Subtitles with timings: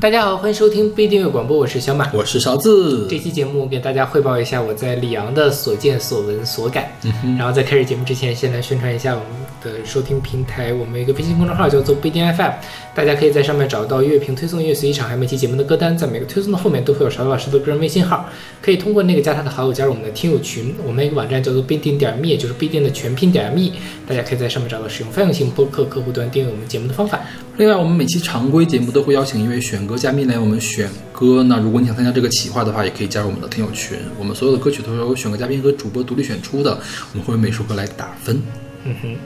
[0.00, 2.08] 大家好，欢迎收听不一定有广播，我是小马。
[2.14, 3.08] 我是勺子。
[3.10, 6.88] 这期节目给大家汇报一下我在里昂的所见所闻所感。
[7.24, 9.26] 嗯然后在开始节目之前，先来宣传一下我们
[9.60, 12.52] 的收听平台，我们有一个微信公众号叫做不一定 FM，
[12.94, 18.28] 大家可以在上面找到乐评推送、音乐随机场，还有每期节目的歌单，在每个推送的后面都会有勺子老师的个人微信号，
[18.62, 20.72] 可以通过那个加他的好友加入我们的听友群。
[20.86, 23.72] 我们一个网站叫做不一定点 me，就是不一定的全拼点 me，
[24.06, 27.18] 大家可以在上面找到使用泛用性播客客户端订阅我们节目的方法。
[27.56, 31.42] 另外，我们每期常规节目都会邀请一位选歌嘉宾来我们选歌。
[31.44, 33.96] 那如果你想参加这个企划的话，也可以加入我们的听友群。
[34.18, 36.78] 我们所有的歌曲都是由选歌嘉宾和主播独立选出的，
[37.12, 38.40] 我们会为每首歌来打分。
[38.84, 39.16] 嗯哼，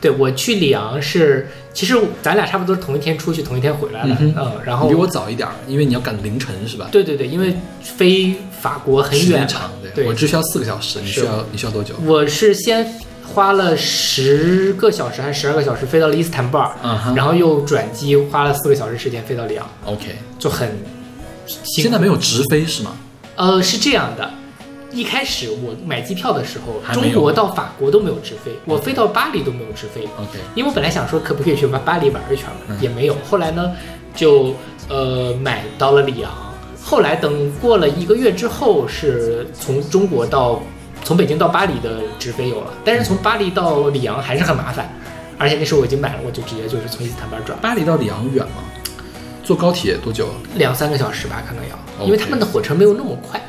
[0.00, 4.16] 对我去里昂是，其实咱俩差不多是同一天出去，同一天回来的。
[4.20, 6.88] 嗯嗯，然后比我早一点儿，因为你要赶凌晨是吧？
[6.92, 11.94] 对对对，因为飞法国很远嘛时间长，对我只需要四个小时，你需要你需要多久？
[12.04, 12.86] 我是先
[13.26, 16.70] 花了十个小时还是十二个小时飞到了伊斯坦布尔，
[17.14, 20.16] 然后又转机花了四个小时时间飞到里昂，，OK。
[20.38, 20.70] 就很。
[21.46, 22.96] 现在没有直飞是吗？
[23.36, 24.30] 呃，是这样的。
[24.92, 30.04] 一开始我买机票的时候，中国到法国都没有直飞，我飞到巴黎都没有直飞。
[30.16, 33.16] OK，因为我本来想说可不可以去巴巴黎玩一圈嘛，嗯也没有。
[33.28, 33.72] 后来呢，
[34.14, 34.54] 就
[34.88, 36.30] 呃买到了里昂。
[36.80, 40.62] 后来等过了一个月之后，是从中国到
[41.04, 44.88] 从北京到巴黎的直飞有了，但是从巴黎到里昂还是很麻烦。
[45.36, 48.62] 而且那时候我已经买了，我就直接就是从伊斯坦布尔转，巴黎到里昂远吗？
[49.42, 50.28] 坐高铁多久？
[50.54, 53.40] 两三个小时吧，可能要因为他们的火车没有那么快。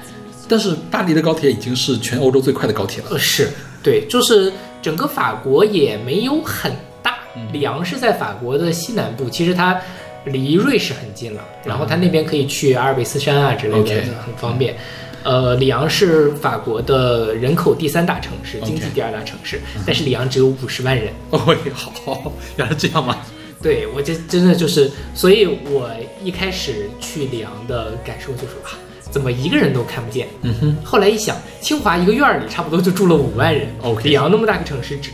[0.47, 3.09] 但是巴黎的高铁已经是全欧洲最快的高铁了。
[3.11, 3.49] 呃，是
[3.81, 7.17] 对，就是整个法国也没有很大，
[7.53, 9.79] 里昂是在法国的西南部，其实它
[10.25, 13.91] 离瑞士很近了，然后它那边可以去阿尔卑斯山啊之类的
[14.25, 14.75] 很方便。
[15.25, 21.11] 呃，里昂是法国的人口第三大城市，经济第二大城市，但是里昂只有五十万人。
[21.31, 21.39] 哦，
[21.73, 23.17] 好，原来这样吗？
[23.59, 25.89] 对我这真的就是，所以我
[26.23, 28.77] 一开始去里昂的感受就是啊，
[29.09, 30.27] 怎么一个人都看不见？
[30.43, 35.09] 嗯哼，后来一想，清华一个院儿里差不多就住了五万人 OK 里昂那么大个城市只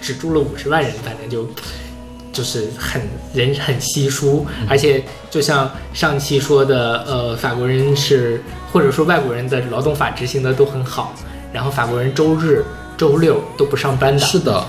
[0.00, 1.44] 只住了五十万人，反正就
[2.36, 3.00] 就是很
[3.32, 11.14] 人很稀疏，嗯而且就像上期说的，呃，法国人是或者说外国人的劳动法执行的都很好，
[11.50, 12.62] 然后法国人周日、
[12.98, 14.62] 周六都不上班的，是的，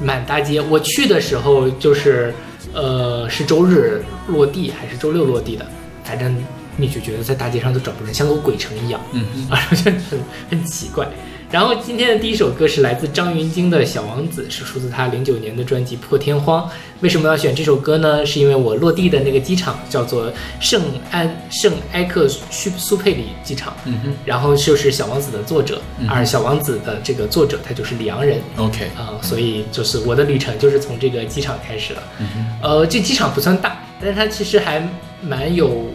[0.00, 0.60] 满大街。
[0.60, 2.34] 我去的时候就是，
[2.74, 5.64] 呃，是周日落地还是周六落地的，
[6.02, 6.36] 反正
[6.76, 10.18] 你就觉得在大街上都找不着人，像个鬼城一样，嗯嗯， 而且很
[10.50, 11.06] 很奇怪。
[11.50, 16.62] 然后今天的第一首歌是来自张芸京的《小王子》，是出自他零九年的专辑《破天荒》。
[17.00, 18.26] 为什么要选这首歌呢？
[18.26, 28.38] 是因为我落地的那个机场叫做圣安圣埃克苏苏佩里机场，嗯哼然后就是《小王子》的作者，嗯而《小王子》的这个作者他就是里昂人。
[28.58, 32.02] ，OK，啊、所以就是我的旅程就是从这个机场开始了。
[32.18, 34.86] 嗯哼，呃，这机场不算大，但是它其实还
[35.22, 35.86] 蛮有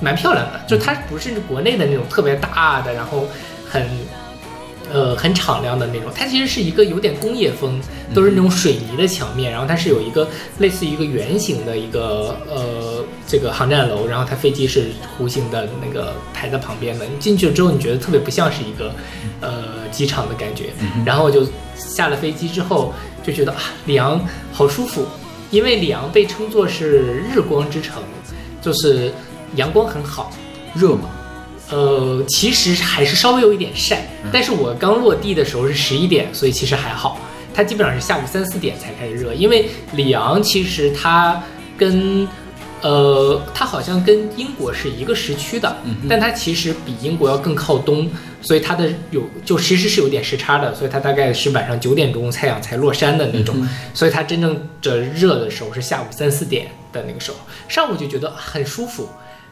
[0.00, 3.28] 蛮漂亮的，就它不是国内的那种特别大的，然后
[3.68, 3.86] 很
[4.92, 7.80] 呃很敞亮的那种，它其实是一个有点工业风，
[8.14, 10.28] 都是那种水泥的墙面，然后它是有一个
[10.58, 18.94] 类似于一个圆形的一个呃这个航站楼，然后它飞机是弧形的那个排在旁边的，你进去了之后你觉得特别不像是一个
[19.40, 20.70] 呃机场的感觉，
[21.04, 22.92] 然后我就下了飞机之后
[23.24, 24.20] 就觉得啊里昂
[24.52, 25.06] 好舒服，
[25.50, 28.02] 因为里昂被称作是日光之城，
[28.60, 29.12] 就是
[29.56, 30.32] 阳光很好。
[30.72, 31.10] 热吗？
[31.70, 37.18] 呃，其实还是稍微有一点晒，嗯但是我刚落地的时候是十一点，所以其实还好。
[37.52, 41.42] 它基本上是下午三四点才开始热，因为里昂其实它
[41.76, 42.26] 跟
[42.80, 45.76] 呃，它好像跟英国是一个时区的，
[46.08, 48.08] 但它其实比英国要更靠东，
[48.40, 57.36] 所以它的有就其实是有点时差的，所以它大概是晚上九点钟太阳才落山的那种，嗯所以它真正的热的时候是下午三四点的那个时候，
[57.68, 59.08] 上午就觉得很舒服。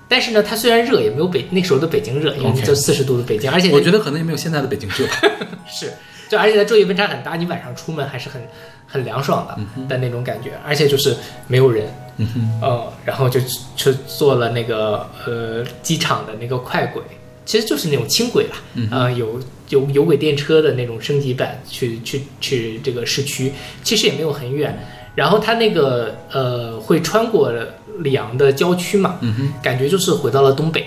[0.08, 5.06] 但是呢，它虽然热，也没有北那时候的北京热，因为就四十度的北京，而且我觉得可能也没有现在的北京热。
[5.68, 5.92] 是，
[6.28, 8.40] 就而且它昼夜温差很大，你晚上出门还是很
[8.86, 11.14] 很凉爽的、的那种感觉，而且就是
[11.46, 13.38] 没有人，嗯哼，呃，然后就
[13.76, 17.02] 去坐了那个呃机场的那个快轨，
[17.44, 19.38] 其实就是那种轻轨啦，嗯呃，有
[19.68, 23.52] 有有轨电车的那种升级版去去去这个市区，
[23.82, 24.74] 其实也没有很远，
[25.14, 27.52] 然后它那个呃会穿过
[27.98, 30.86] 里昂的郊区嘛，嗯哼，感觉就是回到了东北，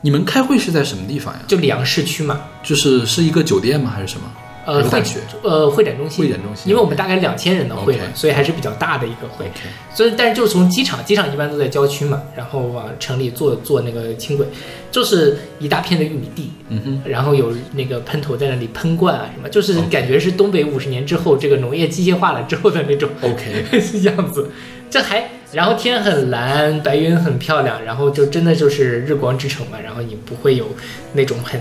[0.00, 1.40] 你们开会是在什么地方呀？
[1.46, 3.90] 就里昂市区嘛，就是是一个酒店吗？
[3.94, 4.26] 还是什么？
[4.66, 5.00] 呃会
[5.44, 9.48] 呃会展中心，会展中心因为我们大概两千人的会所以还是比较大的一个会。
[9.94, 14.44] 所以，但是就是从机场，机场一般都在郊区嘛，然后往城里坐坐那个轻轨，
[14.90, 23.64] 就是一大片的玉米地，嗯哼，然后有那个喷头在那里喷灌啊什么，就是感觉是东北五十年之后这个农业机械化了之后的那种 OK，
[24.02, 24.50] 样子，
[24.90, 30.68] 这还然后天很蓝，白云很漂亮，然后就真的就是日光之城嘛，然后你不会有
[31.14, 31.58] 那种很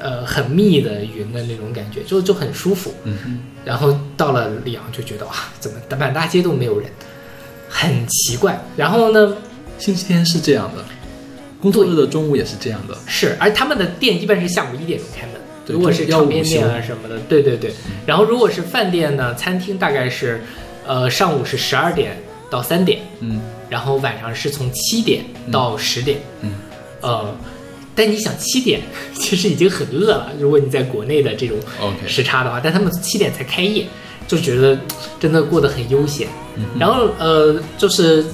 [0.00, 2.92] 呃很密的云的那种感觉，就就很舒服。
[3.04, 6.90] 嗯，然后到了里昂就觉得哇，怎么满大街都没有人，
[7.68, 8.60] 很奇怪。
[8.76, 9.36] 然后呢，
[9.78, 10.84] 星期天是这样的，
[11.60, 12.98] 工作日的中午也是这样的。
[13.06, 15.34] 是，而他们的店一般是下午一点钟开门。
[15.68, 17.72] 如果是要午炒面店啊什么的，对对对。
[18.04, 20.42] 然后如果是饭店呢，餐厅大概是，
[20.84, 22.16] 呃，上午是十二点
[22.50, 23.40] 到三点，嗯。
[23.70, 25.22] 然后晚上是从七点
[25.52, 26.54] 到十点，嗯，
[27.02, 27.36] 呃，
[27.94, 28.80] 但你想七点
[29.12, 31.58] 其实已经很饿了，如果你在国内的这种
[32.06, 33.84] 时差的话，但他们七点才开业，
[34.26, 34.78] 就觉得
[35.20, 36.28] 真的过得很悠闲。
[36.56, 38.24] 嗯然后呃，就是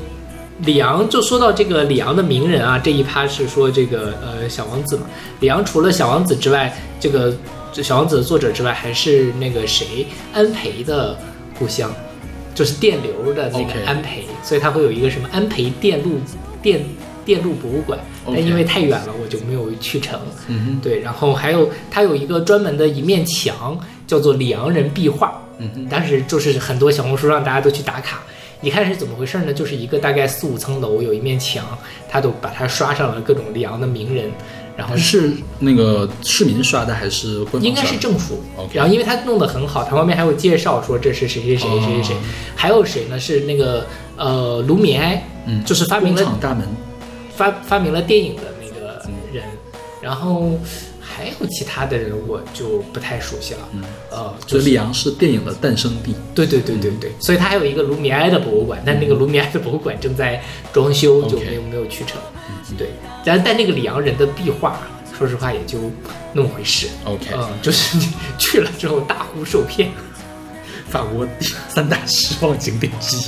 [0.61, 5.03] 里昂，就说到这个里昂的名人啊，这一趴是说这个呃小王子嘛。
[5.41, 7.37] 里昂除了小王子之外，这个
[7.73, 11.19] 这小王子的作者之外，还是那个谁安培的
[11.59, 11.93] 故乡，
[12.55, 16.21] 就是电流的那个安培，所以它会有一个什么安培电路
[16.63, 16.85] 电
[17.25, 20.21] 电路博物馆，但因为太远了，我就没有去成。
[20.49, 25.43] 嗯哼，对，然后还有它有一个专门的一面墙，叫做里昂人壁画。
[25.59, 28.23] 嗯哼，当时就是很多小红书让大家都去打卡。
[28.63, 29.53] 一看是怎么回事呢？
[29.53, 31.63] 就是一个大概四五层楼，有一面墙，
[32.09, 34.31] 他都把它刷上了各种里昂的名人，
[34.77, 38.43] 然后是那个市民刷的还是官方应该是政府。
[38.73, 42.17] 然后因为他弄得很好，他外面还有介绍说这是谁谁谁谁谁
[42.57, 43.19] 还有谁呢？
[43.19, 43.87] 是那个
[44.17, 46.67] 呃卢米埃，嗯就是发明了大门
[47.37, 49.45] 发发明了电影的那个人，
[50.01, 50.59] 然后
[51.01, 53.61] 还有其他的人我就不太熟悉了。
[53.73, 56.15] 嗯呃，就是所以里昂是电影的诞生地。
[56.35, 60.43] 对对对对对，所以它还有一个卢米埃的博物馆，但那个卢米埃的博物馆正在
[60.73, 62.21] 装修，就没有没有去成。
[62.77, 62.89] 对，
[63.25, 64.79] 但但那个里昂人的壁画，
[65.17, 65.79] 说实话也就
[66.33, 66.89] 那么回事。
[67.05, 69.91] OK，嗯，就是你去了之后大呼受骗，
[70.89, 73.21] 法国第三大失望景点之一。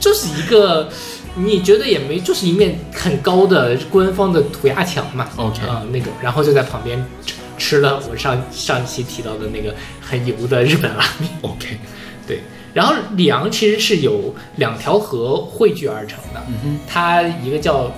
[0.00, 0.88] 就是一个
[1.34, 5.28] 你觉得也没，就是一面很高的官方的涂鸦墙嘛。
[5.36, 11.30] OK 啊、那种，然后就在旁边吃吃了我上上期提到的那个很油的日本拉面。
[11.42, 11.78] OK，
[12.26, 12.40] 对，
[12.74, 17.90] 然后里昂其实是有两条河汇聚而成的，嗯它一个叫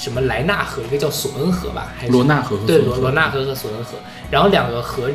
[0.00, 3.98] 什么莱纳河，一个叫索恩河吧，还，是罗纳河和对罗罗纳河和索恩河，
[4.30, 5.10] 然后两个河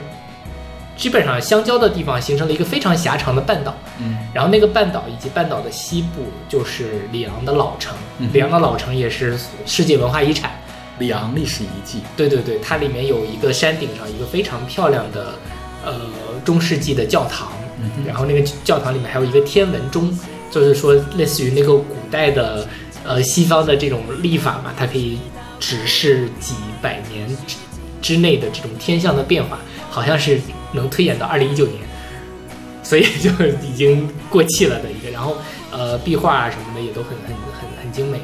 [0.95, 4.17] 基本上相交的地方形成了一个非常狭长的半岛，嗯。
[4.31, 9.35] 然后那个半岛以及半岛的西部就是里昂的老城，嗯里昂的老城也是
[9.65, 10.51] 世界文化遗产。
[10.97, 12.01] 里昂历史遗迹。
[12.15, 15.33] 对对对，它里面有一个山顶上一个非常漂亮的
[15.83, 15.93] 呃
[16.45, 17.51] 中世纪的教堂，
[17.81, 20.17] 嗯然后那个教堂里面还有一个天文钟，
[20.49, 22.65] 就是说类似于那个古代的
[23.05, 25.19] 呃西方的这种历法嘛，它可以
[25.59, 27.55] 指示几百年之
[28.01, 29.57] 之内的这种天象的变化，
[29.89, 30.39] 好像是
[30.73, 31.79] 能推演到二零一九年，
[32.83, 33.29] 所以就
[33.63, 35.09] 已经过气了的一个。
[35.11, 35.37] 然后
[35.71, 38.19] 呃壁画啊什么的也都很很很很精美，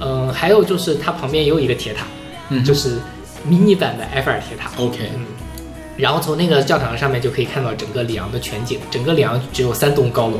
[0.00, 2.06] 嗯、还有就是它旁边也有一个铁塔，
[2.50, 2.98] 嗯就是
[3.44, 4.70] 迷你版的埃菲尔铁塔。
[4.76, 5.26] OK，嗯，
[5.96, 10.38] 然后从那个教堂上面就可以看到整个里昂的全景，整个里昂只有三栋高楼，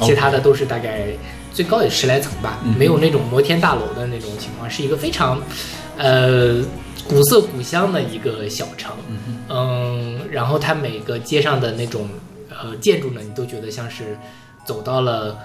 [0.00, 1.06] 其他的都是大概
[1.52, 5.42] 最高也十来层吧，嗯没有那种摩天大楼的那种情况，是一个非常
[5.96, 6.62] 呃
[7.08, 8.92] 古色古香的一个小城。
[9.48, 12.08] 嗯然后它每个街上的那种
[12.48, 14.16] 呃建筑呢，你都觉得像是
[14.64, 15.36] 走到了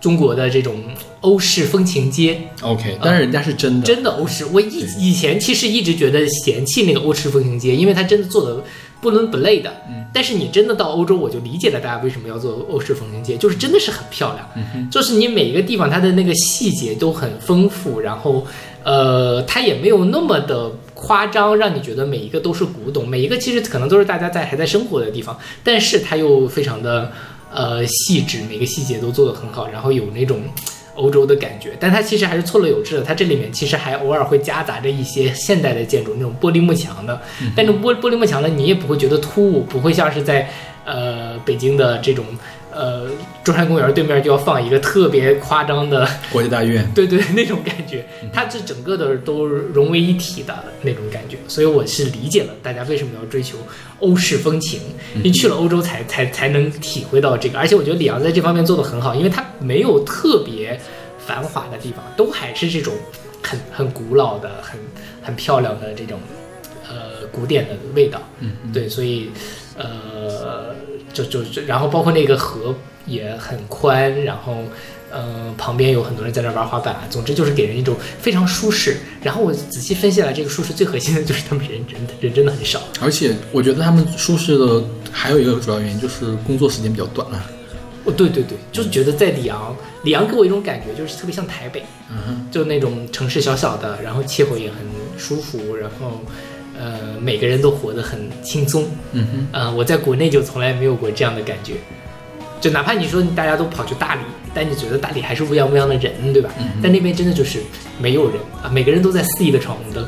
[0.00, 0.82] 中国的这种
[1.20, 2.40] 欧式风情街。
[2.62, 3.86] OK，但是人家是真的。
[3.86, 8.64] 真的欧式，我以以前其实一直觉得嫌弃那个欧式风情街，因为它真的做的
[9.06, 9.70] 不伦不类的。
[9.88, 14.48] 嗯但是你真的到欧洲，我就理解了大家为什么要做欧式风情街，就是真的是很漂亮。
[14.56, 18.46] 嗯就是你每一个地方它的那个细节都很丰富，然后
[18.82, 27.12] 呃，它也没有那么的夸张，让你觉得每一个都是古董，每一个其实可能都是大家在还在生活的地方，但是它又非常的
[27.52, 30.40] 呃细致，每个细节都做得很好，然后有那种。
[30.96, 33.02] 欧洲的感觉，但它其实还是错落有致的。
[33.02, 37.20] 它这里面其实还偶尔会夹杂着一些现代的建筑，那种玻璃幕墙的。
[37.54, 40.48] 但这玻玻璃幕墙呢，你也不会觉得突兀，不会像是在
[40.84, 42.24] 呃北京的这种
[42.76, 43.08] 呃
[43.42, 46.88] 中山公园对面就要放一个特别夸张的， 国家大院。
[46.94, 48.04] 对对那种感觉。
[48.32, 53.56] 它这整个的都融为一体的那种感觉，所以我是理解了大家为什么要追求
[54.00, 54.80] 欧式风情。
[55.22, 60.78] 你去了欧洲才才才能体会到这个，而且我觉得里昂在这方面做的很好，因为它没有特别
[61.18, 62.92] 繁华的地方，都还是这种
[63.42, 64.78] 很很古老的、很
[65.22, 66.20] 很漂亮的这种
[66.86, 68.20] 呃古典的味道。
[68.40, 69.30] 嗯，对，所以
[69.78, 70.74] 呃，
[71.24, 72.74] 就就就，然后包括那个河
[73.06, 74.58] 也很宽，然后。
[75.08, 78.96] 呃，旁边有很多人在那玩滑板啊，总之就是给人一种非常舒适。
[79.22, 82.82] 然后我仔细分析了，这个舒适最核心的就是他们人人人真的很少。
[83.00, 84.82] 而且我觉得他们舒适的
[85.12, 87.40] 还有一个主要原因就是工作时间比较短了。
[88.04, 91.84] 哦，对对对，就是觉得在里昂，里昂给我一种感觉，就是特别像台北，
[92.50, 94.78] 就那种城市小小的，然后气候也很
[95.16, 96.20] 舒服，然后
[96.78, 98.84] 呃每个人都活得很轻松。
[99.12, 101.74] 嗯哼，呃，我在国内就从来没有过这样的感觉，
[102.60, 104.20] 就哪怕你说大家都跑去大理，
[104.54, 106.50] 但你觉得大理还是乌泱乌泱的人，对吧？
[106.58, 107.60] 嗯但那边真的就是
[107.98, 110.06] 没有人啊，每个人都在肆意的闯红灯。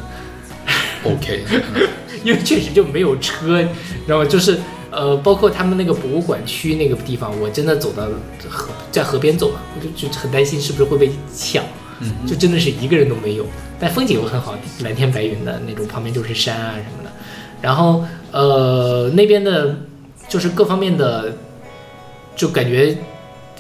[1.04, 1.88] OK，嗯
[2.25, 3.68] 因为确实就没有车，你
[4.06, 4.25] 知道吗？
[4.25, 4.58] 就是
[4.90, 8.04] 呃，包括他们那个博物馆区那个地方，我真的走到
[8.48, 11.62] 河，在河边走嘛，我就就很担心是不是会被抢，
[12.00, 13.47] 嗯就真的是一个人都没有。
[13.81, 17.11] 但风景又很好，蓝天白云的那种，旁边就是山啊什么的。
[17.62, 19.76] 然后呃，那边的，
[20.28, 21.33] 就是各方面的，
[22.35, 22.97] 就感觉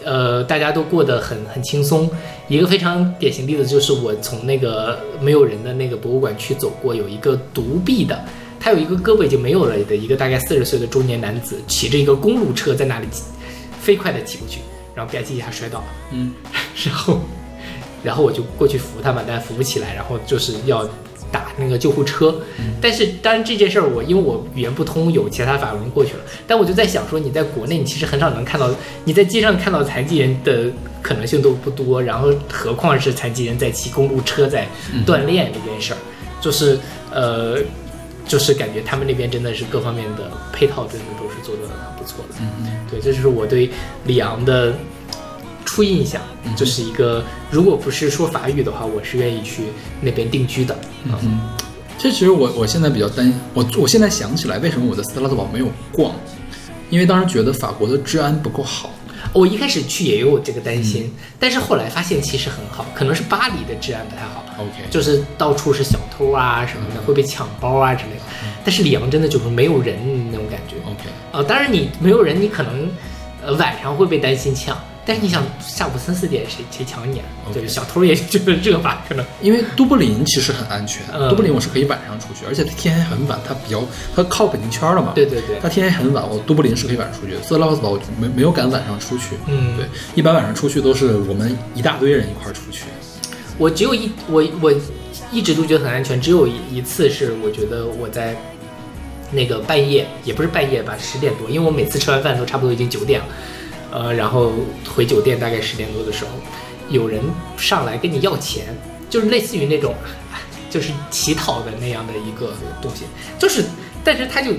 [0.04, 2.10] 呃，大家都过得很很轻松。
[2.48, 8.18] 一个非常典型例子就是我从那个没有人的那个博物馆区走过，有一个独臂的，
[8.58, 13.22] 他有一个胳膊已经没有了的一个大概四十岁的中年男子，骑着一个公路车在那里骑
[13.80, 14.60] 飞快的骑过去，
[14.94, 16.32] 然后吧唧一下摔倒了，嗯，
[16.84, 17.20] 然后
[18.02, 20.84] 然后我就过去扶他嘛，但扶不起来，然后就是要
[21.30, 22.34] 打那个救护车。
[22.80, 28.70] 但是当然这件事儿我因为我语言不通，有其他法文过去了，但我就在想说，你在国内你其实很少能看到，
[29.04, 30.70] 你在街上看到残疾人的
[31.02, 34.66] 可能性都不多，然后何况是残疾人在骑公路车在
[35.06, 35.98] 锻炼这件事儿，
[36.40, 36.78] 就是
[37.12, 37.58] 呃。
[38.28, 43.70] 就是感觉他们那边真的是各方面的配套真的都是做的很不错的，嗯对，这就是我对
[44.04, 44.74] 里昂的
[45.68, 46.22] 初印象，
[46.56, 49.64] 就是一个如果不是说法语的话，我是愿意去
[50.00, 50.74] 那边定居的。
[51.04, 51.38] 嗯，
[51.98, 56.14] 这其实我我现在比较担，我我现在想起来为什么我在斯特拉斯堡没有逛，
[56.88, 58.90] 因为当时觉得法国的治安不够好。
[59.34, 68.22] 我一开始去也有这个担心，但是后来发现其实很好，可能是巴黎的治安不太好，OK，就是到处是小偷啊什么的，会被抢包啊之类的。
[68.64, 69.98] 但是里昂真的就是没有人
[70.30, 70.76] 那种感觉。
[70.86, 72.88] OK，呃，当然你没有人，你可能
[73.44, 83.82] 呃晚上会被担心抢，但是你想下午三四点谁谁抢你啊对，小偷也觉 得这个吧，可能因为都柏林其实很安全，嗯都柏林我是可以晚上出去，而且它天还很晚，它比较
[84.14, 85.12] 它靠北京圈了嘛。
[85.14, 87.42] 对对对它天还很晚，我都柏林是可以晚上出去的。
[87.42, 89.34] 斯特拉特堡我就没没有敢晚上出去。
[89.46, 92.84] 嗯对，一般晚上出去都是我们一大堆人一块儿出去。
[93.56, 94.70] 我只有一我我
[95.32, 98.36] 一直都觉得很安全，只有一一次是我觉得我在
[99.32, 103.26] 那个半夜，也不是半夜吧，十点多，因为我每次吃完饭都差不多已经九点了，
[103.90, 104.52] 呃，然后
[104.94, 106.30] 回酒店大概十点多的时候，
[106.88, 107.20] 有人
[107.56, 108.66] 上来跟你要钱，
[109.08, 109.94] 就是类似于那种，
[110.32, 110.38] 哎
[110.70, 112.52] 就是乞讨的那样的一个
[112.82, 113.04] 东西，
[113.38, 113.64] 就是，
[114.04, 114.52] 但是他就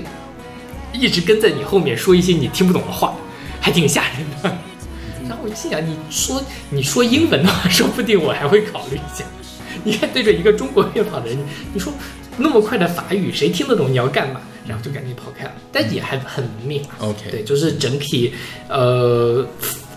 [0.92, 3.14] 一直跟在你后面说一些你听不懂的话，
[3.60, 4.58] 还挺吓人的。
[5.28, 9.24] 然后我就心想，你说你说英文的话，说不定我还会考虑一下。
[9.84, 11.38] 你看对着一个中国面跑的人，
[11.72, 11.92] 你说
[12.36, 14.40] 那么快的法语，谁听得懂你要干嘛？
[14.70, 16.96] 然后就赶紧跑开了，但也还很文明啊。
[17.00, 18.32] OK，对，就是整体，
[18.68, 19.44] 呃，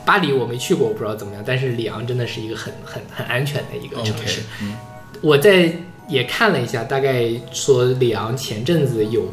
[0.04, 4.42] 巴黎我没去过，我不知道怎么样，但是里昂真的是一个很很很安全的一个城市。
[4.62, 4.76] 嗯
[5.22, 5.72] 我在
[6.10, 9.24] 也看了一下，大概说里昂前阵子有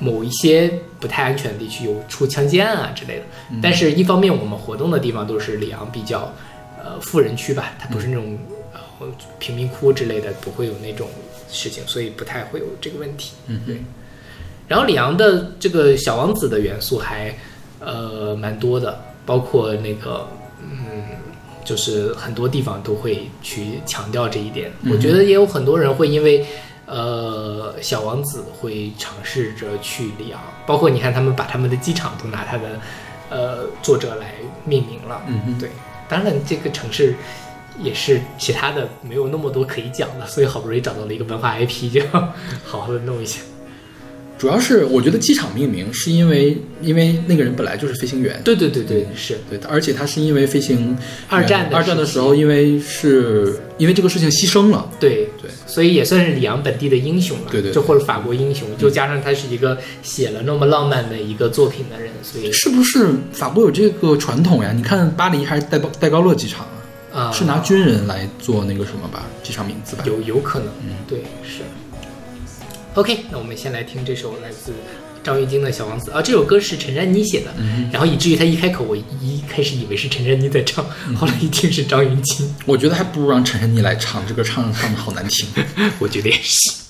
[0.00, 3.24] 某一些不太安全的地区有出枪击案啊之类的，
[3.62, 6.34] 但是一方面我们活动的地方都是里昂比较
[6.82, 8.36] 呃富人区吧，它不是那种
[8.72, 9.06] 呃
[9.38, 11.08] 贫民窟之类的，不会有那种
[11.48, 13.34] 事情，所以不太会有这个问题。
[13.46, 13.76] 嗯对。
[14.68, 17.36] 然后里昂的这个小王子的元素还
[17.80, 20.28] 呃蛮多的，包括那个
[20.62, 21.04] 嗯，
[21.64, 24.72] 就是很多地方都会去强调这一点。
[24.90, 26.44] 我觉得也有很多人会因为
[26.86, 32.80] 呃小王子会尝试着去里昂，包括你看他们把他们的机场都拿他的
[33.30, 35.22] 呃作者来命名了。
[35.26, 35.70] 嗯哼对，
[36.08, 37.14] 当然这个城市。
[37.78, 42.32] 也是其他的没有那么多可以讲的，所以好不容易找到了一个文化 IP，就要
[42.64, 43.42] 好好的弄一下。
[44.38, 49.38] 主要是我觉得机场命名是因为因为那个人本来就是飞行员，对对对对，是。
[49.48, 50.96] 对，而且他是因为飞行
[51.28, 57.74] 二战的二战的时时候，因为是因为这个事情牺牲了，对对，所以也算是里昂本地的英雄了，对对对。
[57.74, 64.72] 就或者法国英雄，就加上他是一个写了那么浪漫的一个作品的人，所以是不是法国有这个传统呀？
[64.74, 66.66] 你看巴黎还是戴高戴高乐机场
[67.12, 70.04] 啊，啊、是拿军人来做那个什么吧，机场名字吧？
[70.06, 70.68] 有有可能，
[71.08, 71.62] 对是。
[72.96, 74.72] OK，那我们先来听这首来自
[75.22, 77.54] 张玉京的《小王子》啊，这首歌是陈珊妮写的，
[77.92, 80.82] 然后以至于他一开口，我一开始以为是陈珊妮在唱，
[81.14, 85.46] 后来一听是张芸京，我觉得还不如让陈珊妮来唱，这歌唱唱的好难听。
[86.00, 86.85] 我觉得也是。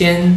[0.00, 0.34] 先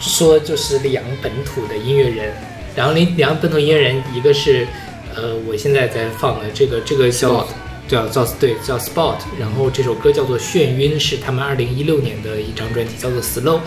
[0.00, 2.34] 说就是里昂本土的音乐人，
[2.74, 4.66] 然后里里昂本土音乐人，一个是
[5.14, 7.46] 呃我现在在放的这个这个叫
[7.86, 13.60] 叫叫对叫 Spot，然后这首歌叫做眩晕，是他们二零一六年的一张专辑，叫做 Slow，、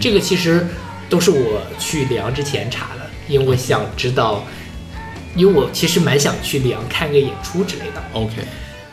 [0.00, 0.66] 这个其实
[1.10, 4.42] 都是我去里昂之前查的，因为我想知道，
[5.36, 8.32] 因为我其实蛮想去里昂看个演出之类的，OK，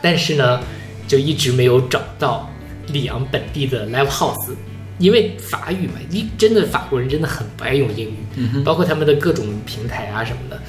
[0.02, 0.60] 但是呢，
[1.08, 2.52] 就一直没有找到
[2.88, 4.50] 里昂本地的 live house，
[4.98, 10.60] 因为法语嘛，一真的法国人真的很不爱用英语，包括他们的各种平台啊什么的。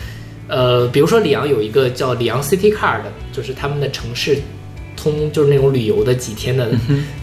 [0.50, 3.02] 呃，比如说里昂有一个叫里昂 City Card，
[3.34, 4.38] 就是他们的城市
[4.96, 6.70] 通，就是那种旅游的几天的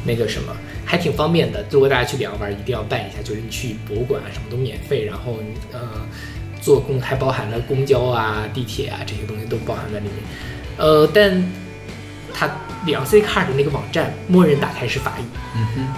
[0.04, 1.64] 那个什么，还挺方便的。
[1.70, 5.38] 如果大家去里昂玩，一定要办一下，就是你去博物馆啊什么都免费，然后
[5.72, 5.80] 呃，
[6.60, 10.14] 坐公还包含了公交啊、地铁啊这些东西都包含在里面。
[10.76, 11.42] 呃，但
[12.34, 12.46] 它
[12.84, 15.24] 里昂 City Card 的那个网站默认打开是法语，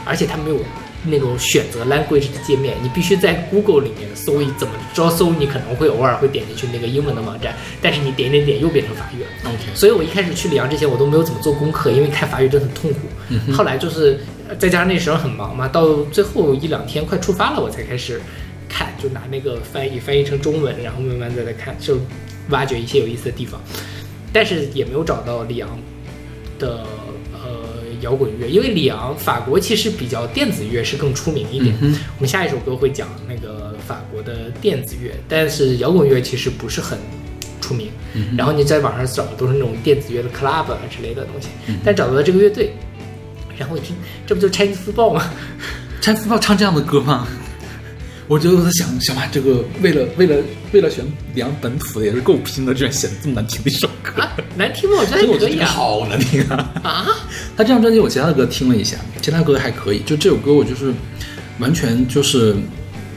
[0.05, 0.59] 而且它没有
[1.07, 9.29] 那种选择 language 的界面，你必须在 Google 里面搜一怎么着搜，你可能会偶尔会点进去那个英文的网站，但是你点点点又变成法语了。
[9.45, 13.01] OK，所以我一开始去里昂之前，我都没有怎么做功课，因为看法语真的很痛苦。
[13.29, 18.21] 嗯后来就是呃再加上那时候很忙嘛，到最后一两天快出发了，我才开始
[18.69, 21.99] 看，就拿那个翻译翻译成中文，然后慢慢再来看，就
[22.51, 23.61] 挖掘一些有意思的地方。
[24.33, 25.79] 但是也没有找到里昂
[26.59, 27.06] 的呃
[28.07, 31.77] 摇滚乐，因为里昂法国其实比较电子乐是更出名一点。
[31.81, 36.97] 嗯我们下一首歌会讲那个法国的电子乐，但是摇滚乐其实不是很
[37.61, 37.89] 出名。
[38.15, 42.73] 嗯然后你在网上找的都是那种电子乐的 club 啊之类的东西，嗯但找到了这个乐队，
[43.59, 45.31] 然后我一听，这不就是 Chinese Football 吗？
[46.01, 47.27] 拆福报唱这样的歌吗？
[48.29, 50.37] 我觉得我在想，小马这个为了为了
[50.73, 54.21] 为了选两本土的也是够拼的，居然选这么难听的一首歌。
[54.21, 54.97] 啊，难听吗？
[54.99, 55.67] 我觉得 还可以啊。
[55.67, 56.57] 好难听啊！
[56.83, 57.07] 啊，
[57.57, 60.93] 他这张专辑我其他的歌听了一下，其他歌还可以，就这首歌我就是
[61.61, 62.57] 完全就是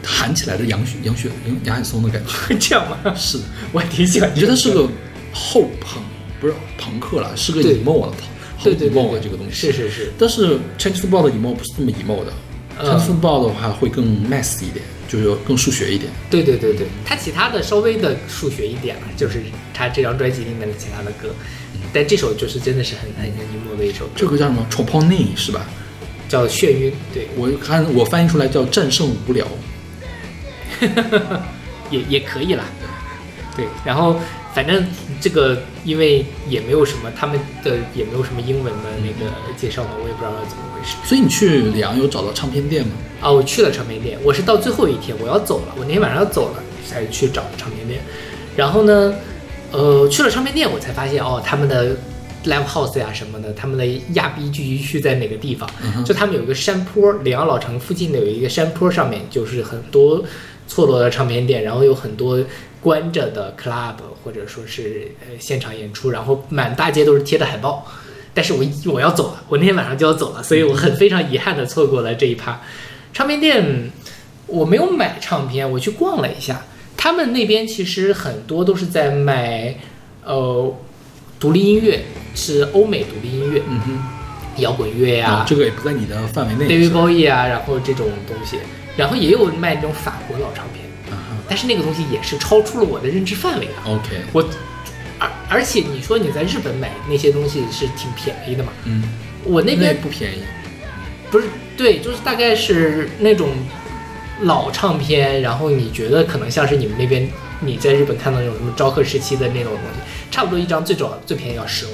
[0.04, 2.56] 喊起来的杨雪杨雪杨杨海松的感觉。
[2.60, 2.98] 这样吗？
[3.16, 4.40] 是的，我还挺喜欢你。
[4.40, 4.88] 觉得是个
[5.34, 6.04] 后朋，
[6.40, 8.14] 不是朋克了，是个 emo 了，
[8.60, 9.54] 后对对对 emo 这个东西。
[9.54, 12.32] 是是是，但是 Chinese football 的 emo 不是这么 emo 的、
[12.80, 16.10] 嗯 c h i n e s football 的话会更 mass 一点，就是更数学一点。
[16.30, 19.42] 对对对对，他其他的稍微的数学一点了，就是
[19.74, 21.34] 他这张专辑里面的其他的歌，
[21.92, 25.66] 但这首就是真的是很很很 emo 的一首歌，这个叫什么 t r o p o n i 是吧？
[26.30, 29.48] 叫眩晕，对，我看我翻译出来叫战胜无聊。
[31.90, 32.64] 也也可以啦。
[33.58, 34.20] 对，然后
[34.54, 34.86] 反正
[35.22, 40.98] 这个因为也没有什么他们的也没有什么英文的那个介绍嘛，我也不知道怎么回事。
[41.06, 42.92] 所以你去里昂有找到唱片店吗？
[43.22, 48.02] 啊，我去了唱片店，我是到最后一天我要走了，我那天晚上要走了才去找的唱片店。
[48.56, 49.14] 然后呢，
[49.72, 51.96] 呃，去了唱片店，我才发现哦，他们的
[52.46, 55.70] live house 呀什么的，他们的亚逼聚集区在哪个地方？
[56.04, 60.24] 就他们有一个山坡，里昂老城附近的有一个山坡，上面就是很多
[60.68, 62.40] 错落的唱片店，然后有很多
[62.82, 67.86] 关着的 club 或者说是呃现场演出，然后满大街都是贴的海报。
[68.34, 68.64] 但是我
[68.94, 72.62] 我要走了，我那天晚上就要走了，所以我很非常遗憾的错过了这一趴。
[73.12, 73.92] 唱片店
[74.46, 76.64] 我没有买唱片，我去逛了一下，
[76.96, 79.76] 他们那边其实很多都是在卖
[80.24, 80.74] 呃
[81.40, 82.02] 独立音乐，
[82.36, 86.68] 是欧美独立音乐，嗯哼，摇滚乐呀、啊，这个也不在你的范围内。
[86.68, 88.58] David Bowie 啊，然后这种东西，
[88.96, 90.79] 然后也有卖那种法国老唱片，啊
[91.50, 93.74] 但是那个东西也是超出了我的认知范围的。
[93.86, 94.48] OK，我，
[95.18, 98.72] 而而且你说你在日本买那些东西是挺便宜的嘛？
[98.86, 99.04] 嗯，
[99.44, 100.44] 我那边不便宜。
[101.32, 103.50] 不是对，就是大概是那种
[104.42, 107.28] 老唱片，然后你觉得可能像是你们那边
[107.60, 110.00] 你在日本看到那种什么昭和时期的那种东西，
[110.32, 111.90] 差不多一张最早最便宜要十欧。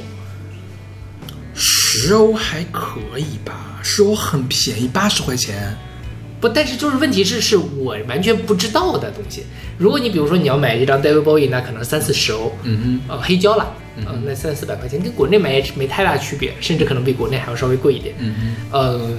[1.53, 5.75] 十欧还可以吧，十欧很便宜，八十块钱。
[6.47, 9.43] 不，但是就是问题是，是我完全不知道的东西。
[9.77, 13.73] 如果你比如说你要买一张 David Bowie，那可能三四十欧，嗯哼呃，黑胶了，
[14.05, 18.15] 呃，那三四百块钱跟国内买也没太大区别，甚至可能比国内还要稍微贵一点。
[18.17, 19.17] 哼，嗯嗯，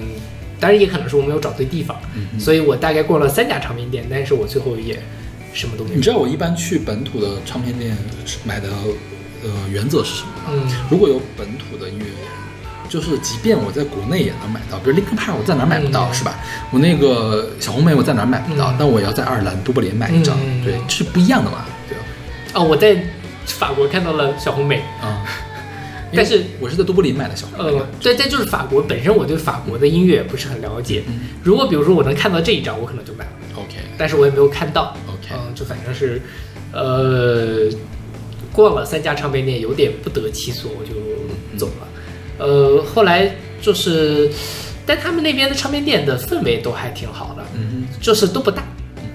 [0.61, 2.01] 当然也可能是我没有找对地方，
[2.39, 5.03] 所以我大概逛了三家唱片店，但是我最后也
[5.53, 6.03] 什么都没有，你。
[6.03, 7.97] 知道我一般去本土的唱片店
[8.45, 8.69] 买的
[9.45, 10.43] 呃原则是什么吗？
[10.55, 12.15] 嗯如果有本土的音乐人，
[12.97, 16.15] 就是即便我在国内也能买到，比如 Linkin Park 我在哪儿买不到、嗯。
[16.15, 16.35] 是吧？
[16.71, 18.77] 我那个小红莓我在哪儿买不到，嗯。
[18.79, 22.05] 但我要在爱尔兰都柏林买一张，嗯对，这是不一样的嘛，对吧？
[22.55, 22.97] 哦，我在
[23.45, 25.21] 法国看到了小红莓，啊、
[26.17, 31.05] 但是我是在都柏林买的小红莓嘛呃，对，但就是法国本身，我对法国的音乐不是很了解。
[31.07, 33.75] 嗯如果比如说我能看到这一张，我可能就买了，OK。
[33.99, 34.97] 但是我也没有看到。
[35.07, 36.21] OK，、嗯，就反正是，
[36.73, 37.69] 呃，
[38.53, 40.95] 逛了三家唱片店，有点不得其所，我就
[41.59, 41.87] 走了。
[42.38, 44.31] 呃，后来就是，
[44.85, 48.62] 但他们那边的唱片店的氛围都还挺好的，嗯就是都不大，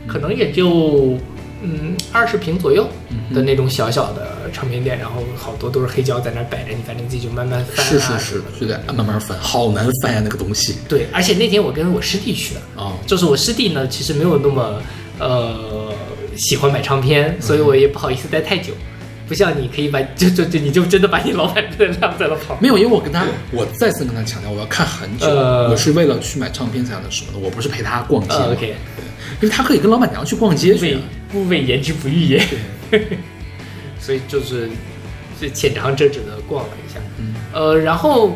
[0.08, 1.18] 可能也就
[1.62, 7.90] 嗯二十平左右嗯的那种小小的唱片店，然后好多都是黑胶在那儿摆着，你反正自己就慢慢翻、啊。
[7.90, 14.82] 是是是，就得慢慢翻，好难翻呀那个东西对，而且那天我跟我师弟去的，哦，就是我师弟呢，其实没有那么
[15.20, 15.94] 呃
[16.36, 18.74] 喜欢买唱片，所以我也不好意思待太久。
[19.32, 22.64] 不像你可以把就就就你就真的把你老板真的晾在了旁边。
[22.64, 28.76] 没有，因为我跟他，我再次跟他强调，我要看很久，呃我是为了去买唱片才的什么的，我不是陪他逛街、呃，OK，
[29.40, 31.02] 因为他可以跟老板娘去逛街不为去啊。
[31.32, 32.46] 不为言之不欲也。
[34.02, 34.70] 所以就是
[35.40, 37.00] 就浅尝辄止的逛了一下。
[37.18, 38.36] 嗯呃，然后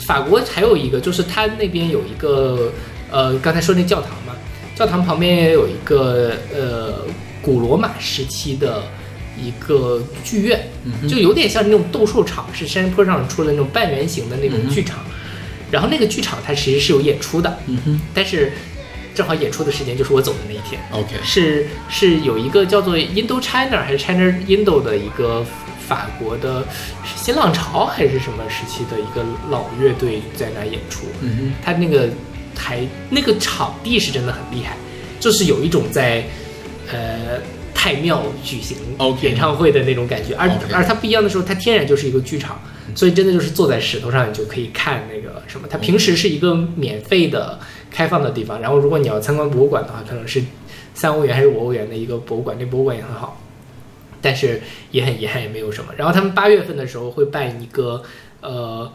[0.00, 2.70] 法国还有一个就是他那边有一个
[3.10, 4.34] 呃，刚才说那教堂嘛，
[4.74, 6.98] 教堂旁边也有一个呃
[7.40, 8.82] 古罗马时期的
[9.40, 10.60] 一个剧院，
[11.08, 14.98] 就有点像那种斗兽场，是山坡上出的那种半圆形的那种剧场。
[15.70, 18.52] 然后那个剧场它其实是有演出的，嗯哼但是
[19.14, 20.80] 正好演出的时间就是我走的那一天。
[20.92, 25.44] ，OK，是是有一个叫做 Indo China 还是 China Indo 的一个
[25.88, 26.64] 法国的
[27.04, 31.06] 是新浪潮还是什么时期的一个老乐队在那演出。
[31.20, 32.08] 嗯他那个
[32.54, 34.76] 台那个场地是真的很厉害，
[35.18, 36.24] 就是有一种在
[36.92, 37.40] 呃
[37.86, 38.76] 太庙举行
[39.22, 40.34] 演唱会的那种感觉。
[40.34, 42.60] 而而它不一样的时候，它天然就是一个剧场，
[42.96, 45.68] 所以真的就是坐在石头上，你就可以看那个什么。
[45.70, 47.60] 它平时是一个免费的
[47.92, 50.42] 开放的地方，然后如果你要参观博物馆的话，可能是
[50.94, 53.40] 三欧元还是五欧元的一个博物馆，那博物馆也很好。
[54.20, 55.92] 但是也很遗憾，也没有什么。
[55.96, 58.02] 然后他们八月份的时候会办一个
[58.40, 58.90] 呃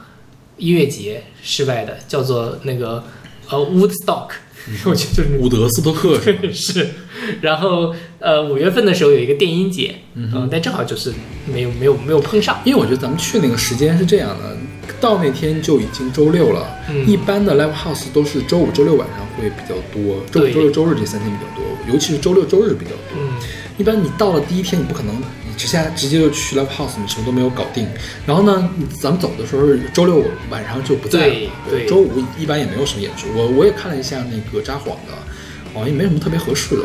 [0.58, 3.02] 音乐节，室外的，叫做那个
[3.50, 4.32] 呃 Woodstock，、
[4.86, 6.20] 我觉得就是伍德斯托克
[6.52, 6.88] 是。
[7.42, 11.14] 然后呃五月份的时候有一个电音节，嗯、但正好就是
[11.46, 12.60] 没有没有没有碰上。
[12.64, 14.58] 因为我觉得咱们去那个时间是这样的，
[15.00, 16.68] 到那天就已经周六了。
[16.90, 23.18] 嗯一般的 live house 都是周五、周六晚上会比较多，周五、周六、周日这三天比较多，尤其是周六、周日比较多。
[23.18, 23.40] 嗯，
[23.78, 25.24] 一般你到了第一天，你不可能你
[25.62, 27.88] 直下直接就去 live house，你什么都没有搞定。
[28.26, 28.68] 然后呢，
[29.00, 31.26] 咱们走的时候，周六晚上就不在了。
[31.26, 33.28] 对对周五一般也没有什么演出。
[33.36, 35.14] 我我也看了一下那个札幌的，
[35.72, 36.84] 好像也没什么特别合适的。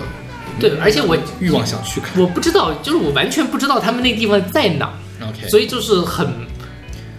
[0.60, 2.20] 对，而且我欲望想去看。
[2.20, 6.28] 我不知道，就是我完全不知道他们那个地方在哪，OK，所以就是很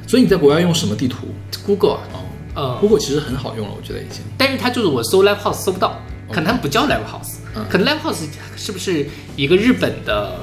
[0.06, 1.28] 所以你在国外用什么地图
[1.66, 2.22] ？Google，啊
[2.54, 4.22] 呃，，Google 其实很好用了，我觉得已经。
[4.38, 8.24] 但是它就是我搜 live house 搜不到，可能他们不叫 live house，、嗯可能 live house
[8.56, 10.40] 是不是一个日本的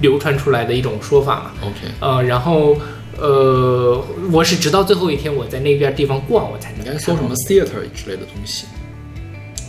[0.00, 2.76] 流传出来的一种说法嘛？OK，呃，然后
[3.18, 8.66] 呃，我是直到最后一天我在那边地方逛，我才能应该搜什么 theater 之类的东西，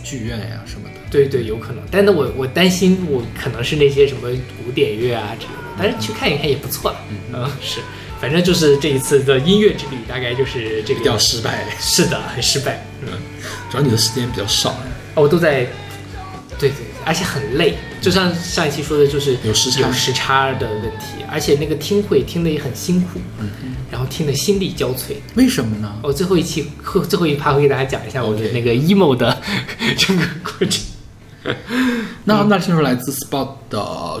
[0.02, 0.94] 剧院呀、什么的。
[1.08, 4.28] 对对，有可能，但是我我担心我可能是那些什么
[4.64, 7.00] 古典乐啊之类的，但是去看一看也不错了。
[7.32, 7.80] 嗯，是，
[8.20, 11.16] 反正就是这一次的音乐之旅大概就是这个比较。
[11.16, 12.84] 失败，是的，很失败。
[13.02, 13.08] 嗯。
[13.70, 14.70] 主要你的时间比较少。
[15.14, 15.64] 哦，我都在，
[16.58, 23.48] 对对，对而且很累，就像上一期说的，就是有时差有时差的问题，而且那个听会听得也很辛苦，嗯
[23.90, 25.16] 然后听得心力交瘁。
[25.34, 25.92] 为什么呢？
[26.04, 29.36] 我、最后一期后最后一趴会给大家讲一下我的那个 emo 的
[29.98, 30.84] 整个过程。
[32.22, 34.20] 那那听说来自 Spot 的 r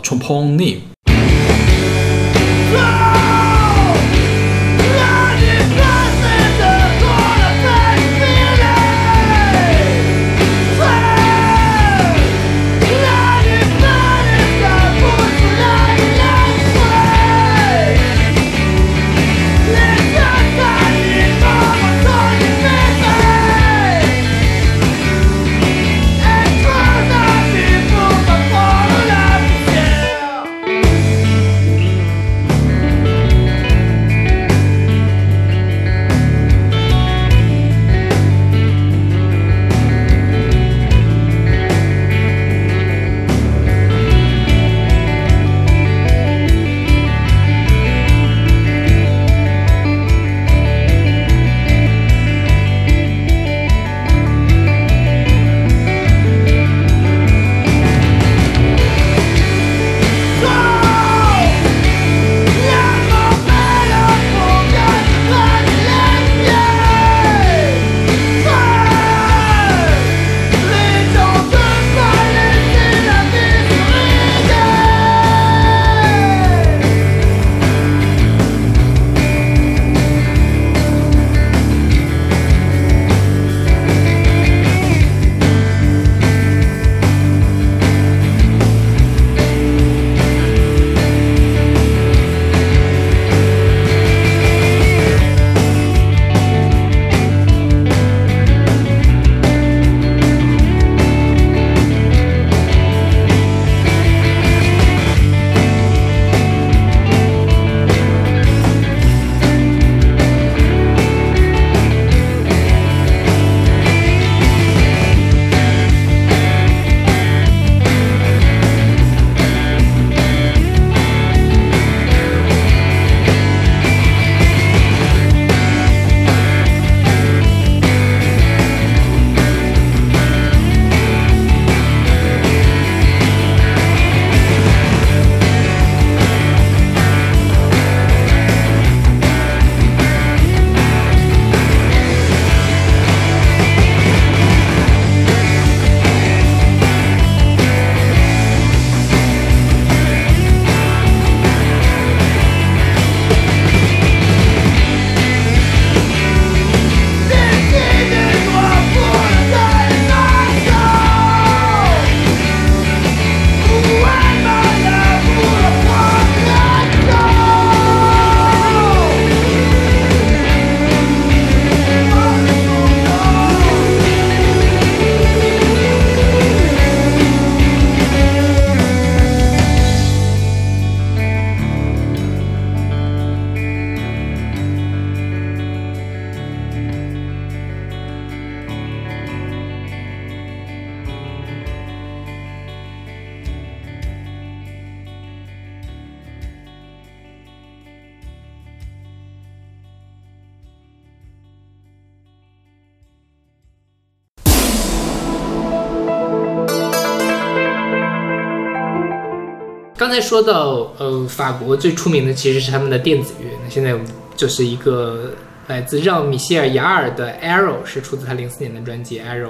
[210.16, 213.50] 才说到，呃，法国最出名的其实是他们的电子乐。
[213.62, 213.94] 那现在
[214.34, 215.30] 就是一个
[215.66, 219.48] 来自让·米歇尔·雅尔的《Arrow》，是出自他零四年的专辑《Arrow》。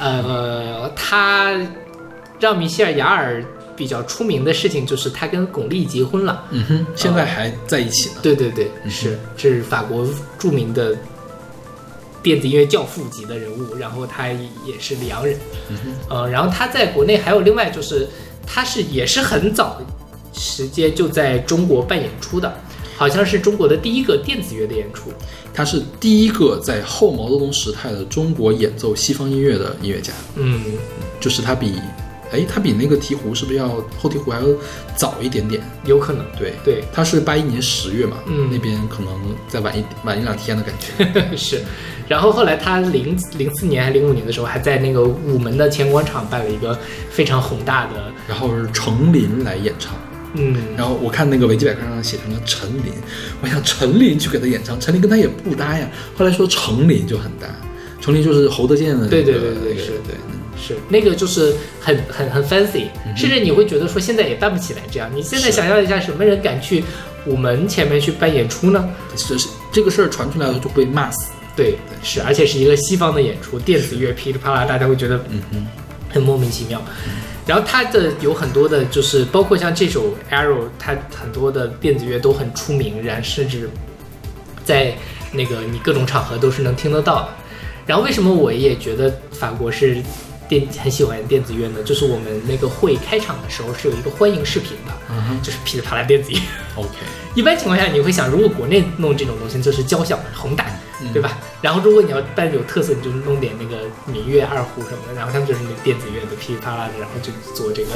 [0.00, 1.56] 呃，他
[2.40, 3.44] 让米歇尔·雅尔
[3.76, 6.44] 比较出名的事情就是他跟巩俐结婚了。
[6.50, 8.16] 嗯哼，现在还在一起呢。
[8.20, 10.96] 对对对，是这是法国著名的
[12.20, 15.36] 电子音乐教父级的人物，然后他也是里昂人，
[15.68, 18.08] 嗯呃，然后他在国内还有另外就是
[18.50, 19.84] 他是也是很早的
[20.32, 22.52] 时间就在中国办演出的，
[22.96, 25.12] 好像是中国的第一个电子乐的演出，
[25.52, 30.62] 他是第一个在后毛泽东时代的中国演奏西方音乐的音乐家，嗯，
[31.20, 31.74] 就是他比，
[32.32, 34.46] 哎，他比那个鹈鹕是不是要后鹈鹕还要
[34.96, 35.62] 早一点点？
[35.84, 36.54] 有可能，对。
[36.64, 38.48] 对，他是八一年十月嘛，嗯。
[38.50, 39.12] 那边可能
[39.48, 41.24] 再晚一晚一两天的感觉。
[41.36, 41.62] 是，
[42.08, 46.78] 然后后来他零零四年还零五年的时候，还在那个午门的前广场办了一个
[47.10, 49.94] 非常宏大的，然后是程琳来演唱，
[50.34, 52.92] 嗯，然后我看那个维基百科上写成了陈琳，
[53.42, 55.88] 我想陈琳去给他演唱，陈琳跟他也不搭呀。
[56.16, 57.46] 后来说程琳就很搭，
[58.00, 59.90] 程琳就是侯德健的那个，对对对对是。
[60.06, 60.14] 对，
[60.60, 60.76] 是。
[60.88, 61.54] 那个就是
[61.88, 62.84] 很很很 fancy，、
[63.16, 65.10] 甚至你会觉得说现在也办不起来这样。
[65.14, 66.84] 你现在想象一下，什么人敢去
[67.24, 68.86] 午门前面去办演出呢？
[69.16, 71.30] 是是这个事儿传出来了就被骂死。
[71.56, 75.66] 对，是，而且是一个西方的演出，电子乐噼里啪啦，大家会觉得嗯哼，
[76.10, 76.78] 很莫名其妙。
[77.46, 83.70] 然后它的有很多的，就是包括像这首 Arrow，它很多的电子乐都很出名，然后甚至
[84.62, 84.94] 在
[85.32, 87.28] 那个你各种场合都是能听得到的。
[87.86, 89.96] 然后为什么我也觉得法国是
[90.48, 91.82] 电很喜欢电子乐呢？
[91.84, 94.92] 就是我们那个会开场的时候是有一个欢迎视频的，
[95.42, 96.38] 就是噼里啪啦电子乐。
[96.76, 96.90] ，OK，
[97.34, 100.66] 一般情况下你会想，如果国内弄这种东西，就是交响宏大，
[101.02, 101.38] 嗯对吧？
[101.60, 107.90] 然后如果你要办有特色，你就弄点那个民乐、二胡什么的，然后他们就是那个电子乐的噼里啪啦的，然后就做这个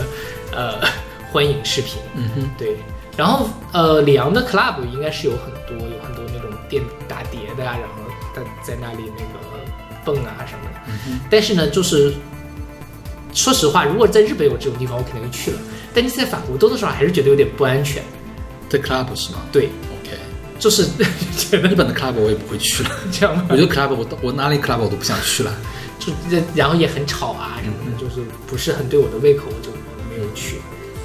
[0.53, 0.87] 呃
[1.33, 2.03] 欢迎视频。
[2.15, 2.77] 嗯哼，对，
[3.17, 9.65] 然后呃，里昂的 club 应该是有很多有很多那种电打碟的呀，然后在在那里那个
[10.05, 10.81] 蹦啊什么的。
[10.88, 12.12] 嗯但是呢，就是
[13.33, 15.59] 说实话，如果在日本有这种地方，我肯定会去了。
[15.95, 18.03] 但是在法国多多少少还是觉得有点不安全。
[18.68, 20.16] The club 是吗对，？OK，
[20.59, 20.85] 就是
[21.51, 22.90] 日本的 club 我也不会去了。
[23.12, 23.57] 这样吗我？
[23.57, 25.55] 觉得 club 我我哪里 club 我都不想去了。
[25.99, 29.71] 就这然后也很吵啊什么的，就是不是很对我的胃口，我就
[30.11, 30.57] 没有去。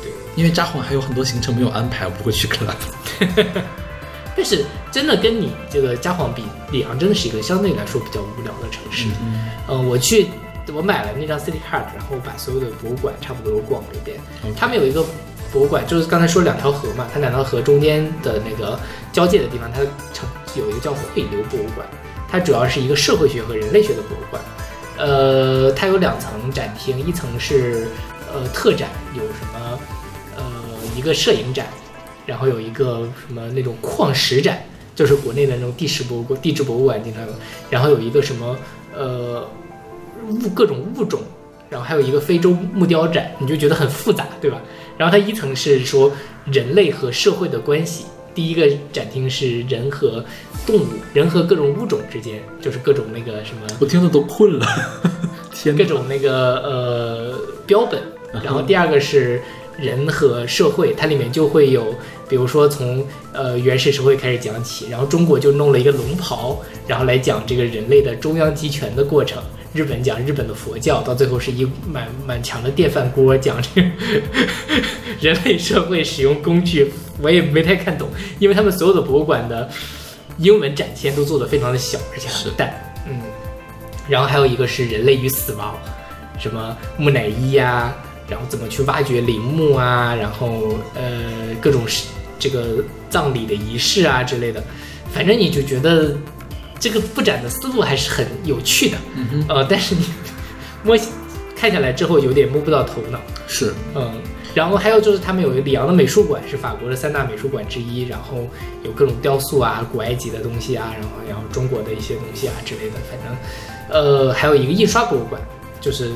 [0.01, 2.75] 对，因为札幌还有很多行程没有安排，我不会去 club。
[4.35, 9.07] 但是真的跟你这个札幌比，里昂真的是一个相对来说比较无聊的城市。
[9.67, 10.27] 嗯、我去，
[10.73, 14.17] 我买了那张 City Card，然后把所有的博物馆差不多都逛了一遍。
[14.55, 15.03] 他们有一个
[15.51, 18.79] 博物馆，就是刚才说两条河嘛，它两条河中间的那个
[19.13, 19.81] 交界的地方，它
[20.13, 21.87] 成有一个叫汇流博物馆，
[22.29, 24.41] 它主要是一个社会学和人类学的博物馆。
[24.97, 27.87] 呃，它有两层展厅，一层是
[28.33, 29.79] 呃特展，有什么
[30.35, 30.43] 呃
[30.95, 31.67] 一个摄影展，
[32.25, 34.59] 然后有一个什么那种矿石展，
[34.95, 37.33] 就是国内的那种地质博物馆、地质博物馆经常有，
[37.69, 38.57] 然后有一个什么
[38.95, 39.47] 呃
[40.29, 41.21] 物各种物种，
[41.69, 44.61] 然后还有一个非洲木雕展，你就觉得很复杂，对吧？
[44.97, 46.11] 然后它一层是说
[46.45, 50.23] 人类和社会的关系，第一个展厅是人和
[50.65, 54.65] 动物，人和各种物种之间，就是各种那个什么我听的都困了，
[55.53, 55.89] 天哪各！
[55.89, 58.01] 种那个呃标本
[58.43, 59.41] 然后第二个是
[59.77, 61.93] 人和社会，它里面就会有，
[62.27, 69.41] 比如说从呃原始社会开始讲起，然后中国就弄了一个龙袍，然后来讲这个人类的中央集权的过程。
[69.77, 73.87] 日本讲日本的佛教，到最后是一满满墙的电饭锅讲这个
[75.21, 78.09] 人类社会使用工具，我也没太看懂，
[78.39, 79.69] 因为他们所有的博物馆的
[80.39, 82.73] 英文展现都做得非常的小，而且很淡，
[83.07, 83.21] 嗯。
[84.09, 85.75] 然后还有一个是人类与死亡，
[86.39, 87.93] 什么木乃伊呀、
[88.27, 92.07] 然后怎么去挖掘陵墓啊，然后呃各种是
[92.39, 94.63] 这个葬礼的仪式啊之类的，
[95.13, 96.15] 反正你就觉得
[96.79, 98.97] 这个布展的思路还是很有趣的，
[99.49, 100.05] 呃，但是你
[100.83, 100.97] 摸
[101.55, 103.73] 看下来之后有点摸不到头脑，是。
[103.95, 104.13] 嗯，
[104.53, 108.47] 然后还有就是他们有里昂的美术馆，是法国的三大美术馆之一，然后
[108.83, 113.35] 有各种雕塑啊、古埃及的东西啊，然后然后中国的一些东西啊之类的，反正
[113.89, 115.41] 呃还有一个印刷博物馆，
[115.81, 116.11] 就是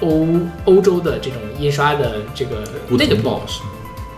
[0.00, 0.28] 欧
[0.66, 3.70] 欧洲的这种印刷的这个古那个腾堡是吗？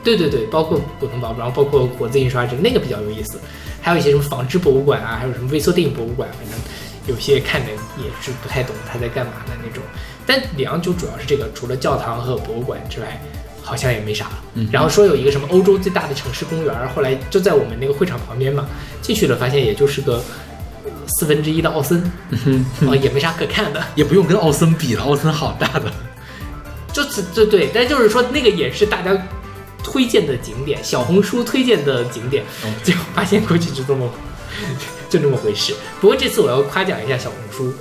[0.07, 3.41] 对对对，包括古腾堡，然后包括活字印刷这那个比较有意思，
[3.83, 6.57] 还有一些什么纺织博物馆啊，还有什么微缩电影博物馆，反正
[7.09, 9.83] 有些看的也是不太懂他在干嘛的那种。
[10.25, 13.21] 但里昂就主要是这个，除了教堂和博物馆之外，
[13.63, 14.45] 好像也没啥了。
[14.55, 18.65] 嗯然后说有一个什么欧洲最大的城市公园，后来就在我们那个会场旁边嘛，
[19.03, 20.23] 进去了发现也就是个
[20.85, 22.01] 呃四分之一的奥森，
[22.89, 23.83] 啊、也没啥可看的。
[23.97, 25.93] 也不用跟奥森比了，奥森好大的。
[26.93, 29.13] 就是对对，但就是说那个也是大家
[29.87, 32.45] 推荐的景点，小红书推荐的景点，
[32.83, 34.11] 结果发现过去就这么
[35.09, 35.73] 就这么回事。
[36.01, 37.73] 不过这次我要夸奖一下小红书，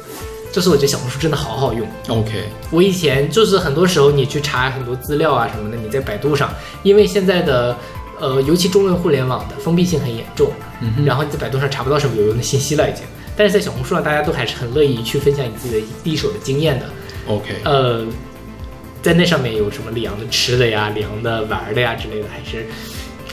[0.51, 1.87] 就是我觉得小红书真的好好用。
[2.09, 6.53] OK，我以前就是很多时候你去查很多资料啊什么的，你在百度上，
[6.83, 7.75] 因为现在的
[8.19, 10.51] 呃，尤其中文互联网的封闭性很严重，
[10.81, 13.03] 嗯然后你在百度上查不到什么有用的信息了已经。
[13.35, 16.85] 但是在小红书上，大家都还是很乐意去分享你自己的第一手的经验的。
[17.27, 18.05] OK，呃，
[19.05, 22.65] 在那上面有什么里昂的吃的呀、里昂的玩的呀之类的，还是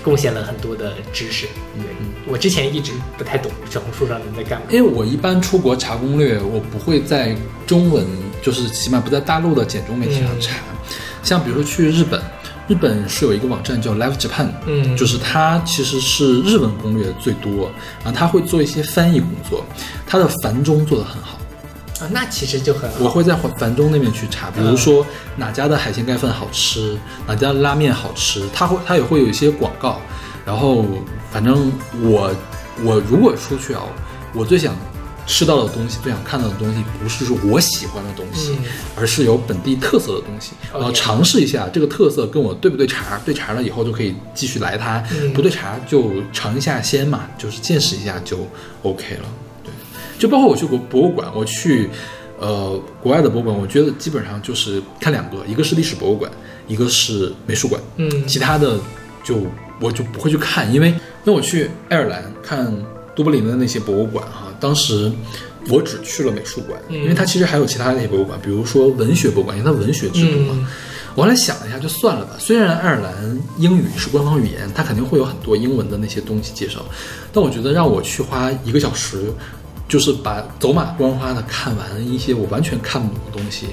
[0.02, 1.46] 贡献了很多的知识。
[1.76, 1.86] 对
[2.26, 4.66] 我之前一直不太懂小红书上人在干嘛。
[4.68, 7.34] 因为我一般出国查攻略，我不会在
[7.66, 8.06] 中文，
[8.42, 10.58] 就是起码不在大陆的简中媒体上查。
[11.22, 12.20] 像比如说去日本，
[12.68, 17.72] 日本是有一个网站叫 Live Japan，嗯就是它其实是日文攻略最多，
[18.04, 19.64] 然后它会做一些翻译工作，
[20.06, 21.38] 它的繁中做得很好。
[22.02, 22.96] 啊，那其实就很好。
[23.00, 30.00] 我会在繁中那边去查，比如说哪家的海鲜盖饭好吃，哪家的拉面好吃，它会它也会有一些广告。
[30.44, 30.84] 然后
[31.30, 31.72] 反正
[32.02, 32.34] 我
[32.82, 33.82] 我如果出去啊，
[34.34, 34.74] 我最想
[35.24, 38.64] 吃到的东西，最想看到的东西，不是说我喜欢的东西，嗯
[38.96, 40.52] 而是有本地特色的东西。
[40.72, 48.38] 然后尝试一下这个特色跟我对不对茬，对茬了以后就可以继续来它，嗯不对茬就尝一下鲜嘛，就是见识一下就
[48.82, 49.28] OK 了。
[50.22, 51.90] 对，就包括我去国博物馆，我去
[52.38, 56.30] 呃国外的博物馆，我觉得基本上就是看两个，一个是历史博物馆，
[56.68, 58.78] 一个是美术馆，嗯其他的
[59.24, 59.36] 就
[59.80, 60.96] 我就不会去看，因为因
[61.26, 62.72] 为我去爱尔兰看
[63.16, 65.10] 都柏林的那些博物馆哈，当时
[65.68, 70.54] 我只去了美术馆，嗯因为它其实还有其他的那些博物馆，比如说文学博物馆，因为它文学制度嘛。
[70.54, 70.66] 嗯
[71.14, 72.36] 我后来想了一下，就算了吧。
[72.38, 76.82] 虽然爱尔兰英语是官方语言，它肯定会有很多英文的那些东西介绍，
[77.30, 79.30] 但我觉得让我去花一个小时，
[79.92, 83.66] 就是把走马观花的看完一些我完全看不懂的东西，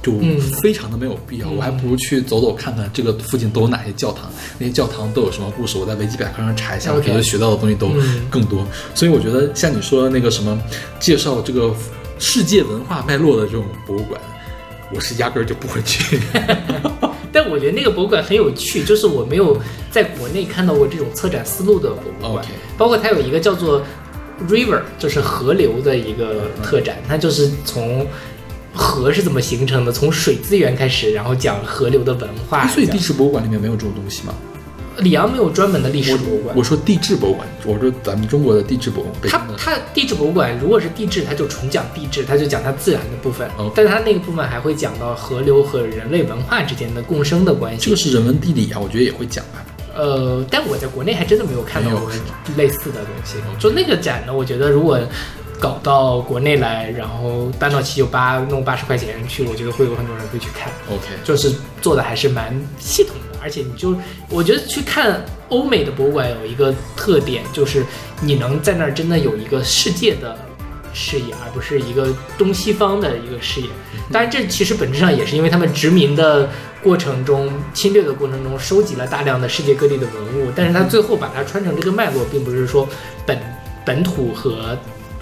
[0.00, 1.50] 就嗯非常的没有必要。
[1.50, 8.64] 我还不如去走走看看这个附近都有哪些教堂，那些教堂都有什么故事，我在维基百科上查一下，我觉得学到的东西都嗯更多。
[8.94, 10.56] 所以我觉得像你说的那个什么
[11.00, 11.74] 介绍这个
[12.20, 14.20] 世界文化脉络的这种博物馆。
[14.94, 16.20] 我是压根儿就不会去。
[17.32, 19.60] 但我觉得那个博物馆很有趣，就是我没有
[19.90, 22.46] 在国内看到过这种策展思路的博物馆
[22.78, 23.82] 包括它有一个叫做
[24.48, 28.06] River，就是河流的一个特展，它就是从
[28.74, 32.58] 河是怎么形成的，从水资源开始，然后讲河流的文化。
[32.58, 34.34] 哎所以地质博物馆里面没有这种东西吗？
[35.00, 36.64] 里昂没有专门的历史博物馆我。
[36.64, 39.42] 说地质博物馆，我说咱们中国的地质博物馆，北它。
[39.58, 43.46] 它地质博物馆如果是地质，它就纯讲地质，它就讲它自然的部分。
[43.74, 47.84] 但是它那个部分还会讲到河流和人类文化之间的共生的关系。
[47.84, 49.62] 这个是人文地理啊，我觉得也会讲吧。
[49.96, 52.10] 呃，但我在国内还真的没有看到过
[52.56, 53.36] 类似的东西。
[53.58, 55.00] 就那个展呢，我觉得如果
[55.58, 60.70] 搞到国内来，然后搬到七九八弄八十块钱去，我觉得会有很多人会去看。
[60.90, 63.96] OK，就是做的还是蛮系统的，而且你就
[64.28, 67.82] 我觉得去看欧美的博物馆有一个特点，就是
[68.20, 70.38] 你能在那儿真的有一个世界的
[70.96, 73.68] 视野，而不是一个东西方的一个视野。
[74.10, 76.48] 当然，这其实本质上也是因为他们殖民的
[76.82, 82.88] 过程中、侵略的过程中收集了大量的世界各地的文物，但是他最后把它穿成这个脉络，并不是说
[83.26, 83.38] 本
[83.84, 84.76] 本土和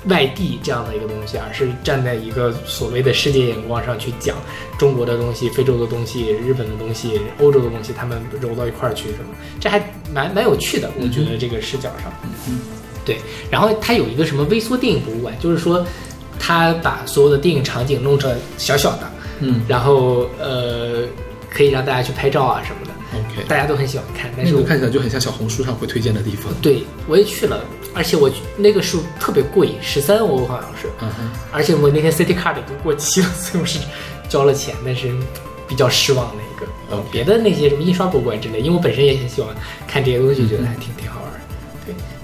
[0.06, 4.36] 外地这样的一个东西，而是站在一个所谓的世界眼光上去讲
[4.78, 12.12] 中国的东西、非洲的东西、日本的东西、欧洲的东西，他们揉到一块儿去什么，这还蛮蛮有趣的，我觉得这个视角上。
[13.05, 13.18] 对，
[13.50, 15.84] 然后它有一个什么微缩电影博物馆，就是说
[16.38, 21.05] 它把所有的电影场景弄成小小的，嗯然后呃
[21.50, 24.30] 可以让大家去拍照啊什么的，，OK，大家都很喜欢看。
[24.36, 26.52] 但是我那个看起来就很像小红书上会推荐的地方。
[26.61, 27.62] 对我也去了，
[27.94, 30.88] 而且我那个书特别贵，十三欧好像是。
[31.00, 33.78] 嗯哼，而且我那天 City Card 都过期了， 所以我是
[34.28, 35.12] 交了钱，但是
[35.68, 36.66] 比较失望的一个。
[36.90, 39.55] 呃 OK 别的那些什么印刷博物馆之类，因为我本身也很喜欢
[39.86, 41.20] 看这些东西，觉得还挺挺好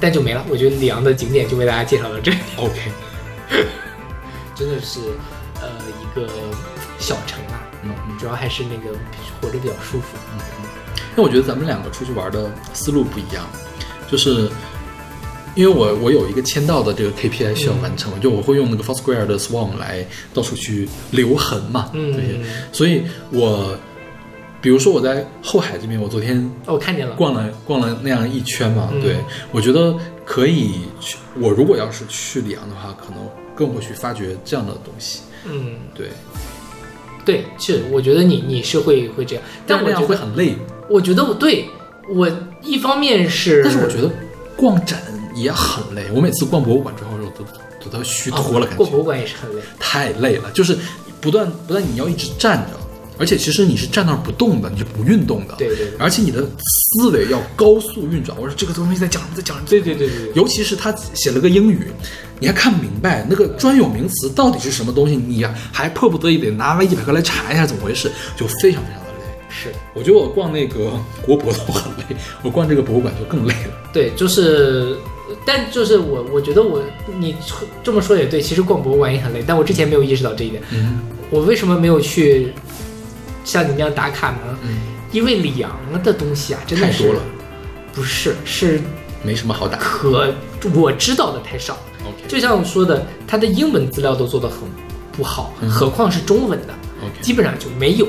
[0.01, 0.45] 但就没了。
[0.49, 2.81] 我觉得里昂的景点就为大家介绍到这里，OK，
[4.55, 5.01] 真的是
[5.61, 5.69] 呃
[6.01, 6.27] 一个
[6.99, 8.19] 小城啊，嗯嗯。
[8.19, 8.97] 主要还是那个
[9.41, 10.17] 活着比较舒服。
[10.33, 10.69] 嗯嗯，
[11.17, 13.49] 那我觉得咱们两个出去玩的思路不一样，
[14.11, 14.51] 就是
[15.55, 22.45] 因为我我有一个签到的这个 KPI 需要完成，就我会用那个 Foursquare 的 Swarm 来到处去留痕嘛，嗯。
[22.73, 23.77] 所以我
[24.61, 29.17] 比如说我在后海这边，我昨天哦，我看见了，逛了逛了那样一圈嘛，嗯对
[29.53, 29.95] 我觉得
[30.25, 31.17] 可以去。
[31.41, 33.19] 我如果要是去里昂的话，可能
[33.55, 35.21] 更会去发掘这样的东西。
[35.47, 36.09] 嗯，对，
[37.25, 40.55] 对，是，我觉得你你是会会这样，但我觉得，会很累。
[40.89, 41.67] 我觉得我对
[42.09, 42.29] 我
[42.63, 44.11] 一方面是，但是我觉得
[44.57, 45.01] 逛展
[45.35, 46.05] 也很累。
[46.13, 47.45] 我每次逛博物馆之后，我都
[47.91, 49.63] 都都虚脱了，感觉逛博物馆也是很累。
[49.79, 50.51] 太累了。
[50.53, 50.77] 就是
[51.21, 52.80] 不断不断你要一直站着，
[53.21, 58.35] 而且其实你是站那儿不动的，你是不运动的，对对对而且你的思维要高速运转。
[58.41, 61.89] 我说这个东西在讲什么，在讲什么，对对对对对尤其是他写了个英语，
[62.39, 69.51] 你还看不明白那个专有名词到底是什么东西，你还迫不得已得拿维基百科来查一下怎么回事，就非常非常的累。
[69.51, 70.91] 是，我觉得我逛那个
[71.21, 73.73] 国博都很累，我逛这个博物馆就更累了。
[73.93, 74.97] 对，就是，
[75.45, 76.83] 但就是我我觉得我
[77.19, 77.37] 你
[77.85, 80.63] 这么说也对，其实逛博物馆也很累，但我之前没有意识到这一点。
[80.73, 81.01] 嗯
[81.33, 82.53] 我为什么没有去
[83.45, 84.59] 像你那样打卡呢？
[84.63, 84.79] 嗯，
[85.13, 85.71] 因为里昂
[86.03, 87.23] 的东西啊，真的是太多了，
[87.93, 88.81] 不是是
[89.23, 89.79] 没什么好打。
[89.79, 90.33] 可
[90.75, 91.79] 我知道的太少。
[92.03, 94.59] OK 就像我说的，它的英文资料都做得很
[95.13, 98.09] 不好，嗯何况是中文的，OK，基本上就没有。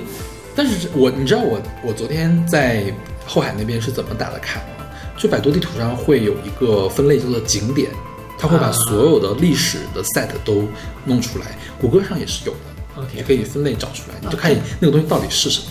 [0.56, 2.94] 但是我你知道我我昨天在
[3.26, 4.86] 后海那边是怎么打的卡吗？
[5.18, 7.92] 就百度地图上会有一个分类叫做景点，
[8.38, 10.68] 它会把啊所有的历史的 set 都
[11.06, 12.58] 弄出来，谷歌上也是有的。
[13.02, 15.66] OK 也可以分类找出来，你就看你那个东西到底是什么。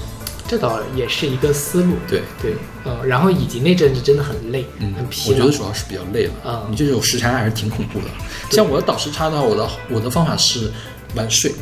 [0.48, 1.94] 这倒也是一个思路。
[2.08, 2.54] 对对，
[2.84, 5.56] 嗯，然后以及那阵子真的很累，嗯很，疲劳我觉得。
[5.56, 6.32] 主要是比较累了。
[6.44, 8.06] 啊你这种时差还是挺恐怖的。
[8.50, 10.70] 像我的倒时差的话，我的我的方法是
[11.14, 11.52] 晚睡。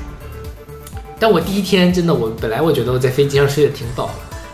[1.20, 4.06] 但我第一天真的，我本来我觉得我在飞机上睡得挺早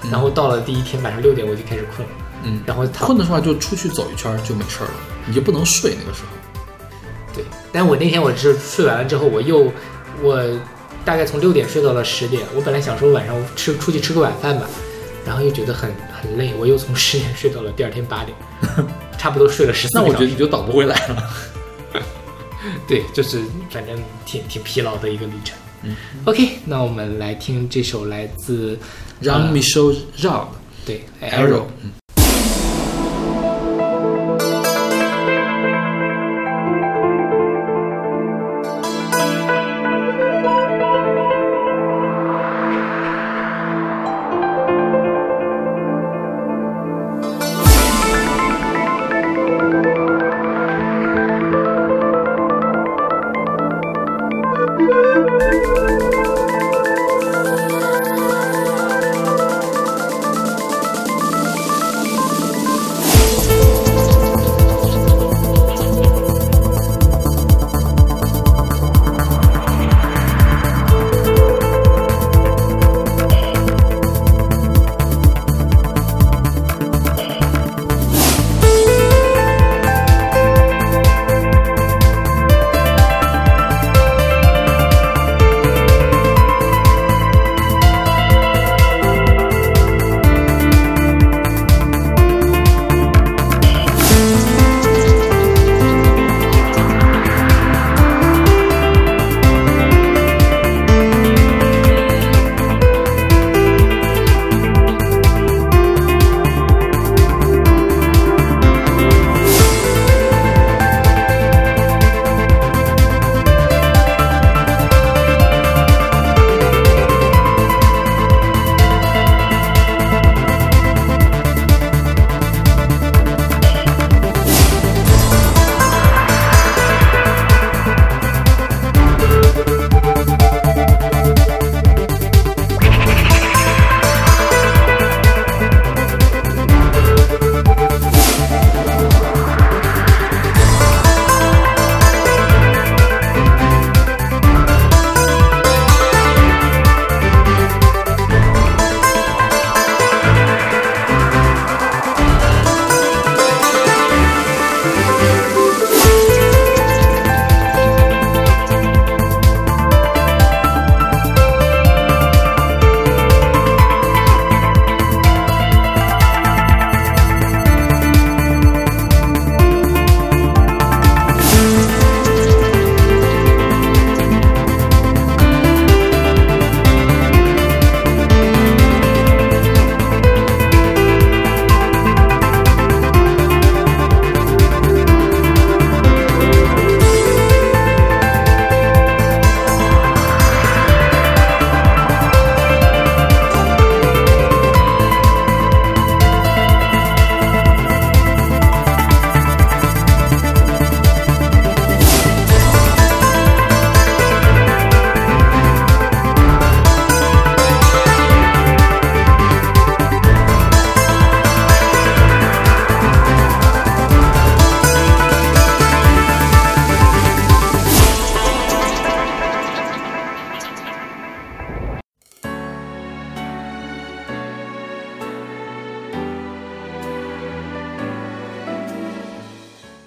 [0.03, 4.95] 的，然后到了第一天晚上六点我就开始困了，嗯，然后躺困的话就出去走一圈儿就没事儿了，
[5.27, 6.29] 你就不能睡那个时候。
[7.35, 9.71] 对，但我那天我是睡完了之后，我又
[10.23, 10.43] 我
[11.05, 12.43] 大概从六点睡到了十点。
[12.55, 14.69] 我本来想说晚上吃出去吃个晚饭吧，
[15.27, 15.91] 然后又觉得很
[16.21, 18.37] 很累，我又从十点睡到了第二天八点，
[19.19, 20.05] 差不多睡了十四那。
[20.05, 21.31] 我觉得你就倒不回来了。
[22.89, 23.41] 对，就是
[23.71, 25.57] 反正挺挺疲劳的一个旅程。
[25.83, 28.79] 嗯 OK，那我们来听这首来自
[29.21, 30.51] 让 Michelle 绕
[30.87, 31.65] 对 Arrow，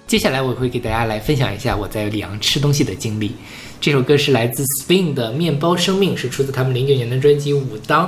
[0.08, 3.34] 接下来我会给大家来分享一下我在里昂吃东西的经历。
[3.78, 8.06] 这首歌是来自 Spin 的《面包生命》，是出自他们零九年的专辑《武当》。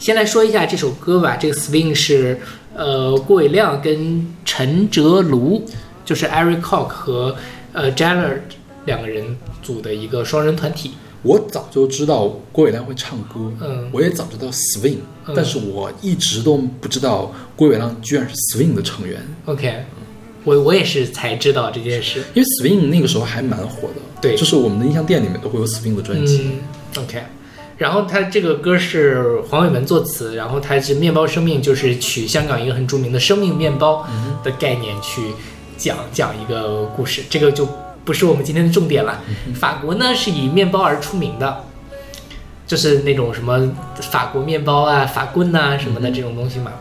[0.00, 2.40] 先来说一下这首歌吧，这个 Spin 是
[2.74, 5.64] 呃郭伟亮跟陈哲卢，
[6.04, 7.36] 就是 Eric Cock 和
[7.72, 8.40] 呃 Jenner
[8.86, 10.94] 两个人组的一个双人团体。
[11.22, 19.84] 我早就知道郭伟亮会唱歌，嗯我也早知道 swing，、嗯但是我一直都不知道郭伟亮居然是 swing 的成员，OK，
[20.46, 22.22] 我我也是才知道这件事。
[22.32, 26.52] 因为 swing 那个时候还蛮火的，对就是我们的音像店里面都会有 swing 的专辑，
[26.96, 27.20] 嗯，OK。
[27.76, 34.06] 然后他这个歌是黄伟文作词，然后他是面包生命，就是取香港一个很著名的生命面包
[34.42, 35.20] 的概念去
[35.76, 37.68] 讲讲一个故事，这个就
[38.04, 39.20] 不是我们今天的重点了。
[39.54, 41.64] 法国呢是以面包而出名的，
[42.66, 43.70] 就是那种什么
[44.00, 46.72] 法国面包啊、法棍呐、什么的这种东西嘛。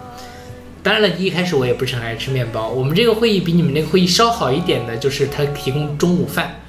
[0.86, 2.70] 当然了，一开始我也不是很爱吃面包。
[2.70, 6.62] 我们这个会议比你们那个会议稍好一点的，就是它提供中午饭。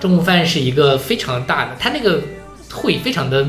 [0.00, 2.20] 中午饭是一个非常大的，它那个
[2.72, 3.46] 会非常的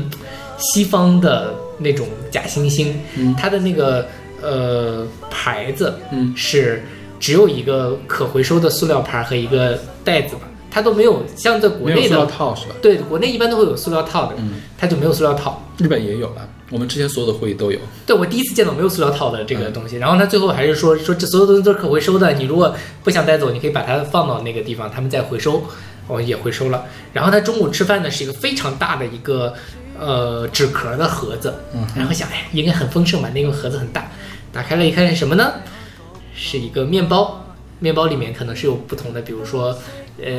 [0.58, 4.06] 西方的那种假惺惺，嗯它的那个
[4.40, 6.84] 呃牌子嗯是
[7.18, 12.76] 只有一个可回收的塑料盘和一个袋子吧，它都没有像在国内的塑料的，套是吧？
[12.80, 15.60] 对，国内一般都会有塑料套的，嗯，它就没有塑料套。
[15.78, 19.72] 日本也有了，我们之前所有的会议都有，对我第一次见到没有塑料套的这个嗯。
[19.74, 25.62] 东西，然后他最后还是说说这所有东西都是可回收的，你如果不想带走，你可以把它放到那个地方，他们再回收，
[26.08, 26.86] 我、也回收了。
[27.12, 29.52] 然后他中午吃饭呢是一个非常大的一个
[30.00, 31.86] 呃纸壳的盒子，嗯。
[31.94, 34.10] 然后想哎应该很丰盛吧，那个盒子很大，
[34.50, 35.52] 打开了一看是什么呢？
[36.34, 37.44] 是一个面包，
[37.80, 39.76] 面包里面可能是有不同的，比如说
[40.18, 40.32] 呃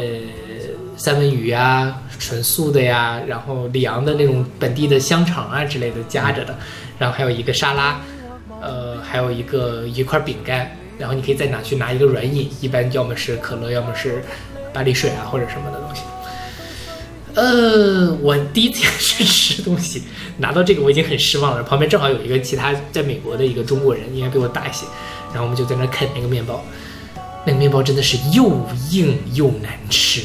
[0.96, 6.56] 三文鱼啊，纯素的呀，然后里昂的那种本地的香肠啊之类的夹着的，
[7.00, 8.00] 然后还有一个沙拉，
[8.62, 14.24] 呃，还有一个一块饼干，然后你可以再拿去拿一个软饮，一般要么是可乐，要么是
[14.72, 16.02] 巴黎水啊或者什么的东西。
[17.36, 20.04] 呃，我第一次去吃东西，
[20.38, 21.64] 拿到这个我已经很失望了。
[21.64, 24.86] 旁边正好有一个其他在美国的一个中国人，应该比我大一些，
[25.30, 26.64] 然后我们就在那啃那个面包，
[27.44, 30.22] 那个面包真的是又硬又难吃，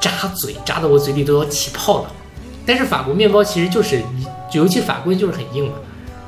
[0.00, 2.12] 扎嘴扎的我嘴里都要起泡了。
[2.66, 4.02] 但是法国面包其实就是，
[4.52, 5.74] 尤其法棍就是很硬嘛，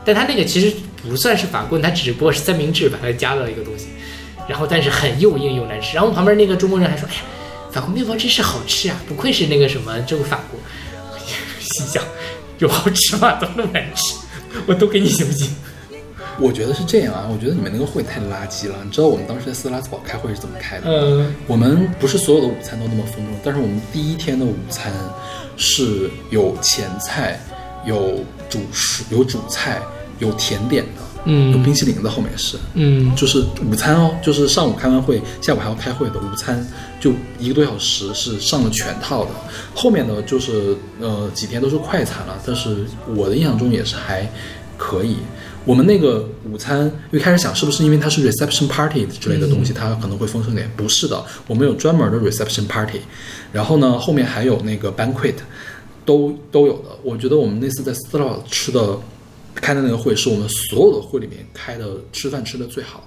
[0.05, 3.89] 但它那个其实不算是法棍，它只不过是三明治把它加到一个东西，
[4.49, 5.95] 然后但是很又硬又难吃。
[5.95, 7.21] 然后旁边那个中国人还说：“哎呀，
[7.71, 10.59] 法国面包真是好吃啊，不愧是那个什么这个法国。
[11.61, 12.03] ”心想，
[12.59, 13.39] 有好吃吗？
[13.39, 14.15] 怎么那么难吃？
[14.67, 15.55] 我都给你行不行？
[16.41, 18.77] 我觉得是这样啊，我觉得你们那个会太垃圾了。
[18.83, 20.87] 你知道我们当时在斯特拉斯堡开会是怎么开的？
[20.89, 24.93] 嗯我们不是所有的午餐都那么丰盛，但是我们第一天的午餐
[25.57, 27.39] 是有前菜、
[27.85, 29.83] 有主食、有主菜、
[30.19, 32.57] 有甜点的，嗯有冰嗯淇淋的，后面是。
[32.75, 36.67] 嗯就是午餐哦，就是上午开完会，下午还要开会的午餐，
[36.99, 39.31] 就一个多小时是上了全套的。
[39.75, 44.27] 后面呢，就是呃几天都是快餐了，但是我的印象中也是还
[44.79, 45.19] 可以。
[45.65, 53.01] 我们那个午餐一开始想是不是因为它是 reception party 之类的东西，它可能会丰盛点，不是的，我们有专门的 reception party，
[53.53, 55.35] 然后呢后面还有那个 banquet，
[56.05, 56.89] 都都有的。
[57.03, 58.99] 我觉得我们那次在斯特拉堡吃的
[59.55, 63.07] 开的那个会是我们所有的会里面开的吃饭吃的最好的。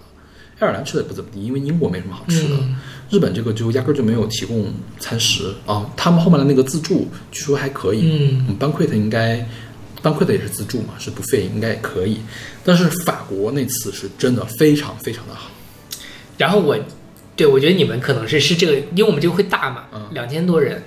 [0.60, 2.56] 爱尔兰吃的也不怎么地，因为英国没什么好吃的。
[2.60, 2.76] 嗯
[3.10, 5.88] 日本这个就压根儿就没有提供餐食啊。
[5.95, 9.47] 他们后面的那个自助据说还可以，嗯嗯，banquet 应该
[10.04, 12.20] banquet 也是自助嘛，是不费应该也可以。
[12.64, 15.49] 但是法国那次是真的非常非常的好，
[16.38, 16.78] 然后我，
[17.36, 20.84] 对我觉得你们可能是是这个，因为我们这个会大嘛嗯，两千多人，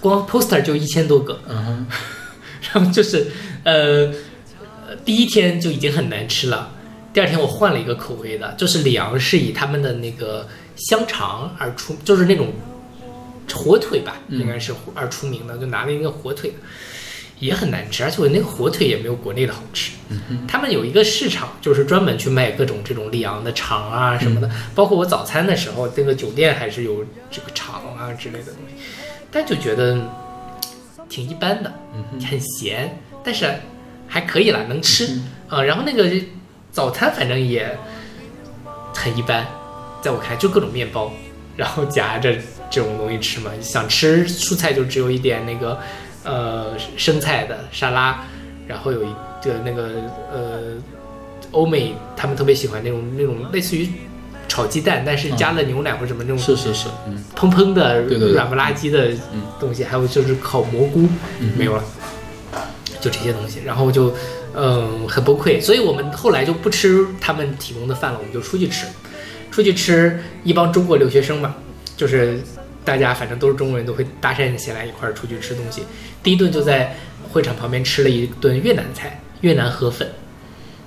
[0.00, 1.86] 光 poster 就一千多个，嗯哼，
[2.74, 3.28] 然后就是
[3.64, 4.12] 呃，
[4.86, 6.74] 呃第一天就已经很难吃了。
[7.12, 10.46] 第二天我换了一个口味的，就是里昂是以他们的那个
[10.76, 12.52] 香肠而出，就是那种
[13.52, 14.38] 火腿吧，嗯。
[14.38, 16.52] 应该是而出名的，就拿了一个火腿，
[17.40, 19.92] 也很难吃，而且我那个火腿也没有国内的好吃。
[20.46, 28.82] 他们有一个市场，就是专门去卖各种这种里昂的肠啊什么的，包括我早餐的时候，那个酒店还是有这个肠啊之类的东西，
[29.30, 30.08] 但就觉得嗯
[31.08, 31.72] 挺一般的，
[32.28, 33.48] 很咸，但是
[34.06, 36.10] 还可以啦，能吃啊、然后那个
[36.70, 37.78] 早餐反正也
[38.94, 39.46] 很一般，
[40.02, 41.12] 在我看来就各种面包，
[41.56, 42.34] 然后夹着
[42.70, 43.50] 这种东西吃嘛。
[43.60, 45.78] 想吃蔬菜就只有一点那个
[46.28, 48.24] 呃生菜的沙拉，
[48.66, 49.08] 然后有一
[49.42, 49.88] 个那个
[50.32, 50.76] 呃
[51.52, 53.88] 欧美他们特别喜欢那种那种类似于
[54.46, 57.24] 炒鸡蛋，但是加了牛奶或者什么那种是是是，嗯。
[57.34, 59.42] 砰砰的软不拉几的嗯。
[59.58, 61.08] 东西，还有就是烤蘑菇，
[61.40, 61.84] 嗯没有了，
[63.00, 64.14] 就这些东西，然后就
[64.54, 68.86] 嗯很崩溃，所以我们后来就不吃他们提供的饭了，我们就出去吃。
[69.50, 71.56] 出出去吃，一帮中国留学生嘛，
[71.96, 72.40] 就是
[72.84, 75.82] 大家反正都是中国人，都会搭讪起来一块儿出去吃东西。
[76.22, 76.96] 第一顿就在
[77.32, 80.08] 会场旁边吃了一顿越南菜，越南河粉，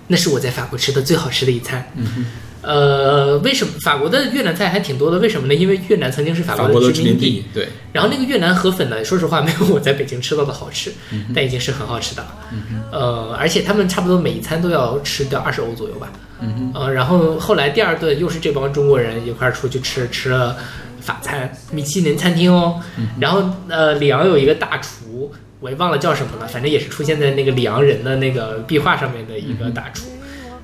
[0.07, 1.91] 那是我在法国吃的最好吃的一餐。
[1.95, 2.25] 嗯
[2.63, 5.17] 呃，为什么法国的越南菜还挺多的？
[5.17, 5.55] 为什么呢？
[5.55, 10.93] 因为越南曾经是法法国的殖民地，对，然后那个越南河粉呢，说实话没有我在北京吃到的好吃，
[11.33, 12.35] 但已经是很好吃的了。
[12.91, 16.11] 呃，而且他们差不多每一餐都要吃掉二十欧左右吧。
[16.39, 20.55] 嗯呃，然后后来第二顿又是这帮中国人一块儿出去吃，吃了
[21.01, 22.79] 法餐，米其林餐厅哦。
[23.19, 30.05] 然后呃，里昂有一个大厨，我也忘了叫什么了，反正也是出现在那个里昂人的那个壁画上面的一个大厨。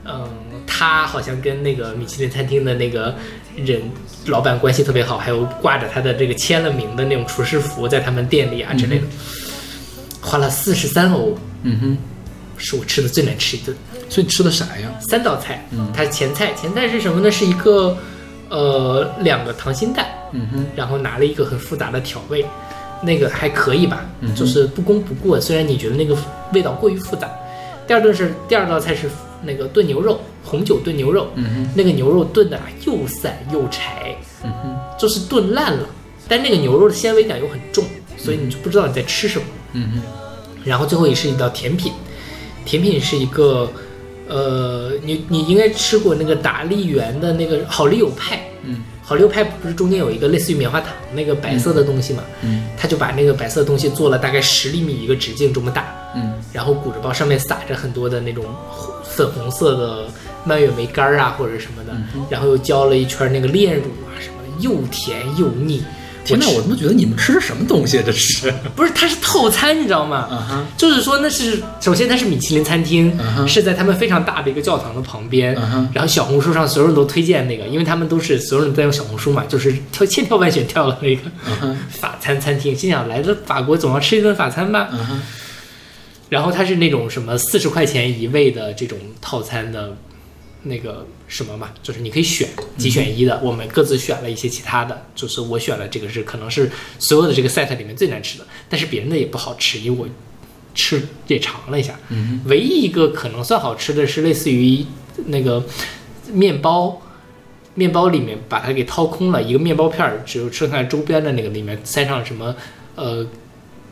[0.05, 0.29] 嗯，
[0.65, 3.13] 他好像跟那个米其林餐厅的那个
[3.57, 3.81] 人
[4.27, 9.05] 老板关系特别好，还有挂着他的这个签了名的那种厨师服在他们店里啊之类的，
[10.21, 11.97] 花了四十三欧，嗯哼，
[12.57, 13.75] 是我吃的最难吃一顿。
[14.09, 14.89] 所以吃的啥呀？
[15.01, 17.29] 三道菜，嗯它前菜前菜是什么呢？
[17.29, 17.97] 是一个
[18.47, 22.45] 呃两个溏心蛋，嗯哼，然后拿了一个很复杂的调味，
[23.01, 25.39] 那个还可以吧，嗯就是不攻不过。
[25.39, 26.15] 虽然你觉得那个
[26.53, 27.29] 味道过于复杂。
[27.87, 29.09] 第二顿是第二道菜是
[29.43, 35.87] 那个炖牛肉，红酒炖牛肉，嗯哼，那个牛肉炖的啊又散又柴，嗯哼，就是炖烂了，
[36.27, 37.85] 但那个牛肉的纤维感又很重，
[38.17, 39.45] 所以你就不知道你在吃什么。
[39.73, 40.01] 嗯哼，
[40.65, 41.93] 然后最后也是一道甜品，
[42.65, 43.71] 甜品是一个，
[44.27, 58.43] 呃，你你应该吃过那个达利园的那个好丽友派，嗯，好丽友派不是中间有一个类似于棉花糖那个白色的东西嘛，嗯，他就把那个白色的东西做了大概十厘米一个直径这么大，嗯，然后鼓着包上面撒着很多的那种
[59.05, 60.09] 粉红色的
[60.43, 61.95] 蔓越莓干儿啊或者什么的，
[62.29, 65.81] 然后又浇了一圈那个炼乳啊什么，又甜又腻。
[66.27, 68.03] 天哪，我他妈觉得你们吃的什么东西啊？
[68.05, 70.67] 这是， 不是，它是套餐，你知道吗？
[70.77, 73.17] 就是说那是首先它是米其林餐厅
[73.47, 75.55] 是在他们非常大的一个教堂的旁边
[75.93, 81.21] 然后小红书上所有人都推荐那个，因为他们都是所有人都在用小红书嘛，就是跳千挑万选挑了那个
[81.89, 84.89] 法餐餐厅，心想来了法国总要吃一顿法餐吧。
[86.29, 89.95] 然后它是那种什么四十块钱一位的这种套餐的，
[90.63, 92.47] 那个什么嘛，就是你可以选
[92.77, 93.39] 几选一的。
[93.43, 100.07] 我们各自选了一些其他的，就是我选了这个是可能是所有的这个 set 里面最难吃的，但是别人的也不好吃，因为我
[100.73, 101.99] 吃也尝了一下。
[102.09, 104.85] 嗯唯一一个可能算好吃的是类似于
[105.27, 105.63] 那个
[106.31, 107.01] 面包。
[107.75, 112.55] 面包里面把它给掏空了，一个面包片儿只有剩下周边的那个里面塞上什么
[112.95, 113.23] 呃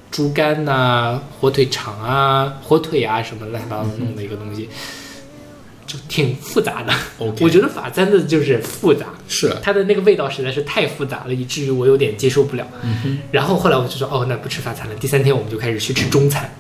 [0.09, 4.67] 猪肝呐、火腿肠啊、火腿啊什么乱七八糟弄的一个东西，
[5.95, 6.93] 就挺复杂的。
[7.17, 12.67] 我觉得法餐的就是复杂，是，它的那个味道实在是太复杂了，以至于我有点接受不了。
[12.83, 14.95] 嗯然后后来我就说，哦，那不吃法餐了。
[14.95, 16.53] 第三天我们就开始去吃中餐，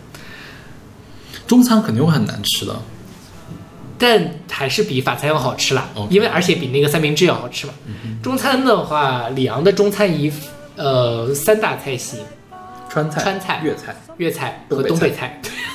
[1.47, 2.75] 中餐肯定会很难吃的。
[3.97, 7.73] 但还是比法餐要好吃啦因为而且比那个三明治要好吃嘛。
[8.21, 10.31] 中餐的话，里昂的中餐以
[10.75, 12.17] 呃三大菜系，
[12.89, 15.41] 川菜、川菜粤菜，粤菜和东北菜。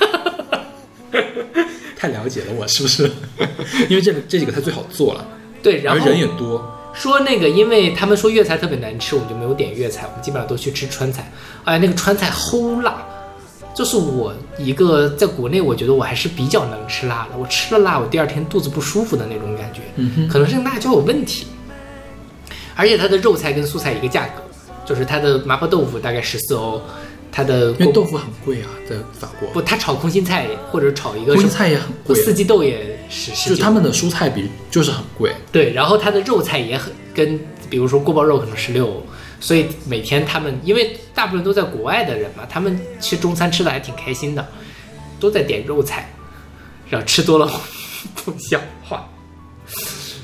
[2.01, 3.11] 太了解了我是不是？
[3.91, 5.27] 因为这个这几个菜最好做了，
[5.63, 6.79] 对，然后人也多。
[6.95, 11.31] 说那个，因为他们说粤菜特别难吃，我们就没有点粤菜，我们基本上都去吃川菜。
[11.65, 13.05] 哎，那个川菜齁辣，
[13.75, 17.37] 就是我一个在国内，我觉得我还是比较能吃辣的。
[17.39, 21.47] 我吃了辣，我第二天肚子不舒服的那种感觉，嗯，可能是辣椒有问题。
[22.75, 24.43] 而且它的肉菜跟素菜一个价格，
[24.87, 26.81] 就是它的麻婆豆腐大概十四欧，
[27.33, 35.33] 它的因为豆腐很贵啊，在法国，不，它炒空心菜或者炒一个空心菜也很贵，四季豆也是十就是他们的蔬菜比就是很贵。
[35.53, 39.07] 对，然后它的肉菜也很跟，比如说锅包肉可能十六，
[39.39, 44.47] 所以每天他们因为大部分都在国外的人嘛，他们吃中餐吃的还挺开心的，
[45.21, 46.13] 都在点肉菜，
[46.89, 47.49] 然后吃多了
[48.15, 49.09] 不消化，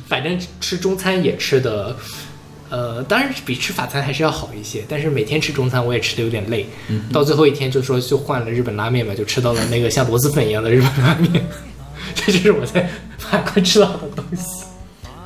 [0.08, 1.96] 反正吃中餐也吃的。
[2.68, 6.66] 呃，当然比吃法餐还是要好一些，但是每天吃中餐我也吃的有点累，
[7.12, 11.46] 到最后一天就说就换了日本拉面嘛，就吃到了那个像螺蛳粉一样的日本拉面，
[12.14, 12.88] 这就是我在
[13.18, 14.64] 法国吃到的东西。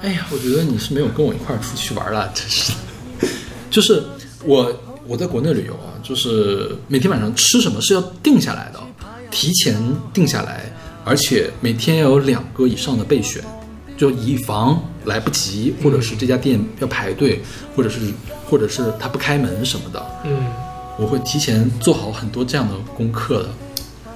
[0.03, 2.73] 哎呀，我觉得你是没有跟我一块儿出去玩了，真是。
[3.71, 4.03] 就是
[4.45, 4.75] 我
[5.07, 8.81] 我在国内旅游啊，就是每天晚上吃什么是要定下来的，
[9.31, 9.77] 提前
[10.13, 10.73] 定下来，
[11.05, 13.43] 而且每天要有两个以上的备选，
[14.01, 17.43] 就以防来不及，或者是这家店要排队，
[17.77, 17.99] 或者是
[18.49, 20.47] 或者是他不开门什么的，嗯。
[20.99, 23.49] 我会提前做好很多这样的功课的。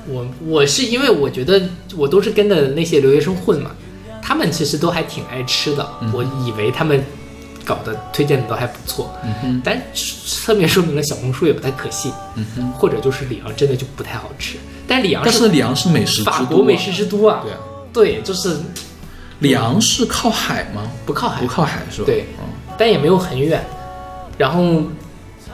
[0.06, 1.60] 我我是因为我觉得
[1.96, 3.72] 我都是跟着那些留学生混嘛，
[4.22, 7.04] 他们其实都还挺爱吃的，我以为他们
[7.62, 12.72] 搞的推荐的都还不错，嗯哼，但侧面说明了小红书也不太可信，嗯哼。
[12.72, 14.56] 或者就是里昂真的就不太好吃。
[14.86, 17.58] 但里昂但是里昂是美食之都、啊，法国美食之都啊，对啊，
[17.92, 18.56] 对，就是
[19.40, 20.90] 里昂是靠海吗？
[21.04, 22.06] 不靠海不，靠海是吧？
[22.06, 22.44] 对嗯
[22.76, 23.62] 但也没有很远。
[24.36, 24.82] 然后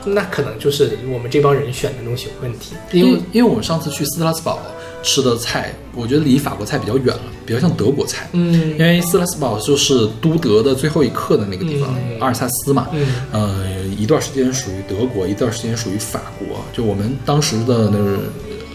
[0.05, 4.59] 那可能就是我们这帮人选的东西有问题，因为因为我们上次去斯特拉斯堡
[5.03, 8.27] 吃的菜，我觉得离法国菜比较远了，比较像德国菜。
[8.33, 12.87] 嗯因为斯特拉斯堡就是都德的最后一刻的那个地方，嗯阿尔萨斯嘛。
[12.91, 16.59] 嗯呃，一段时间属于德国，一段时间属于法国。
[16.73, 18.19] 就我们当时的那个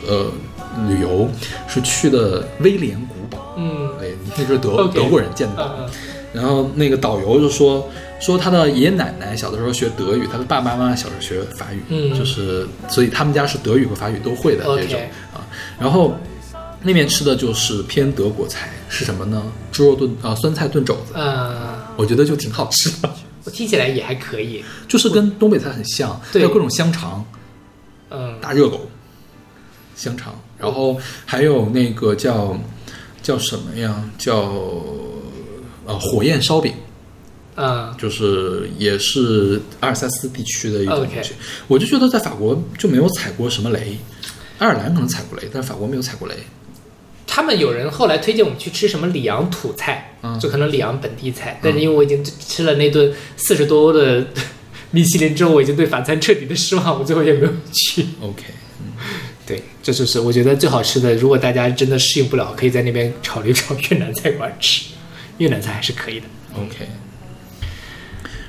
[0.07, 0.26] 呃
[0.88, 1.28] 旅游
[1.66, 3.90] 是去的威廉古堡，嗯
[4.37, 5.89] 哎，那是德德国人建的
[6.32, 7.89] 然后那个导游就说
[8.20, 12.18] 说他的爷爷奶奶小的时候学德语，他的爸爸妈妈小时候学法语，嗯。
[12.18, 15.01] 就是所以他们家是德语和法语都会的这种
[15.32, 15.41] 啊。
[15.78, 16.14] 然后
[16.82, 19.43] 那边吃的就是偏德国菜，是什么呢？
[19.72, 23.11] 猪肉炖啊、酸菜炖肘子，嗯，我觉得就挺好吃的，
[23.45, 24.64] 我听起来也还可以。
[24.87, 27.24] 就是跟东北菜很像，还有各种香肠、
[28.11, 28.39] 嗯。
[28.41, 28.89] 大热狗、
[29.95, 32.57] 香肠，然后还有那个叫
[33.26, 34.08] 叫什么呀？
[34.16, 34.34] 叫
[35.84, 36.72] 呃火焰烧饼。
[37.58, 41.32] 嗯就是也是阿尔萨斯地区的一种东西。
[41.66, 43.98] 我就觉得在法国就没有踩过什么雷，
[44.58, 46.34] 爱尔兰可能踩过雷，但是法国没有踩过雷。
[47.26, 54.26] 他们有人后来推荐我们去吃什么里昂土菜，嗯就可能里昂本地菜，但是因为我已经吃了那顿四十多欧的
[54.92, 58.06] 米其林之后，我已经对法餐彻底的失望，我最后也没有去。
[58.20, 58.44] OK，
[59.47, 61.14] 对，这就是我觉得最好吃的。
[61.14, 64.86] 如果大家真的适应不了，可以在那边考虑找越南菜馆吃，
[65.38, 66.26] 越南菜还是可以的。
[66.55, 66.88] OK。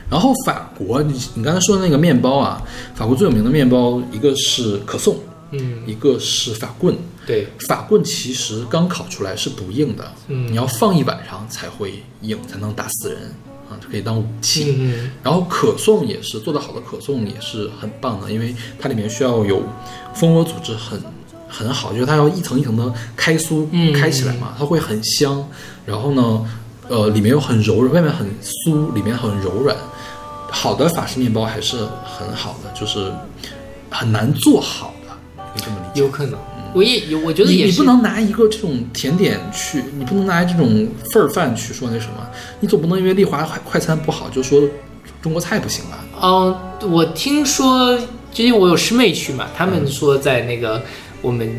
[0.09, 2.61] 然后法国，你你刚才说的那个面包啊，
[2.95, 5.19] 法国最有名的面包，一个是可颂，
[5.51, 6.97] 嗯，一个是法棍。
[7.25, 13.33] 对，法棍其实刚烤出来是不硬的，嗯你要放一晚上才会硬，才能打死人
[13.69, 14.75] 啊，可以当武器。
[14.77, 19.63] 嗯然后可颂也是做得好的可颂也是很棒的，因为它里面需要有
[20.13, 21.01] 蜂窝组织很
[21.47, 25.45] 很好，就是它要一层一层的开酥、嗯开起来嘛，它会很香。
[25.85, 26.45] 然后呢，
[26.89, 29.75] 呃，里面又很柔软，外面很酥，里面很柔软。
[30.49, 33.11] 好的法式面包还是很好的，就是
[33.89, 36.01] 很难做好的，可以这么理解。
[36.01, 36.39] 有可能，
[36.77, 37.71] 我也有，我觉得你也是。
[37.71, 44.61] 你不能拿一个这种甜点去，你不能拿这种份儿饭去说那什么，你总不能因为丽华快快餐不好就说
[45.21, 46.05] 中国菜不行吧？
[46.21, 47.97] 嗯，我听说，
[48.31, 50.83] 最近我有师妹去嘛，他们说在那个
[51.23, 51.49] 我们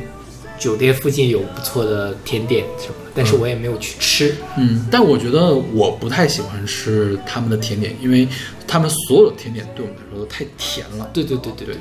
[0.56, 4.36] 酒店附近有不错的甜点什么的，但是我也没有去吃。
[4.56, 8.26] 嗯，但我觉得我不太喜欢吃他们的甜点，因为
[8.66, 11.76] 他们所有的甜点对我们来说都太甜了，对对对对对，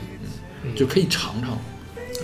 [0.75, 1.57] 就可以尝尝。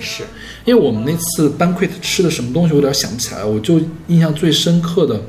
[0.04, 0.24] 是，
[0.66, 3.44] 因为我们那次 banquet 吃的什么东西，我有点想不起来。
[3.44, 5.22] 我就印象最深刻的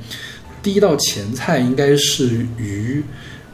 [0.63, 3.03] 第一道前菜应该是鱼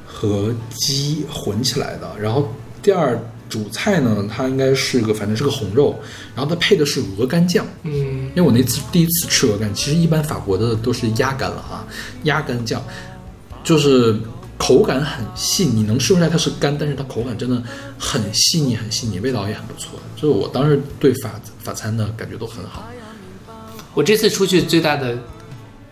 [0.04, 2.52] 和鸡混起来的，然后
[2.82, 5.98] 第二主菜呢，它应该是个反正是个红肉，
[6.34, 7.66] 然后它配的是鹅肝酱。
[7.82, 11.86] 嗯因为我那次第一次吃鹅肝，其实一般法国的都是鸭肝了啊，
[12.22, 12.82] 鸭肝酱
[13.64, 14.16] 就是
[14.60, 17.62] 口感很细，你能吃出来它是干，但是它口感真的
[17.98, 19.98] 很细腻，很细腻，味道也很不错。
[20.14, 22.86] 就是我当时对法法餐的感觉都很好。
[23.94, 25.16] 我这次出去最大的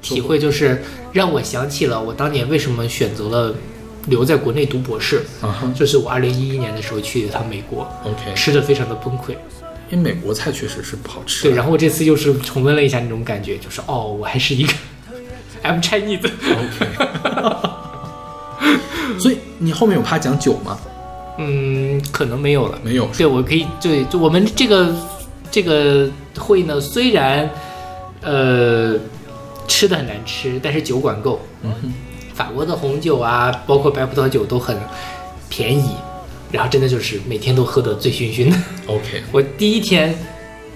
[0.03, 0.83] 体会就是
[1.15, 3.55] 让我想起了我当年为什么选择了
[4.07, 9.31] 留在国内读博士，啊哈就是我二零一一年的时候去一趟美国，，OK，吃的非常的崩溃。
[9.91, 11.45] 因为美国菜确实是不好吃。
[11.45, 14.73] 对，然后我这次又是重温了一下那种感觉，就是哦，我还是一个
[15.65, 16.31] I'm Chinese。
[19.19, 20.79] 所以你后面有怕讲酒吗？
[21.39, 22.79] 嗯，可能没有了。
[22.83, 24.93] 没有，对，我可以对，就我们这个
[25.51, 27.49] 这个会呢，虽然
[28.23, 28.97] 呃
[29.67, 31.41] 吃的很难吃，但是酒管够。
[31.63, 31.93] 嗯哼，
[32.35, 34.77] 法国的红酒啊，包括白葡萄酒都很
[35.49, 35.91] 便宜，
[36.51, 38.57] 然后真的就是每天都喝得醉醺醺的。
[38.87, 40.15] OK， 我第一天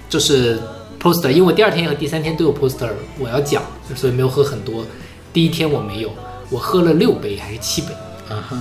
[0.09, 0.59] 就是
[1.01, 3.61] poster，因为我第二天和第三天都有 poster，我要讲，
[3.95, 4.85] 所以没有喝很多。
[5.33, 6.11] 第一天我没有，
[6.49, 7.87] 我喝了六杯还是七杯，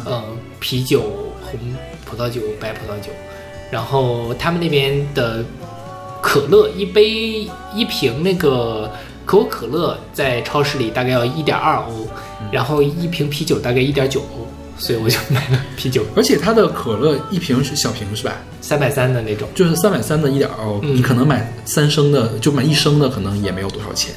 [0.07, 0.23] 嗯，
[0.61, 1.03] 啤酒、
[1.43, 1.59] 红
[2.05, 3.11] 葡萄酒、白葡萄酒，
[3.71, 5.45] 然后他们那边的
[6.21, 8.91] 可乐一杯一瓶那个
[9.25, 12.07] 可口可乐在超市里大概要一点二欧，
[12.51, 14.47] 然后一瓶啤酒大概一点九欧，
[14.79, 18.35] 所以我就买了啤酒 而且它的可乐一瓶是小瓶是吧？
[18.61, 19.49] 三百三的那种。
[19.55, 24.15] 就是三百三的一点二欧，嗯你可能买三升的，就买一升的，可能也没有多少钱，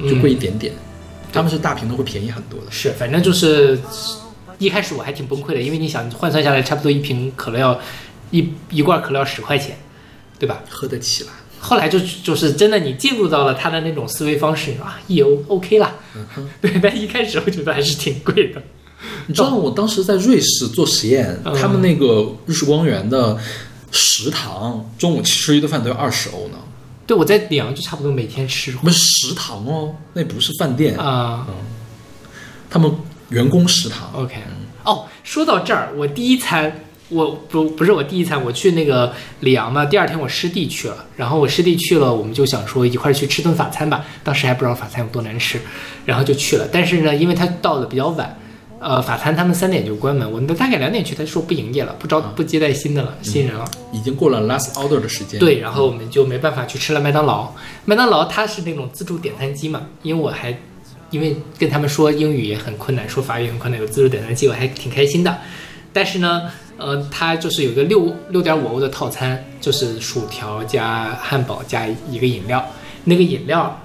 [0.00, 0.72] 就贵一点点。
[1.32, 2.66] 他们是大瓶的，会便宜很多的。
[2.70, 3.78] 是，反正就是
[4.62, 7.78] 一开始我还挺崩溃的，因为你想换算下来，差不多一瓶可乐要
[8.30, 9.76] 一一罐可乐要十块钱，
[10.38, 10.62] 对吧？
[10.68, 11.30] 喝得起了。
[11.58, 15.94] 后来就就是真的，你进入到了他的那种思维方式啊，一欧 OK 啦。
[16.60, 18.62] 对，但一开始我觉得还是挺贵的。
[19.26, 23.38] 你知道我当时在瑞士做实验，嗯他们那个瑞士光源的
[23.90, 26.58] 食堂中午吃一顿饭都要二十欧呢，
[27.06, 30.96] 对，我在里昂就差不多每天吃不是食堂哦，那不是饭店。
[30.96, 31.46] 啊、
[32.70, 32.90] 他们
[33.32, 34.10] 员工食堂。
[34.14, 34.34] OK，
[34.84, 45.58] 哦，说到这儿，我第一餐，我不不是我第一餐，我去那个里昂嘛，第二天我师弟去了，然后我师弟去了，我们就想说一块儿去吃顿法餐吧，当时还不知道法餐有多难吃，
[46.04, 48.38] 然后就去了，但是呢，因为他到的比较晚。
[48.84, 53.64] 呃，法餐他们三点就关门，我们大概两点去，他说不营业了，不招不接待新的了，新人了。
[53.92, 55.38] 已经过了 last order 的时间。
[55.38, 57.48] 对，然后我们就没办法去吃了麦当劳。
[57.84, 60.58] 麦当劳它是那种自助点餐机嘛，因为我还
[61.12, 65.38] 因为跟他们说英语也很困难，说法语也很困难，有自助点餐机，我还挺开心的。
[65.92, 72.66] 但是呢，呃，它就是有一个六六点五欧的套餐，就是薯条加汉堡加一个饮料，
[73.04, 73.78] 那个饮料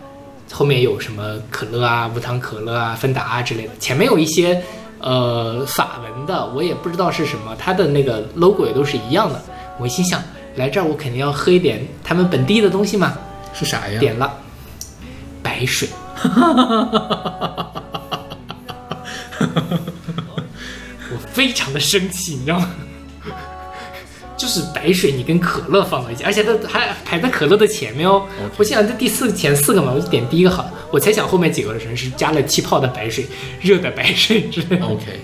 [0.50, 4.64] 后面有什么可乐啊、无糖可乐啊、芬达啊之类的，前面有一些
[5.00, 9.44] 呃法文的，我也不知道是什么，它的那个 logo 也都是一样的。
[9.78, 10.24] 我心想，
[10.56, 13.18] 来这儿我肯定要喝一点他们本地的东西嘛，
[13.54, 14.00] 是啥呀？
[14.00, 14.34] 点了
[15.44, 15.90] 白水。
[21.10, 22.70] 我非常的生气，你知道吗？
[24.38, 28.28] 就是白水，你跟可乐放到一起，而且它还排在可乐的前面哦。
[28.56, 30.72] 我心想这第四前四个嘛，我就点第一个好了。
[30.92, 33.26] 我猜想后面几个人是加了气泡的白水、
[33.62, 34.86] 热的白水之类的。
[34.86, 35.20] OK，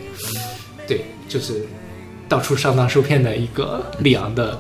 [0.88, 1.64] 对，就是
[2.28, 4.60] 到处上当受骗的一个里昂的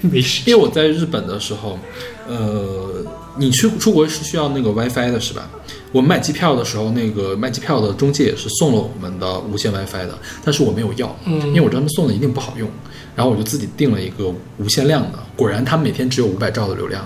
[0.00, 0.42] 美食。
[0.50, 1.78] 因为我在日本的时候，
[2.26, 3.04] 呃，
[3.36, 5.48] 你去出国是需要那个 WiFi 的是吧？
[5.92, 12.68] 我们买机票的时候，那个卖机票的中介也是送了我们的无线 WiFi 的，但是我没有要，嗯因为我知道他们送的一定不好用，
[13.16, 17.04] 然后我就自己订了一个无限量的，果然他们每天只有五百兆的流量，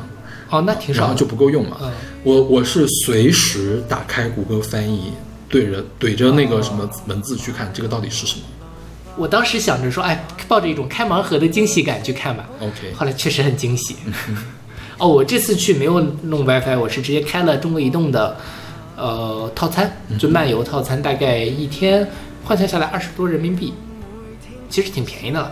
[0.51, 1.07] 哦，那挺少的。
[1.07, 1.77] 然后就不够用嘛。
[1.83, 1.91] 嗯
[2.25, 5.13] 我我是随时打开谷歌翻译，
[5.47, 8.43] 对着怼着那个什么文字去看这个到底是什么。
[9.17, 12.49] 我当时想着说，哎，抱着一种开盲盒的惊喜感去看吧。
[12.61, 13.97] OK，后来确实很惊喜。
[15.05, 18.35] 哦，我这次去没有弄 WiFi，我是直接开了中国移动的
[18.97, 22.09] 呃套餐，就漫游套餐，大概一天
[22.43, 23.75] 换算下来二十多人民币，
[24.71, 25.51] 其实挺便宜的了。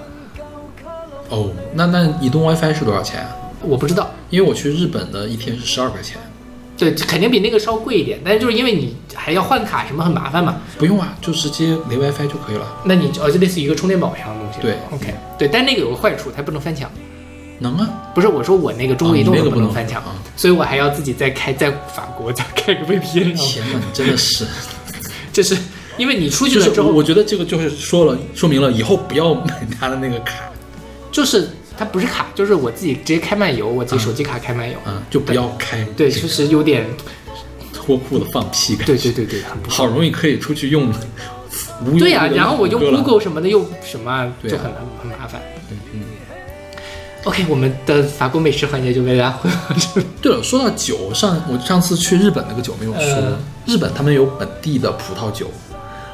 [1.28, 3.36] 哦，那那移动 WiFi 是多少钱啊？
[3.60, 6.16] 我不知道，因为我去日本的一天是十二块钱。
[6.78, 12.66] 对，肯定比那个稍贵一点，但是就是因为你还要换卡什么很麻烦嘛，不用啊，就直接连 WiFi 就可以了。
[12.86, 14.60] 那你哦就类似于一个充电宝一样的东西。
[14.62, 16.90] 对，OK，对，但那个有个坏处，它不能翻墙。
[17.58, 20.14] 能啊，不是我说我那个中国移动不能能翻墙，啊。
[20.36, 24.44] 所以我还要自己再开在法国再开个 VPN，天哪，你真的是，
[25.32, 25.56] 这是
[25.98, 30.50] 因为你出去了之后，我觉得这个就是说了，说明了以后不要买他的那个卡，
[31.10, 34.76] 就是它不是卡，就是我自己直接开漫游，我自己手机卡开漫游。
[34.86, 36.86] 嗯，就不要开，对，确实有点，
[37.72, 38.92] 脱裤子放屁感觉。
[38.94, 39.86] 对对对对，好。
[39.86, 40.90] 容易可以出去用
[41.98, 45.42] 对呀、然后我用 Google 什么的又什么就很很麻烦。
[45.92, 46.00] 嗯
[47.24, 49.56] OK，我们的法国美食环节就为大家回到
[49.94, 50.06] 这里。
[50.20, 55.46] 对了，说到酒，上我上次去日本那个酒没有说，嗯日本他们有本地的葡萄酒，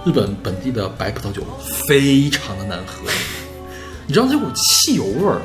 [0.05, 1.43] 日本本地的白葡萄酒
[1.89, 3.09] 非常的难喝，
[4.07, 5.41] 你知道这股汽油味儿。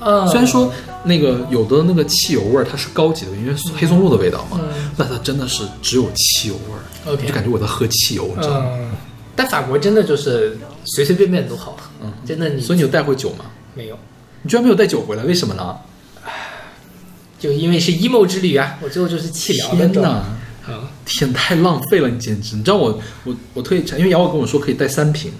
[0.00, 0.70] 嗯虽然说
[1.04, 8.66] 那个有的那个汽油味儿它是高级的，因为黑松露的味道嘛，嗯那它真的是只有汽油味儿就感觉我在喝汽油，你知道吗？
[8.72, 8.90] 嗯，
[9.36, 13.44] 但法国真的就是随随便便都好喝，嗯真的你所以你有带回酒吗？
[13.72, 13.96] 没有，
[14.44, 15.76] 你居然没有带酒回来，为什么呢？
[17.36, 20.02] 就因为是 emo 之旅啊，我最后就是气疗的天。
[20.02, 20.08] 哪！
[20.66, 22.56] 啊，天，太浪费了，你简直！
[22.56, 25.30] 你知道我我我特意查，因为瑶瑶跟我说可以带三瓶，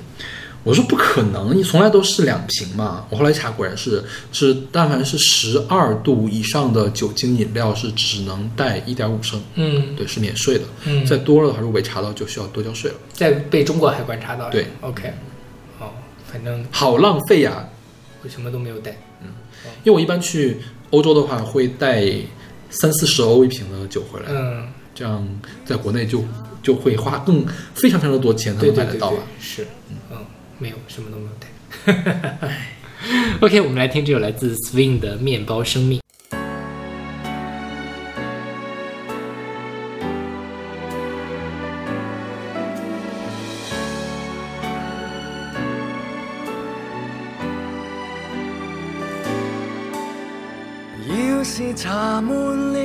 [0.63, 3.07] 我说不可能，你从来都是两瓶嘛。
[3.09, 10.65] 我后来查，果然是是，但凡是十二度以上的酒精饮料是只能带一点五升，嗯对，是免税的。
[10.85, 14.51] 嗯，再多了的话，如果被查到就需要多交税了，在被中国海关查到。
[14.51, 15.11] 对，OK，
[15.79, 15.95] 好，
[16.31, 17.67] 反正好浪费呀！
[18.25, 18.91] 我什么都没有带。
[19.23, 19.29] 嗯
[19.83, 20.59] 因为我一般去
[20.91, 22.05] 欧洲的话会带
[22.71, 25.27] 三四十欧一瓶的酒回来，嗯，这样
[25.65, 26.23] 在国内就
[26.63, 29.67] 就会花更非常非常的多钱才对能买得到吧。，是，
[30.11, 30.19] 嗯，
[30.59, 32.59] 没有，什么都没有带。
[33.41, 35.99] OK，我们来听这首来自 Swing 的《面包生命》。
[51.85, 52.33] 茶悶
[52.73, 52.79] 了，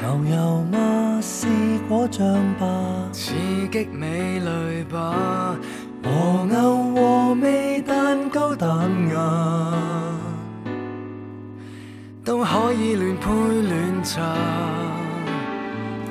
[0.00, 1.20] 牛油嗎？
[1.20, 1.46] 是
[1.86, 2.24] 果醬
[2.58, 2.66] 吧？
[3.12, 3.34] 刺
[3.70, 5.54] 激美蕾吧，
[6.02, 9.20] 和牛和味蛋糕蛋牙，
[12.24, 14.34] 都可以亂配亂茶。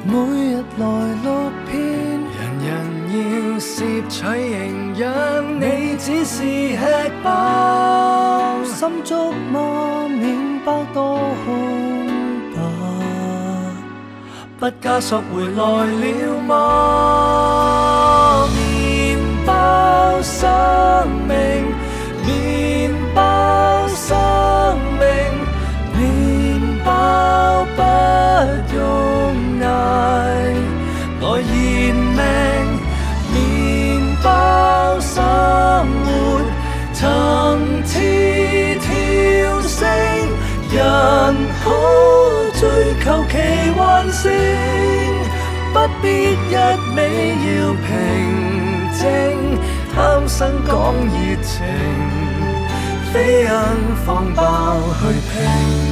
[0.06, 0.86] 每日來
[1.24, 1.76] 六片，
[2.38, 2.70] 人人
[3.14, 3.18] 要
[3.58, 5.10] 攝取營養，
[5.60, 6.78] 你你只是吃
[7.24, 9.58] 飽，心足嗎？
[10.08, 11.97] 麵包多空吧，
[14.60, 16.55] 不加索回来了吗？
[18.55, 20.49] 面包生
[21.28, 21.38] 命，
[22.26, 24.18] 面包生
[24.97, 25.08] 命，
[25.95, 26.89] 面包
[27.76, 27.82] 不
[28.76, 28.80] 用
[29.62, 29.64] 捱
[31.22, 32.20] 来延命，
[33.32, 33.38] 面
[34.24, 34.26] 包
[34.99, 35.16] 生
[36.03, 36.08] 活
[36.95, 36.97] 层
[37.86, 37.93] 次
[38.82, 38.88] 跳
[39.62, 40.16] 升。
[40.70, 41.65] 人可
[42.59, 43.36] 追求奇
[43.78, 44.32] 幻性，
[45.74, 46.55] 不必一
[46.95, 46.99] 味
[47.45, 47.88] 要平
[48.93, 49.05] 静，
[49.95, 51.63] 贪生讲热情，
[53.13, 53.49] 非因
[54.05, 55.87] 放爆去拼。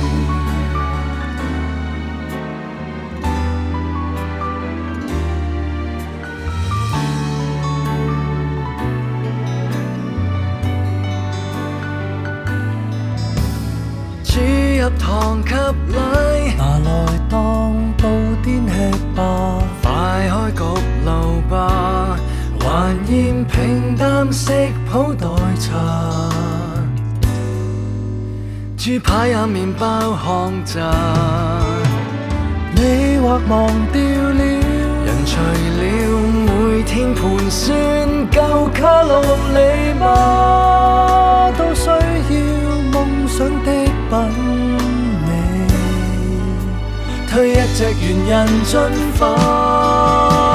[14.85, 15.55] 入糖给
[15.87, 18.07] 礼，拿來當布
[18.43, 19.63] 甸吃吧。
[19.81, 22.15] 快開焗爐吧，
[22.61, 24.51] 還嫌平淡食
[24.91, 25.27] 譜代
[25.59, 26.29] 茶。
[28.77, 30.79] 豬排也麵包巷炸，
[32.75, 34.43] 你或忘掉了，
[35.03, 35.81] 人除了
[36.45, 37.75] 每天盤算
[38.31, 39.19] 夠卡路
[39.55, 41.51] 里吗？
[41.57, 41.95] 都需要
[42.91, 43.71] 夢想的
[44.11, 44.64] 品。
[47.35, 48.79] 吹一隻猿人進
[49.19, 50.54] 化，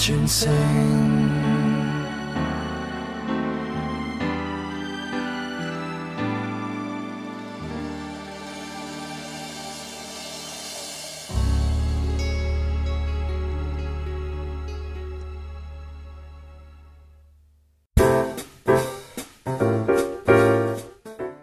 [0.00, 0.48] 轉性。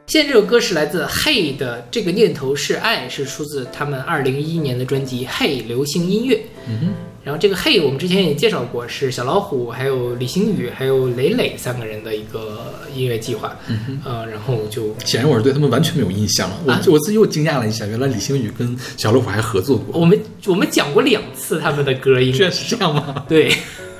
[0.07, 6.35] 现在这首歌是来自 Hey 的《这个念头是爱》，是出自他们二零一一年的专辑《Hey 流行音乐》。
[6.67, 6.95] 嗯
[7.27, 13.53] 然后这个 Hey 我们之前也介绍过，是小老虎、还有李星宇、还有磊磊三个人的一个音乐计划。
[13.67, 16.55] 嗯呃，然后就，显然我是对他们完全没有印象了。
[16.65, 19.99] 我、啊我自己又惊讶了一下，原来李星宇跟小老虎还合作过。
[19.99, 23.25] 我们我们讲过两次他们的歌，应居然是这样吗？
[23.27, 23.53] 对，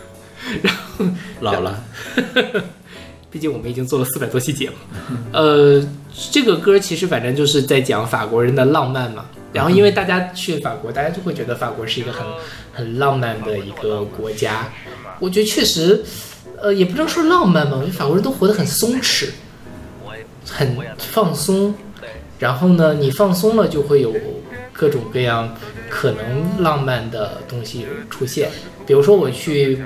[0.64, 1.06] 然后
[1.42, 1.84] 老了，
[3.30, 4.76] 毕竟我们已经做了四百多期节目。
[5.34, 5.86] 呃，
[6.32, 9.26] 这个歌其实反正就是在讲法国人的浪漫嘛。
[9.54, 12.22] 然后因为大家去法国，大家就会觉得法国是一个很
[12.78, 14.70] 很浪漫的一个国家。
[15.18, 16.04] 我觉得确实，
[16.62, 19.30] 呃，也不能说浪漫吧，我觉得法国人都活得很松弛，
[20.48, 21.74] 很放松。
[22.38, 24.14] 然后呢，你放松了，就会有
[24.72, 25.56] 各种各样
[25.90, 28.52] 可能浪漫的东西出现。
[28.86, 29.82] 比如说我去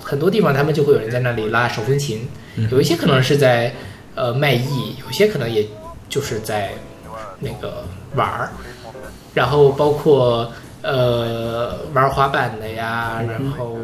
[0.00, 2.28] 很多地方，他们就会有人在那里拉手风琴，
[2.70, 3.74] 有一些可能是在
[4.14, 5.66] 呃卖艺，有些可能也
[6.08, 6.70] 就是在
[7.40, 7.82] 那个
[8.14, 8.50] 玩儿，
[9.34, 10.52] 然后包括
[10.86, 13.76] 呃玩滑板的呀然后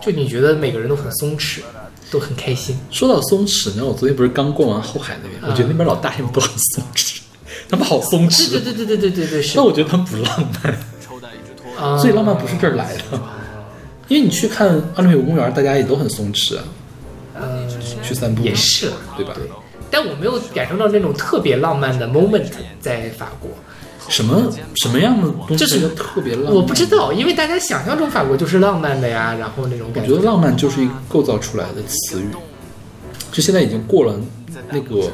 [0.00, 1.60] 就你觉得每个人都很松弛
[2.10, 2.76] 都很开心。
[2.90, 7.20] 说到松弛呢我昨天不是刚逛完后海那边我觉得那边老大爷们都很松弛
[7.70, 8.50] 他们好松弛。
[8.50, 10.74] 对对对对对对对是那我觉得他们不浪漫
[11.78, 13.02] 啊所以浪漫不是这儿来的
[14.08, 16.64] 因为你去看奥林匹克公园大家也都很松弛啊
[17.40, 17.68] 嗯
[18.02, 19.34] 去散步也是对吧
[19.90, 22.44] 但我没有感受到那种特别浪漫的 moment
[22.80, 23.50] 在法国
[24.08, 25.56] 什么什么样的东西？
[25.56, 26.54] 这是西叫特别浪漫？
[26.54, 26.86] 我不知。
[26.86, 32.26] 道，因为大家想象中法国就是浪漫的呀，然后那种感觉我觉得浪漫就是一个构造出来的词语，
[33.32, 34.20] 就现在已经过了
[34.70, 35.10] 那个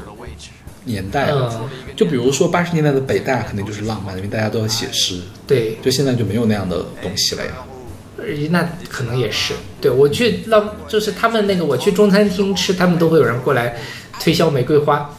[0.84, 1.50] 年代了。
[1.62, 7.52] 嗯就比如说八十年代的北大肯定就是浪漫，因为大家都要写诗，对，就现在就没有那样的东西了呀。
[8.16, 9.52] 呃那可能也是。
[9.82, 13.76] 对我去浪，就是他们那个我去中餐厅吃，他们都会有人过来
[14.18, 15.14] 推销玫瑰花，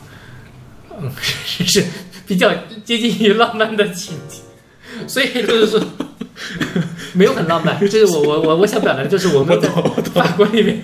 [0.99, 1.85] 嗯，是是
[2.31, 2.49] 比较
[2.85, 4.37] 接近于浪漫的情节，
[5.05, 5.81] 所以就是说。
[7.13, 9.67] 没有很浪漫，就是我我我我想表达的就是我们在
[10.13, 10.81] 法国里面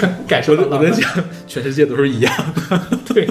[0.00, 0.92] 感感受我到浪漫。
[0.92, 2.80] 在我在想，全世界都是一样的。
[3.12, 3.26] 对，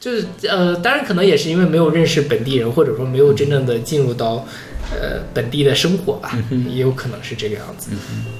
[0.00, 4.46] 就是呃，当然可能也是因为没有认识本地人，或者说没有真正的进入到
[4.90, 6.36] 呃本地的生活吧，
[6.70, 7.90] 也有可能是这个样子。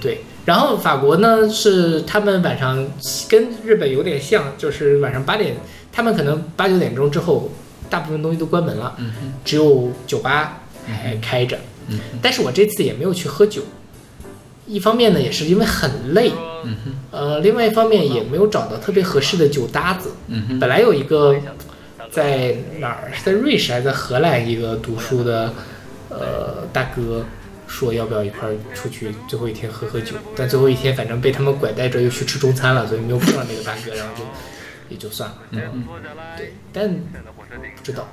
[0.01, 2.85] 对，然后法国呢是他们晚上
[3.29, 5.55] 跟日本有点像，就是晚上八点，
[5.93, 7.51] 他们可能八九点钟之后，
[7.91, 8.97] 大部分东西都关门了，
[9.45, 11.59] 只有酒吧还开着。
[12.21, 13.63] 但是我这次也没有去喝酒，
[14.67, 16.31] 一方面呢也是因为很累，
[17.11, 20.11] 呃，另外一方面也没有找到特别合适的酒搭子。
[20.61, 21.35] 本来有一个
[22.11, 25.53] 在哪儿，是在瑞士还是在荷兰一个读书的
[26.11, 27.25] 呃大哥
[27.67, 34.23] 说要不要一块儿出去最后一天喝喝酒，但最后一天反正被他们拐带着又去吃中餐了，所以没有碰到那个大哥，然后就
[34.89, 35.37] 也就算了。
[35.51, 35.85] 嗯，
[36.37, 38.09] 对，但不知道，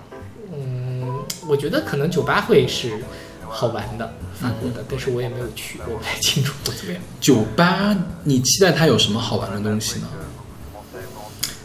[0.53, 2.93] 嗯，我觉得可能酒吧会是
[3.47, 7.01] 好玩的，法国的，但是我也没有去，过不太清楚怎么样。
[7.19, 10.07] 酒吧，你期待它有什么好玩的东西呢？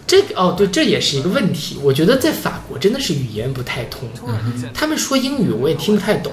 [0.06, 1.78] 这个哦，对，这也是一个问题。
[1.82, 4.08] 我觉得在法国真的是语言不太通，
[4.74, 6.32] 他们说英语我也听不太懂。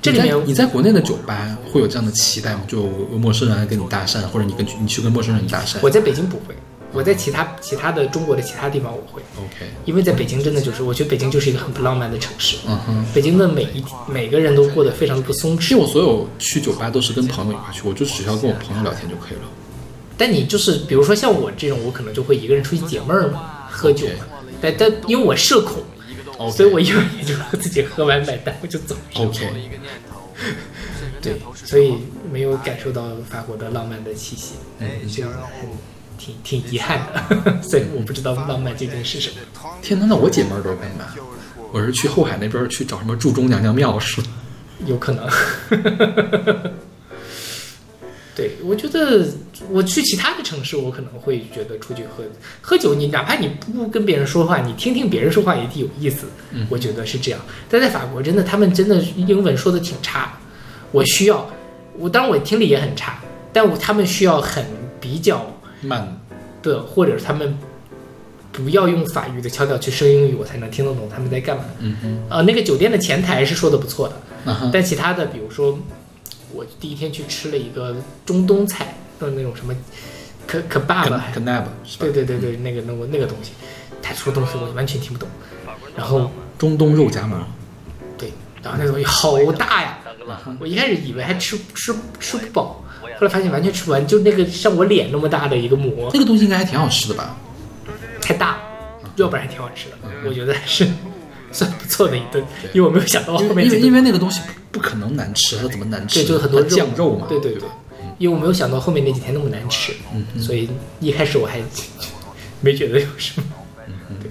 [0.00, 2.60] 这里面你在你在国内的酒吧会有这样的期待吗？
[2.68, 6.54] 就有陌生人来跟你搭讪，或者你跟你去跟陌生人搭讪我在北京不会，
[6.96, 12.56] 我在其他其他的中国的其他地方我会，？OK，因为在北京真的就是，我觉得北京就是一个很不浪漫的城市。
[12.66, 13.06] 嗯哼。
[13.14, 19.44] 北京的每一每个人都过得非常的不松弛其实，我所有去酒吧都是跟朋友一块去，我就只需要跟我朋友聊天就可以了。
[20.16, 24.24] 但你就是比如说像我这种，我可能就会一个人出去解闷儿嘛，喝酒嘛。
[24.60, 25.84] 但但因为我社恐
[26.50, 28.96] 所以我一般也就是自己喝完买单我就走。
[29.14, 29.46] OK，
[31.20, 31.94] 对，所以
[32.32, 35.68] 没有感受到法国的浪漫的气息，嗯这个很
[36.16, 37.62] 挺挺遗憾的。
[37.62, 39.36] 所以我不知道浪漫究竟是什么。
[39.82, 41.06] 天哪，那我姐妹儿都是干嘛？
[41.72, 44.28] 我是去后海那边去找什么祝中娘娘庙是吗？
[44.86, 45.28] 有可能。
[48.36, 49.26] 对，我觉得
[49.70, 52.22] 我去其他的城市，我可能会觉得出去喝
[52.60, 56.26] 喝酒，你哪怕你不跟别人说话，你听听别人说话也挺有意思。
[56.50, 57.40] 嗯我觉得是这样。
[57.70, 60.38] 但在法国，真的他们真的英文说的挺差，
[60.92, 61.48] 我需要，
[61.96, 63.18] 我当然我听力也很差，
[63.54, 64.62] 但我他们需要很
[65.00, 65.50] 比较
[65.86, 66.18] 慢，
[66.62, 67.56] 的，或者是他们
[68.52, 71.64] 不要用法语的腔调去说英语，我才能听得懂他们在干嘛。
[71.78, 75.78] 嗯哼，呃，那个酒店的前台是说的不错的，但其他的，比如说，
[76.52, 79.74] 我第一天去吃了一个中东菜，呃，那种什么
[80.46, 82.00] 可可爸爸，跟跟 nab 是吧？
[82.00, 82.12] 对？
[82.12, 83.52] 对对对，那个那个那个东西，
[84.02, 85.28] 他说的东西我完全听不懂。
[85.96, 87.38] 然后中东肉夹馍，
[88.18, 88.30] 对，
[88.62, 89.98] 然后那个东西好大呀，
[90.60, 92.84] 我一开始以为还吃吃吃不饱，
[93.18, 97.36] 后来发现完全吃不完，就那个像我脸那么大的一个馍，那个东西应该还挺好吃的吧？
[98.20, 98.58] 太大，
[99.16, 100.86] 要不然还挺好吃的，我觉得还是
[101.52, 102.44] 算不错的一顿，
[102.74, 104.40] 因为我没有想到后面因为面因为那个东西
[104.70, 106.22] 不可能难吃，它怎么难吃？
[106.22, 107.62] 对，就很多它酱肉嘛，对对对，
[108.18, 109.92] 因为我没有想到后面那几天那么难吃，
[110.38, 110.68] 所以
[111.00, 111.60] 一开始我还
[112.60, 113.46] 没觉得有什么。
[114.22, 114.30] 对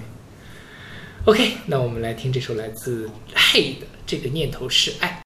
[1.24, 5.22] ，OK，那我们来听这首来自 Hey 的《这个念头是爱》。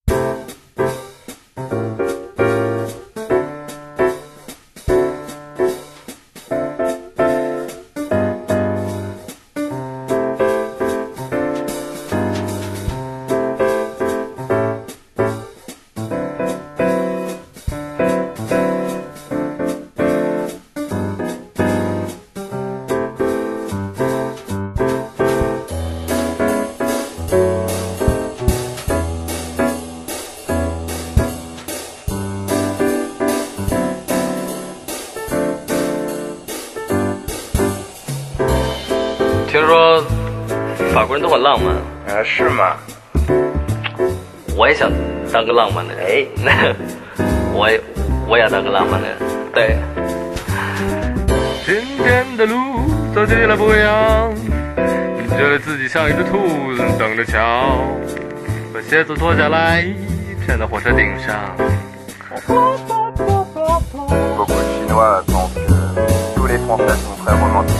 [41.40, 42.76] 很浪漫，啊，是吗？
[44.54, 44.92] 我也想
[45.32, 46.06] 当个浪漫的人。
[46.06, 46.74] 哎，
[47.54, 47.80] 我也
[48.28, 49.16] 我也要当个浪漫的人。
[49.54, 49.78] 对，
[51.64, 52.54] 今天的路
[53.14, 54.30] 走起来不一样，
[55.30, 56.36] 觉得自己像一只兔
[56.76, 57.88] 子等着瞧，
[58.74, 59.82] 把鞋子脱下来，
[60.46, 61.56] 站在火车顶上。
[64.36, 65.72] Beaucoup de Chinois pensent que
[66.36, 67.78] tous les Français sont très romantiques.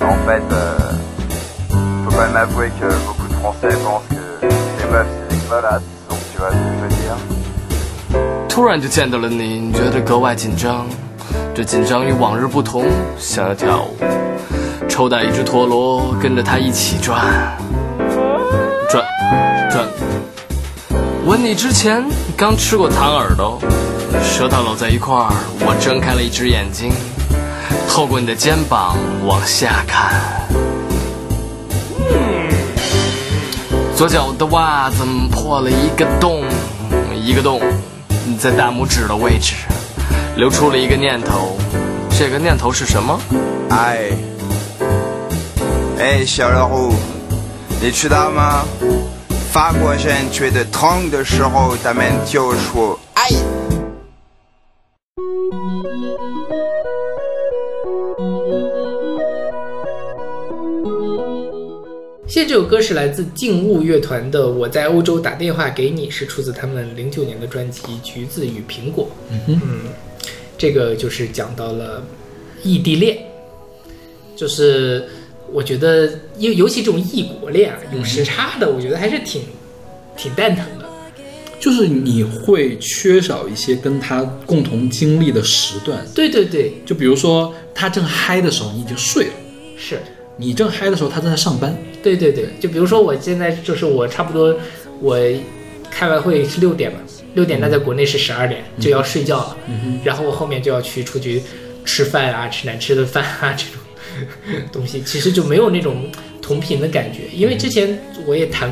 [0.00, 0.81] En fait, euh, faut quand
[2.32, 5.82] même avouer que beaucoup de Français pensent que les meufs c'est des connasses.
[6.08, 7.16] Donc tu vois ce que je veux dire
[8.48, 10.86] 突然就见到了你，觉得格外紧张。
[11.54, 12.84] 这紧张与往日不同，
[13.18, 13.96] 想要跳舞，
[14.88, 17.20] 抽打一只陀螺，跟着它一起转，
[18.88, 19.04] 转，
[19.70, 19.86] 转。
[21.26, 22.04] 吻你之前
[22.36, 23.60] 刚吃过糖耳朵，
[24.22, 25.30] 舌头搂在一块儿，
[25.60, 26.90] 我睁开了一只眼睛，
[27.88, 28.96] 透过你的肩膀
[29.26, 30.41] 往下看。
[34.02, 36.42] 左脚的袜子破了一个洞，
[37.14, 37.60] 一个洞，
[38.36, 39.54] 在大拇指的位置，
[40.36, 41.56] 流出了一个念头。
[42.10, 43.16] 这个念头是什么？
[43.70, 44.10] 哎，
[46.00, 46.92] 哎，小老虎，
[47.80, 48.64] 你知道吗？
[49.52, 52.98] 法国人觉得痛的时候，他们就说
[62.44, 69.08] “这首歌是来自静物乐团的《我在欧洲打电话给你》，是出自他们零九年的专辑《橘子与苹果》。
[69.48, 69.60] 嗯
[70.58, 72.04] 这个就是讲到了
[72.62, 73.18] 异地恋，
[74.36, 75.08] 就是
[75.50, 79.42] 我觉得尤尤其这种异国恋啊，有时差的，我觉得还是挺
[80.16, 80.88] 挺蛋疼的。
[81.58, 86.04] 就是你会缺少一些跟他共同经历的时段。
[86.14, 89.32] 对对对，就比如说他正嗨的时候，你已经睡了；
[89.76, 90.00] 是
[90.42, 91.72] 你正嗨的时候，他正在上班。
[92.02, 94.54] 对对对，就比如说我现在就是我差不多
[95.00, 95.16] 我
[95.88, 96.98] 开完会是六点嘛，
[97.34, 99.56] 六点那在国内是十二点就要睡觉了，
[100.02, 101.40] 然后我后面就要去出去
[101.84, 106.10] 吃饭啊，吃难吃的饭啊这种 东西，其实就没有那种
[106.40, 107.96] 同频的感觉，因为之前
[108.26, 108.68] 我也谈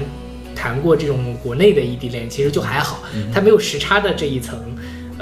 [0.56, 4.58] 谈过这种国内的异地恋，其实就还好，它没有时差的这一层。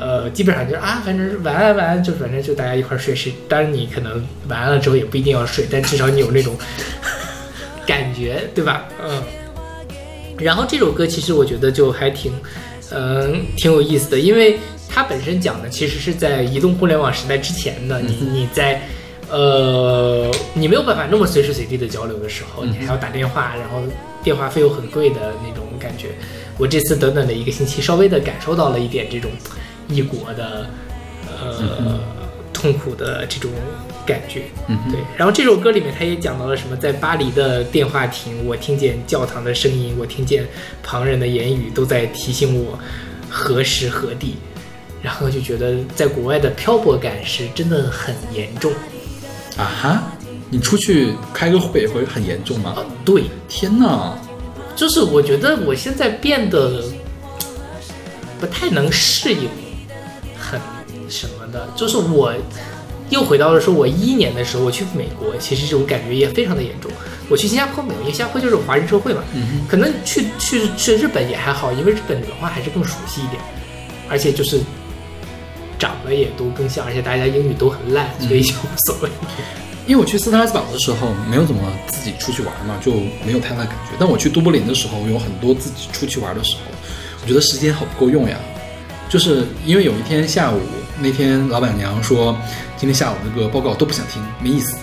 [0.00, 6.56] 呃，基本上就是啊，反正晚安晚安，就反正就大家一块儿睡是，当然你可能晚安了之后也不一定要睡，但至少你有那种
[7.84, 8.86] 感觉，对吧？
[9.04, 9.22] 嗯。
[10.38, 12.32] 然后这首歌其实我觉得就还挺，
[12.92, 14.56] 嗯，挺有意思的，因为
[14.88, 18.80] 它本身讲的其实是在移动互联网时代之前的，你你在，
[19.28, 23.82] 呃，你没有办法那么随时随地的交流的时候，你还要打电话，然后
[24.22, 26.10] 电话费又很贵的那种感觉。
[26.56, 29.30] 我这次短短的一个星期，稍微的感受到了一点这种
[29.88, 30.68] 异国的，
[31.26, 32.00] 呃，
[32.52, 33.50] 痛苦的这种
[34.06, 34.44] 感觉。
[34.68, 40.46] 嗯对，然后这首歌里面他也讲到了什么，在巴黎的电话亭，我听见教堂的声音，我听见
[40.82, 42.78] 旁人的言语，都在提醒我
[43.28, 44.36] 何时何地。
[45.00, 48.72] 然后就觉得在国外的漂泊感是真的很严重。
[49.56, 50.12] 啊哈，
[50.50, 52.70] 你出去开个会会很严重吗？
[52.76, 54.18] 啊，对，天哪！
[54.74, 56.82] 就是我觉得我现在变得
[58.40, 59.48] 不太能适应，很
[61.08, 61.68] 什么的。
[61.76, 62.34] 就是我
[63.10, 66.90] 又回到了说，我一一年的时候我去美国，其实这种感觉也非常的严重。
[67.28, 69.22] 我去新加坡没有，因为新加坡就是华人社会嘛，
[69.68, 73.42] 可能去去去日本也还好，因为日本的文化还是更熟悉一点，
[74.08, 74.60] 而且就是
[75.78, 79.10] 长得也都更像，而且大家英语都很烂，所以就无所谓。
[79.86, 82.92] 因为我去斯特拉斯堡的时候没有怎么自己出去玩嘛，就
[83.24, 83.96] 没有太大感觉。
[83.98, 86.60] 但我去都柏林的时候，有很多自己出去玩的时候，
[87.22, 88.38] 我觉得时间好不够用呀。
[89.08, 90.60] 就是因为有一天下午，
[91.00, 92.36] 那天老板娘说，
[92.76, 94.76] 今天下午那个报告都不想听，没意思，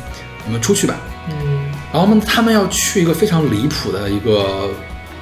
[0.45, 0.95] 我们出去吧。
[1.29, 4.69] 嗯，然后呢，他们要去一个非常离谱的一个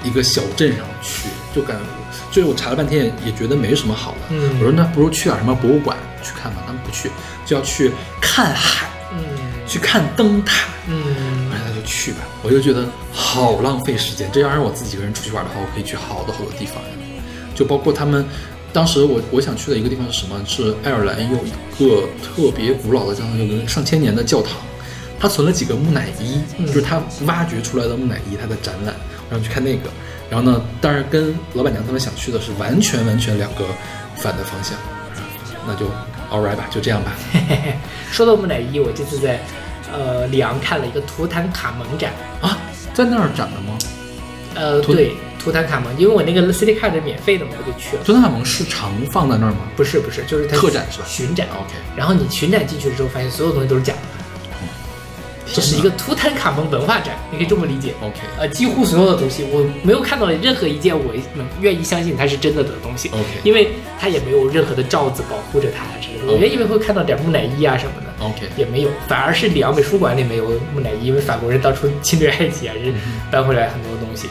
[0.03, 1.83] 一个小镇上去，就感觉
[2.31, 4.17] 就是我查了半天也也觉得没什么好的。
[4.31, 7.09] 嗯我说那不如去点什么博物馆去看吧，他们不去，
[7.45, 7.91] 就要去
[8.21, 9.19] 看海，嗯
[9.65, 10.67] 去看灯塔。
[10.87, 12.17] 嗯哎，那就去吧。
[12.41, 14.29] 我就觉得好浪费时间。
[14.33, 16.89] 这要让我自己一个人出去玩的话，我可以去好多好多地方呀。
[17.55, 18.25] 就包括他们，
[18.73, 20.43] 当时我我想去的一个地方是什么？
[20.45, 24.53] 是爱尔兰有一个特别古老的教堂，有个上千年的教堂，
[25.19, 28.95] 它存了几个木乃伊，就是它挖掘出来的木乃伊，它的展览，
[29.29, 29.89] 然后去看那个。
[30.29, 33.65] 然后呢，当然跟老板娘他们想去的是完全完全两个
[34.15, 34.75] 反的方向。
[35.67, 35.85] 那就
[36.31, 37.13] all right 吧，就这样吧。
[38.11, 39.39] 说到木乃伊，我这次在
[39.93, 42.11] 呃里昂看了一个图坦卡蒙展。
[42.41, 42.57] 啊，
[42.93, 43.77] 在那儿展的吗？
[44.55, 48.03] 呃，对，图坦卡蒙，因为我那个 City Card 是免费的嘛，我就去了。
[48.05, 49.57] 图坦卡蒙是常放在那儿吗？
[49.75, 51.47] 不是不是，就是它特展是吧巡展。
[51.51, 53.99] OK 然后你巡展进去之后，发现所有东西都是假的，
[55.53, 57.93] 这是一个图坦卡蒙文化展，你可以这么理解。
[58.01, 63.09] OK 呃，几乎所有的东西，我没有看到任何一件我能愿意相信它是真的的东西。
[63.09, 66.31] OK 因为它也没有任何的罩子保护着它之类的。
[66.31, 68.07] 我原以为会看到点木乃伊啊什么的。
[68.23, 72.93] OK 也没有，反而是里昂美术馆里面有木乃伊，因为法国人当初侵略埃及啊，是
[73.29, 74.29] 搬回来很多东西。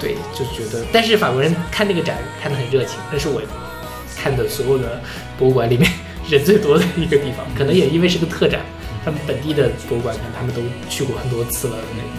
[0.00, 3.42] 对，就觉得，但是法国人看那个展看得很热情，那是我
[4.16, 5.00] 看的所有的
[5.36, 5.90] 博物馆里面
[6.28, 8.60] 人最多的一个地方，可能也因为是个特展，
[9.04, 12.10] 他们本地的博物馆可能他们都去过很多次了那种。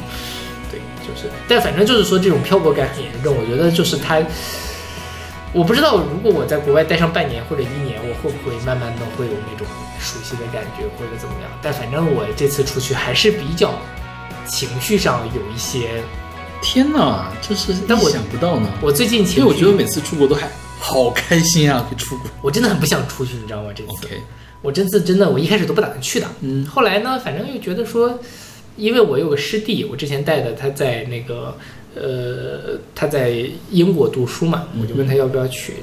[0.72, 4.22] 对，就是，但反正就是说这种漂泊感很严重，我觉得就是它。
[5.52, 9.66] 我不知道，如果我在国外待上半年或者一年，我会不会慢慢的会有那种
[10.00, 11.50] 熟悉的感觉，或者怎么样？
[11.62, 13.74] 但反正我这次出去还是比较
[14.46, 16.04] 情绪上有一些。
[16.62, 18.70] 天哪，这是但我想不到呢。
[18.82, 20.50] 我最近其实，我觉得每次出国都还
[20.80, 22.30] 好开心啊，可以出国。
[22.44, 23.72] 我真的很不想出去，你知道吗？
[23.74, 24.08] 这次
[24.62, 26.28] 我这次真的，我一开始都不打算去的。
[26.42, 28.20] 嗯后来呢，反正又觉得说，
[28.76, 31.58] 因为我有个师弟，我之前带的，他在那个
[31.96, 35.76] 呃，他在英国读书嘛，我就问他要不要去，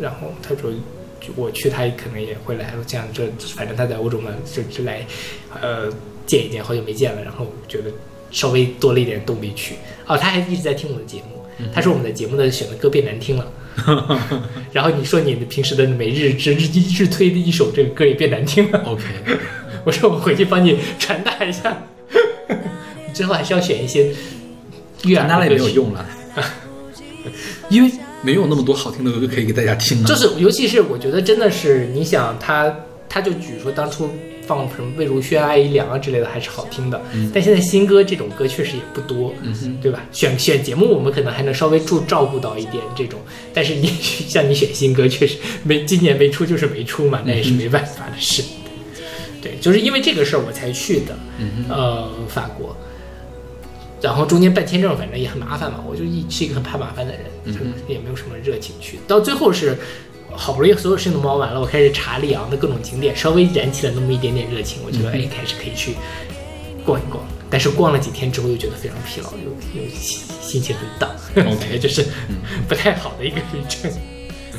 [0.00, 0.70] 然后他说。
[1.18, 2.72] 就我去，他可能也会来。
[2.86, 3.26] 这样，这
[3.56, 5.04] 反正他在欧洲嘛，就就来，
[5.60, 5.90] 呃，
[6.24, 7.24] 见一见，好久没见了。
[7.24, 7.90] 然后觉得
[8.30, 9.74] 稍微多了一点动力去。
[10.06, 13.52] 哦，他还一直在听我的节目，他说我们的节目的选的歌变难听了，
[14.72, 18.80] 然后你说你的平时的每日日日日推的一首这个歌也变难听了。
[18.86, 19.02] OK，
[19.84, 21.82] 我说我回去帮你传达一下，
[23.06, 24.12] 你 最后还是要选一些
[25.04, 25.56] 悦耳那了也。
[25.56, 26.06] 没有用了，
[27.68, 27.90] 因为
[28.22, 30.06] 没有那么多好听的歌可以给大家听啊。
[30.06, 32.72] 就是尤其是我觉得真的是，你想他
[33.08, 34.08] 他就举说当初
[34.46, 37.00] 放什么魏如萱、艾怡良啊之类的还是好听的，
[37.34, 39.34] 但现在新歌这种歌确实也不多，
[39.82, 40.04] 对吧？
[40.12, 43.20] 选选节目我们可能还能稍微注照顾到一点这种，
[43.52, 43.86] 但是你
[44.28, 48.42] 像你选新歌，确实没今年没出就是没出嘛，那也是没办法的事。
[49.42, 51.16] 对，就是因为这个事儿我才去的，
[51.68, 52.76] 呃，法国。
[54.02, 57.60] 然后中间办签证，反正也很麻烦嘛，我就一是一个很怕麻烦的人，就
[57.92, 58.98] 也没有什么热情去。
[59.08, 59.76] 到最后是
[60.36, 65.94] 好不容易所有事情都忙完了，我开始查里昂的各种景点，稍微燃起了那么一点点热情，我觉得哎，开始可以去
[66.84, 67.24] 逛一逛。
[67.48, 72.04] 但是逛了几天之后，又觉得非常疲劳，又又心心情很荡，OK， 这是
[72.68, 73.90] 不太好的一个旅程。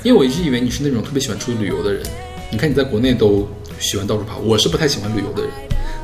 [0.04, 2.02] 因为我一直以为你是那种特别喜欢出去旅游的人。
[2.50, 3.46] 你看你在国内都
[3.78, 5.52] 喜欢到处跑，我是不太喜欢旅游的人，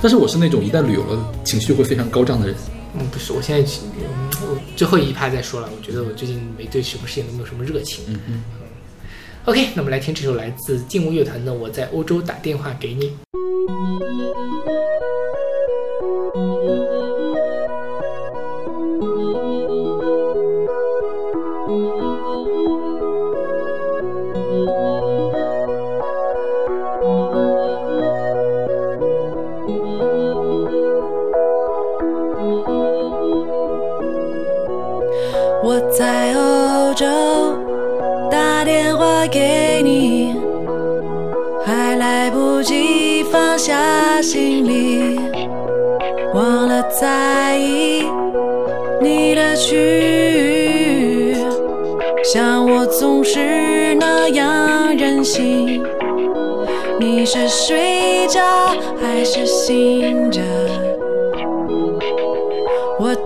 [0.01, 2.55] 但是我是那种一旦旅游了，情绪会非常高涨的人。
[2.95, 5.69] 嗯，不是，我现在嗯，我最后一趴再说了。
[5.73, 8.03] 我觉得我最近没对什么事情都没有什么热情。
[8.09, 8.43] 嗯嗯。
[9.45, 13.09] OK，那我们来听这首来自劲舞乐团的《我在欧洲打电话给你》。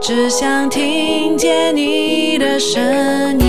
[0.07, 3.46] 只想听见你的声音。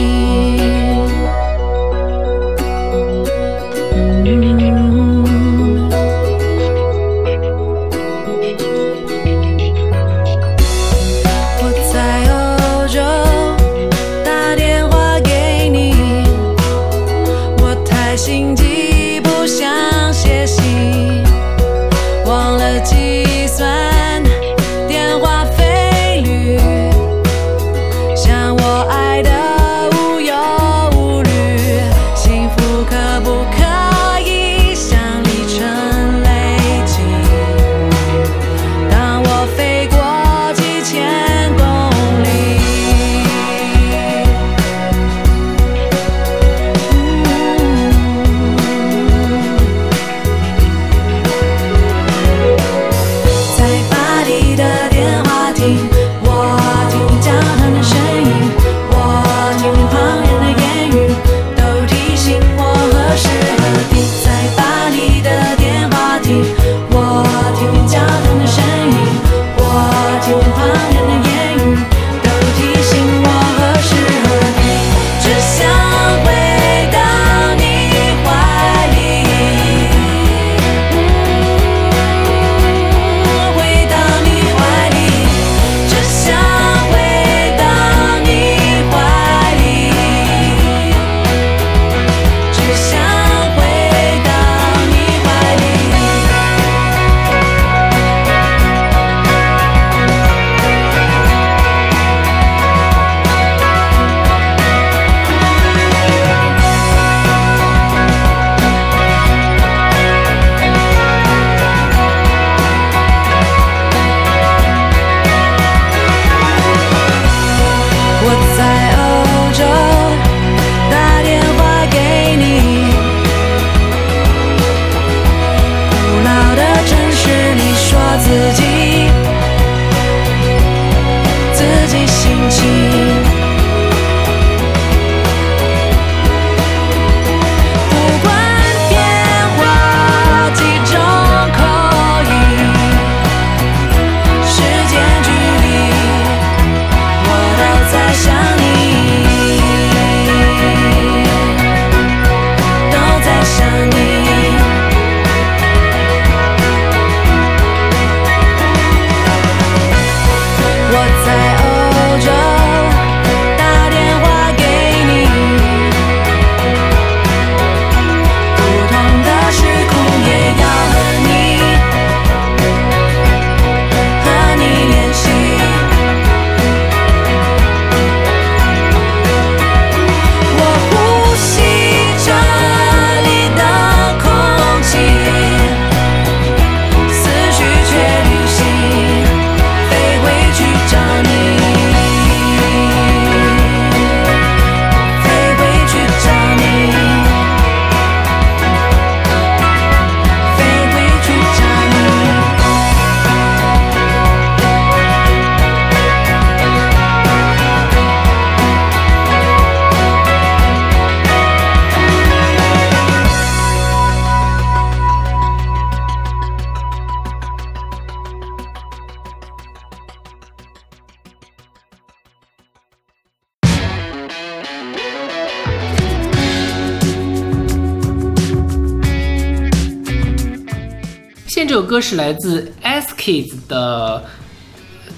[232.09, 234.25] 是来自 S Kids 的，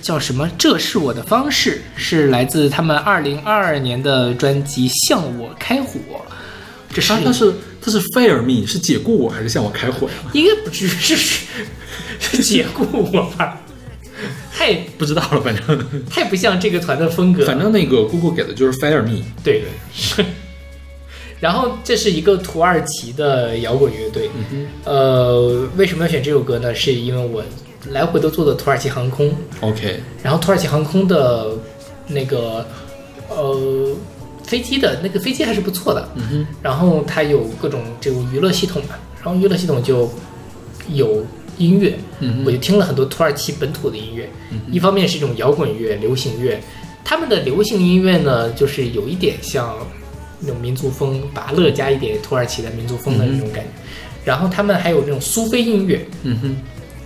[0.03, 0.51] 叫什么？
[0.59, 6.01] 这是我的方式，是来自他们二零二二年的专辑《向我开火》。
[6.93, 10.15] 这是他他是他是 fire me 是解雇我还是向我开火呀？
[10.33, 11.17] 应该不至于是
[12.19, 13.61] 是解雇我吧？
[14.53, 17.47] 太不知道了，反正太不像这个团的风格。
[17.47, 19.23] 反正那个 Google 给的就是 fire me。
[19.45, 20.25] 对对是。
[21.39, 23.90] 然后这是一个土耳其的摇滚
[25.81, 26.75] 为什么要选这首歌呢？
[26.75, 27.43] 是因为我
[27.89, 29.33] 来回都坐的土耳其航空
[29.63, 31.53] ，OK，然后土耳其航空的
[32.07, 32.67] 那个
[33.31, 33.97] 呃
[34.45, 38.95] 飞机的那个飞机还是不错的，嗯哼，然后它有各种这种娱乐系统嘛，
[39.25, 40.11] 然后娱乐系统就
[40.89, 41.25] 有
[41.57, 44.29] 音乐，嗯我就听了很多土耳其本土的音乐，
[44.71, 46.61] 一方面是一种摇滚乐、流行乐，
[47.03, 49.75] 他们的流行音乐呢，就是有一点像
[50.41, 53.71] 那种民族风，拔乐加一点土耳其的民族风的那种感觉，
[54.25, 56.57] 然后他们还有那种苏菲音乐，嗯哼，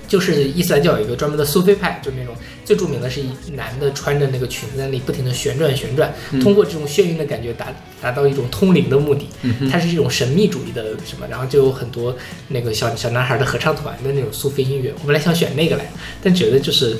[0.08, 2.34] 就是伊斯兰教有一个专门的苏菲派，就是那种
[2.64, 7.72] 最著名的是一男的穿着那个裙子在那里不停的旋转旋转，嗯通过这种眩晕的感觉达
[8.02, 9.26] 达到一种通灵的目的。
[9.70, 12.16] 它是这种神秘主义的什么，然后就有很多
[12.48, 14.92] 那个小小男孩的合唱团的那种苏菲音乐。
[15.00, 15.90] 我本来想选那个来，
[16.22, 16.96] 但觉得就是。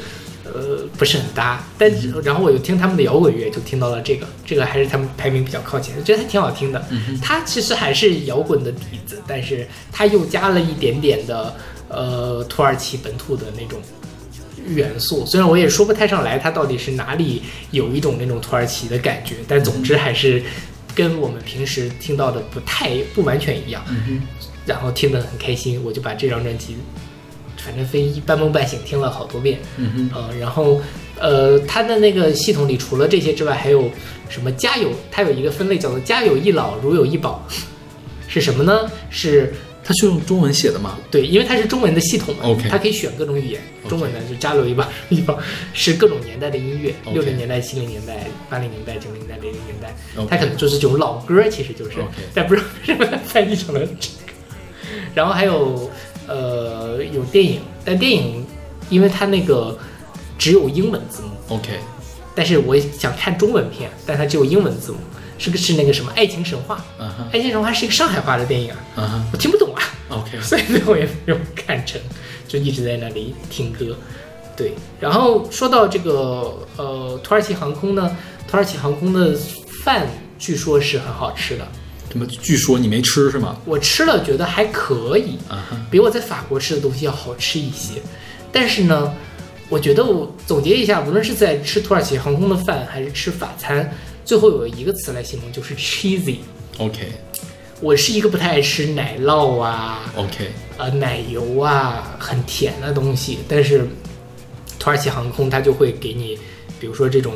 [0.55, 6.83] 呃，不是很搭，但嗯是然后我又听他们的摇滚乐，就听到了这个，这个还是他们排名比较靠前，觉得还挺好听的。
[6.91, 11.55] 嗯它其实还是摇滚的底子，但是它又加了一点点的
[11.89, 13.81] 呃土耳其本土的那种
[14.65, 15.27] 元素。
[15.27, 20.41] 虽然我也说不太上来它到底是哪里有一种那种土耳其的感觉，但总之还是
[20.95, 23.85] 跟我们平时听到的不太不完全一样。
[23.89, 24.23] 嗯
[24.67, 26.79] 然后听得很开心，我就把这张专辑，
[27.65, 29.59] 反正非半梦半醒听了好多遍。
[29.77, 30.81] 嗯哼，呃，然后
[31.19, 33.91] 呃，它的那个系统里除了这些之外，还有
[34.29, 34.91] 什么家有？
[35.11, 37.47] 它有一个分类叫做“家有一老，如有一宝”，
[38.29, 38.91] 是什么呢？
[39.11, 40.99] 是它是用中文写的吗？
[41.11, 43.61] 对，因为它是中文的系统嘛 OK 它可以选各种语言。
[43.89, 45.39] 中文的就家有一宝，一宝
[45.75, 49.95] 是各种年代的音乐六零年代、七零年代、八零年代、九零年代、零零年代
[50.29, 51.99] 它可能就是这种老歌，其实就是
[52.35, 54.33] 但不知道为什么翻译成了这个。
[55.15, 55.91] 然后还有
[56.27, 58.45] 呃有电影，但电影
[58.91, 59.77] 因为它那个
[60.39, 61.29] 只有英文字幕。
[61.49, 61.79] OK，
[62.35, 64.99] 但是我想看中文片，但它只有英文字幕，
[65.39, 66.85] 是个是那个什么《爱情神话》。
[67.33, 72.01] 爱情神话》是一个上海话的电影啊，我听不懂啊，，OK， 所以最后也没有看成，
[72.49, 73.97] 就一直在那里听歌。
[74.57, 78.17] 对，然后说到这个呃土耳其航空呢，
[78.49, 79.37] 土耳其航空的
[79.83, 80.07] 饭
[80.39, 81.67] 据说是很好吃的，
[82.09, 82.27] 怎么？
[82.27, 83.57] 据说你没吃是吗？
[83.65, 88.01] 我吃了觉得还可以，啊，比我在法国吃的东西要好吃一些。
[88.53, 89.13] 但是呢，
[89.69, 93.93] 我觉得我总结一下，无论是在吃土耳其航空的饭，还是吃法餐，
[94.25, 96.37] 最后有一个词来形容，就是 cheesy。
[96.79, 97.13] OK
[97.81, 103.87] 我是一个不太爱吃奶酪啊、OK，呃奶油啊很甜的东西，但是
[104.79, 106.39] 土耳其航空它就会给你，
[106.79, 107.35] 比如说这种。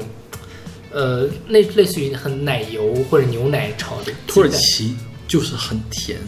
[0.90, 4.97] 呃，类类似于很奶油或者牛奶炒的土耳其
[5.27, 6.19] 就是很甜，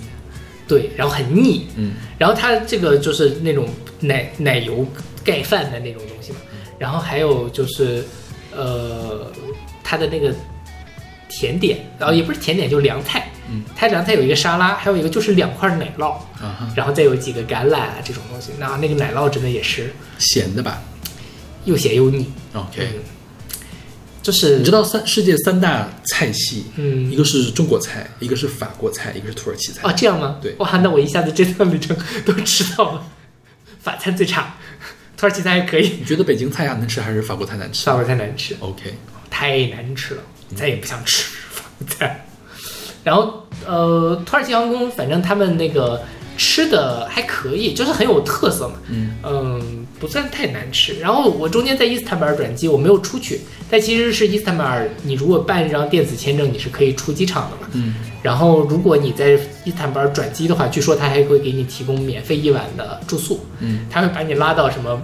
[0.68, 1.92] 对，然后很腻，嗯。
[2.18, 3.68] 然后它这个就是那种
[4.00, 4.86] 奶奶油
[5.24, 6.38] 盖饭的那种东西嘛，
[6.78, 8.04] 然后还有就是
[8.54, 9.32] 呃
[9.82, 10.34] 它的那个
[11.28, 20.82] 甜点，然后也不是甜点，就是凉菜，嗯，它凉菜有一个沙拉，还有一个就是两块奶酪，啊哈，然后再有几个橄榄啊这种东西，那那个奶酪真的也是咸的吧？
[21.64, 22.88] 又咸又腻，？OK，
[24.22, 29.80] 就是你知道三世界三大菜系，嗯一个是中国菜，一个是法国菜，一个是土耳其菜。
[29.82, 30.38] 哦这样吗？
[30.42, 33.06] 对哇，那我一下子这段旅程都吃到了，
[33.80, 34.56] 法餐最差，
[35.16, 38.54] 土耳其菜还可以，你觉得北京菜呀难吃还是法国菜难吃法国菜难吃。
[38.60, 38.94] ？OK，
[39.30, 40.22] 太难吃了，
[40.54, 42.26] 再也不想吃法国菜。
[43.02, 46.02] 然后呃，土耳其航空反正他们那个
[46.42, 48.74] 吃的还可以，就是很有特色嘛，
[49.24, 50.98] 嗯不算太难吃。
[50.98, 57.68] 然后我中间在伊斯坦布尔转机，我没有出去，但其实是伊斯坦布尔，你如果办一张电子签证，你是可以出机场的嘛。
[57.74, 59.32] 嗯然后如果你在
[59.66, 64.98] 伊斯坦布尔转机的话，据说他还会给你提供免费一晚的住宿，嗯他会把你拉到什么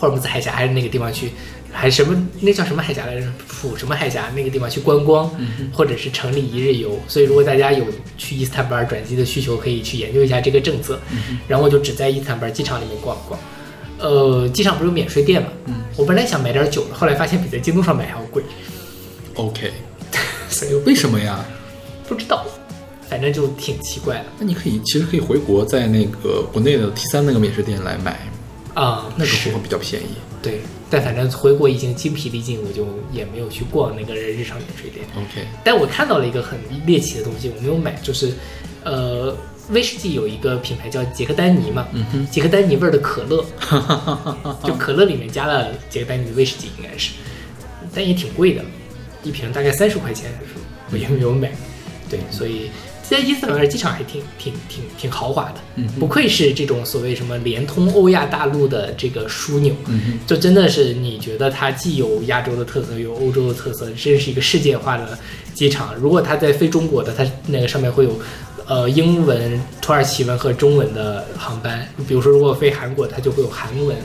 [0.00, 1.30] 霍尔木兹海峡还是那个地方去，
[1.72, 3.26] 还什么那叫什么海峡来着？
[3.46, 6.98] 普什么海峡那个地方去观光，嗯或者是城里一日游。
[7.06, 7.84] 所以如果大家有
[8.16, 10.98] 去伊斯坦布尔转机的需求，可以去研究一下这个政策。
[11.12, 13.38] 嗯然后我就只在伊斯坦布尔机场里面逛逛。
[13.98, 15.48] 呃，机场不是有免税店嘛？
[15.66, 18.42] 嗯我本来想买点酒的，后来发现比在京东上买还要贵
[19.34, 19.70] ，，OK，
[20.48, 21.44] 所以为什么呀？
[22.08, 22.46] 不知道，
[23.08, 28.18] 反正就挺奇怪的那你可以其实可以回国，在那个国内的 T 三那个免税店来买，
[28.74, 29.12] 啊。
[29.16, 30.06] 那个是会比较便宜。
[30.42, 35.04] 对，但反正回国已经精疲力尽，我就也没有去逛那个日常免税店。
[35.14, 38.32] OK，但我看到了一个很猎奇的东西，我没有买，就是，
[38.82, 39.36] 呃，
[39.68, 43.44] 威士忌有一个品牌叫杰克丹尼嘛，嗯哼，杰克丹尼味儿的可乐，
[44.64, 47.12] 就可乐里面加了杰克丹尼的威士忌，应该是，
[47.94, 48.64] 但也挺贵的，
[49.22, 50.30] 一瓶大概三十块钱，
[50.90, 51.52] 我也没有买。
[52.08, 52.70] 对，所以
[53.10, 65.18] 在伊斯坦布尔机场还挺挺挺挺豪华的，嗯不愧是这种所谓什么连通欧亚大陆的这个枢纽，嗯就真的是你觉得它既有亚洲的特色，有欧洲的特色，真是一个世界化的
[65.52, 65.92] 机场。
[65.96, 68.16] 如果它在飞中国的，它那个上面会有。
[68.66, 73.96] 呃，英文、土耳其文和中文的航班，比如说如果飞韩国，它就会有韩文，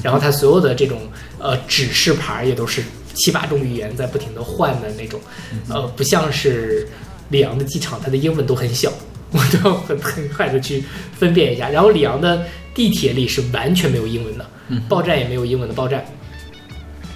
[0.00, 1.00] 然后它所有的这种
[1.40, 2.84] 呃指示牌也都是
[3.14, 5.20] 七八种语言在不停的换的那种，
[5.68, 6.86] 呃，不像是
[7.32, 8.92] 里昂的机场，它的英文都很小，
[9.32, 10.84] 我都要很很快的去
[11.18, 11.68] 分辨一下。
[11.68, 14.46] 然后里昂的地铁里是完全没有英文的，
[14.88, 16.04] 报站也没有英文的报站，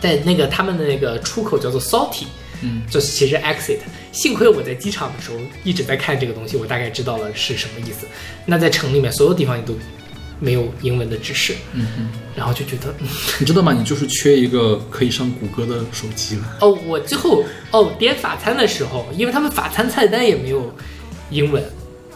[0.01, 2.25] 在那个他们的那个出口叫做 Salty，
[2.63, 3.79] 嗯，就是其实 exit。
[4.13, 8.07] 幸亏我在机场的时候一直在看这个东西，我大概知道了是什么意思。
[8.47, 9.75] 那在城里面所有地方你都
[10.39, 13.07] 没有英文的知识，嗯嗯，然后就觉得，嗯
[13.41, 13.73] 你知道吗？
[13.73, 16.57] 你就是缺一个可以上谷歌的手机了。
[16.61, 20.75] 哦，我最后哦点法餐的时候，因为他们法餐菜单也没有
[21.31, 21.63] 英文，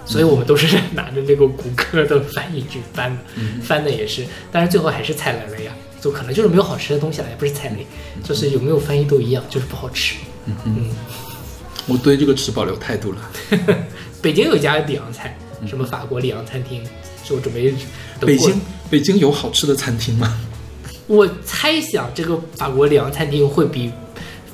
[0.04, 3.22] 所以我们都是拿着那个谷歌的翻译去翻的，
[3.62, 5.72] 翻的也是，但是最后还是踩雷了呀。
[6.00, 7.86] 就可能就是没有好吃的东西了，也不是踩雷，
[8.24, 10.14] 就是有没有翻译都一样，就是不好吃。
[10.64, 10.88] 嗯，
[11.86, 13.30] 我对这个持保留态度了。
[14.22, 15.36] 北京有一家里昂菜，
[15.66, 16.82] 什么法国里昂餐厅，
[17.22, 17.74] 是我准备
[18.26, 18.60] 北京
[18.90, 20.38] 北京有好吃的餐厅吗？
[21.06, 23.90] 我猜想这个法国里昂餐厅会比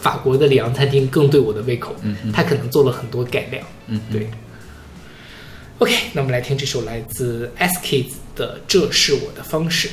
[0.00, 3.62] 法国的里昂餐厅更对我的胃口，嗯他可能做了很多改良。
[3.88, 4.30] 嗯，对。
[5.78, 9.88] OK，那我们来听这首来自 S Kids 的《这是我的方式》。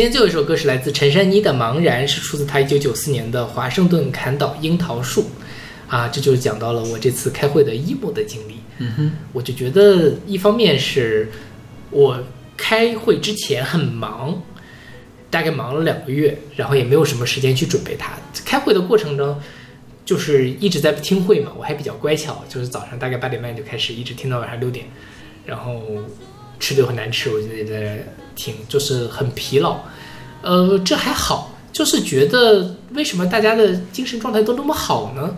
[0.00, 5.20] 今天最后一首歌是来自陈珊妮的《茫然》，是出自她一九九四年的《华盛顿砍倒樱桃树》，
[5.94, 8.54] 啊，这就是讲到了我这次开会的 emo 的经历。
[8.78, 11.30] 嗯哼，我就觉得一方面是
[11.90, 12.18] 我
[12.56, 14.40] 开会之前很忙，
[15.28, 18.14] 大概忙了两个月，然后也没有什么时间去准备它。
[18.46, 19.38] 开会的过程中，
[20.06, 24.86] 就是一直在听会嘛，我还比较乖巧，就是早上大概八点半就开始，一直听到晚上六点，
[25.44, 25.82] 然后
[26.58, 28.02] 吃的又很难吃，我就也在
[28.34, 29.78] 听，就是很疲劳。
[30.42, 35.36] 呃，这还好，就是觉得为什么大家的精神状态都那么好呢？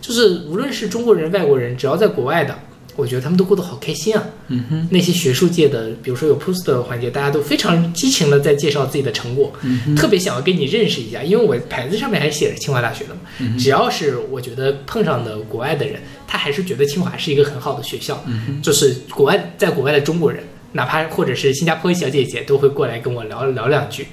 [0.00, 2.54] 就是无论是中国人、外国人，只要在国外的，
[2.94, 4.22] 我觉得他们都过得好开心啊。
[4.48, 13.20] 嗯哼，那些学术界的，比如说有 poster 环节，大家都非常激情的在介绍自己的成果，嗯特别想要跟你认识一下，因为我牌子上面还写着清华大学的嘛。
[13.38, 24.06] 嗯只要是我觉得碰上的国外的人，他还是觉得清华是一个很好的学校，嗯就是国外在国外的中国人，哪怕或者是新加坡小姐姐，都会过来跟我聊聊两句。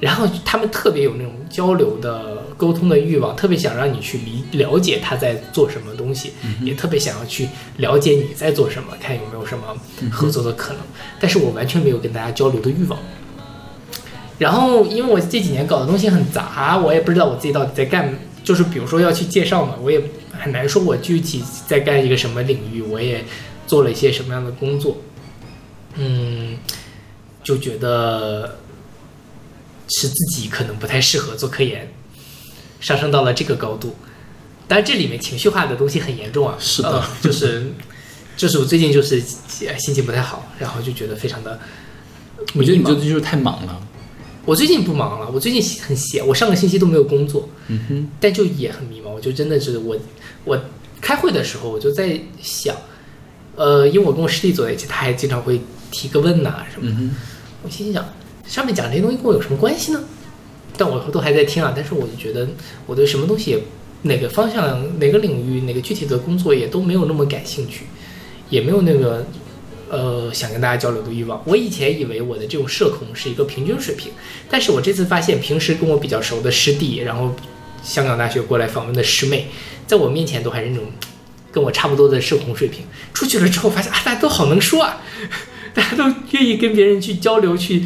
[0.00, 6.32] 然后他们特别有那种交流的、沟通的欲望，特别想让你去理了解他在做什么东西，
[6.62, 7.46] 也特别想要去
[7.76, 9.76] 了解你在做什么，看有没有什么
[10.10, 10.82] 合作的可能。
[11.20, 12.98] 但是我完全没有跟大家交流的欲望。
[14.38, 20.00] 然后，因为我这几年搞的东西很杂，我也不知道我自己到底在干，就是比如说要去介绍嘛，我也
[20.32, 23.22] 很难说我具体在干一个什么领域，我也
[23.66, 24.96] 做了一些什么样的工作，
[25.96, 26.56] 嗯，
[27.44, 28.56] 就觉得
[29.90, 31.92] 是自己可能不太适合做科研，
[32.80, 33.94] 上升到了这个高度。
[34.66, 37.72] 当然，这里面情绪化的东西很严重啊，是的呃就是
[38.36, 39.22] 就是我最近就是
[39.66, 41.58] 呃心情不太好，然后就觉得非常的
[42.54, 43.86] 我觉得你最近就是太忙了。
[44.46, 49.10] 我最近不忙了，我最近很闲，我上个星期都没有工作，嗯哼，但就也很迷茫。
[49.10, 49.96] 我就真的是我
[50.44, 50.58] 我
[51.00, 52.74] 开会的时候，我就在想，
[53.54, 55.60] 呃，因为我跟我师弟坐在一起，他还经常会
[55.90, 56.96] 提个问呐、什么的。
[56.98, 57.10] 嗯，
[57.62, 58.02] 我心想，
[58.50, 60.02] 上面讲这些东西跟我有什么关系呢？
[60.76, 62.48] 但我都还在听啊，但是我就觉得
[62.84, 63.62] 我对什么东西也
[64.02, 67.84] 哪个方向、哪个领域、哪个具体的工作也都没有那么感兴趣，
[68.48, 69.24] 也没有那个
[69.88, 71.40] 呃想跟大家交流的欲望。
[71.46, 74.10] 我以前以为我的这种社恐是一个平均水平，
[74.48, 77.32] 但是我这次发现，平时跟我比较熟的师弟，然后
[77.84, 79.46] 香港大学过来访问的师妹，
[79.86, 80.86] 在我面前都还是那种
[81.52, 82.84] 跟我差不多的社恐水平。
[83.14, 85.00] 出去了之后发现啊，大家都好能说啊，
[85.72, 87.84] 大家都愿意跟别人去交流，去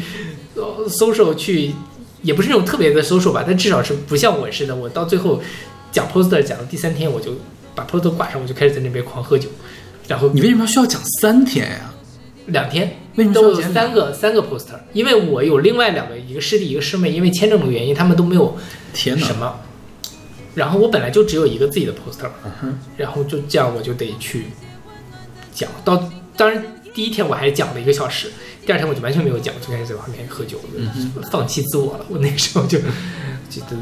[0.87, 1.73] social 去，
[2.21, 5.41] 也不是那种特别的 social 吧，但至少是不像我似的，我到最后
[5.91, 7.31] 讲 poster 讲到第三天，我就
[7.73, 9.49] 把 poster 挂上，我就开始在那边狂喝酒，
[10.07, 11.91] 然后你为什么需要讲三天呀？
[12.47, 18.55] 两天，为什么需都有三个三个 poster，因为我有另外两个，一个师弟一个师妹，因为签证的原因，他们都没有
[18.93, 19.25] 天哪！
[19.25, 19.59] 什么，
[20.53, 22.29] 然后我本来就只有一个自己的 poster，
[22.61, 24.45] 嗯，然后就这样我就得去
[25.51, 26.07] 讲到，
[26.37, 26.63] 当然
[26.95, 28.31] 第一天我还讲了一个小时，
[28.65, 30.57] 第二天我就完全没有讲，就开始在旁边喝酒，
[31.29, 32.05] 放弃自我了。
[32.07, 32.79] 我那个时候就
[33.49, 33.75] 觉得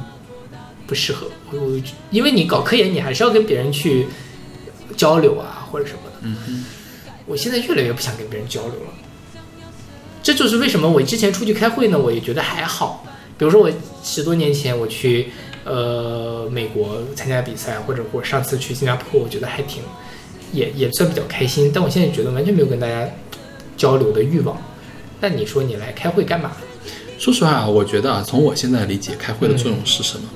[0.88, 4.08] 不适合，我我因为你搞科研，你还是要跟别人去
[4.98, 6.18] 交流啊或者什么的。
[6.24, 6.66] 嗯，
[7.28, 8.94] 我现在越来越不想跟别人交流了。
[10.24, 13.06] 这就是为什么我之前出去开会呢，我也觉得还好。
[13.38, 13.72] 比如说我
[14.04, 15.28] 十多年前我去
[15.66, 19.84] 呃美国参加比赛，或者我上次去新加坡，我觉得还挺
[20.54, 21.72] 也也算比较开心。
[21.74, 23.06] 但我现在觉得完全没有跟大家
[23.76, 24.56] 交流的欲望。
[25.20, 26.52] 那你说你来开会干嘛？
[27.20, 30.30] 说实话啊，我觉得啊，从我现在理解，开会的作用是什么？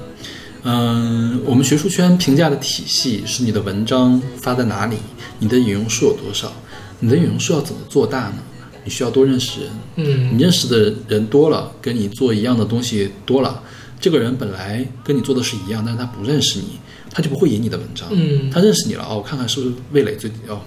[0.64, 4.98] 嗯，我们学术圈评价的体系是你的文章发在哪里，
[5.40, 6.52] 你的引用数有多少，
[7.00, 8.36] 你的引用数要怎么做大呢？
[8.84, 13.62] 你需要多认识人，嗯你认识的人多了，跟你做一样的东西多了，
[14.00, 16.80] 这个人本来跟你做的是一样，但是他不认识你，
[17.18, 18.08] 他就不会引你的文章。
[18.12, 20.62] 嗯他认识你了哦，我看看是不是魏磊最近哦，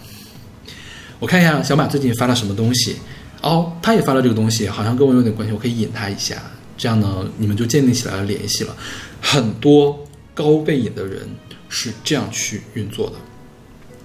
[1.21, 2.97] 我看一下小马最近发了什么东西，
[3.41, 6.43] 哦，他也发了这个东西，好像跟我有点关系，我可以引他一下，
[6.77, 8.77] 这样呢，你们就建立起来了联系了。
[9.21, 10.05] 很多
[10.35, 11.29] 高被引的人
[11.69, 13.13] 是这样去运作的。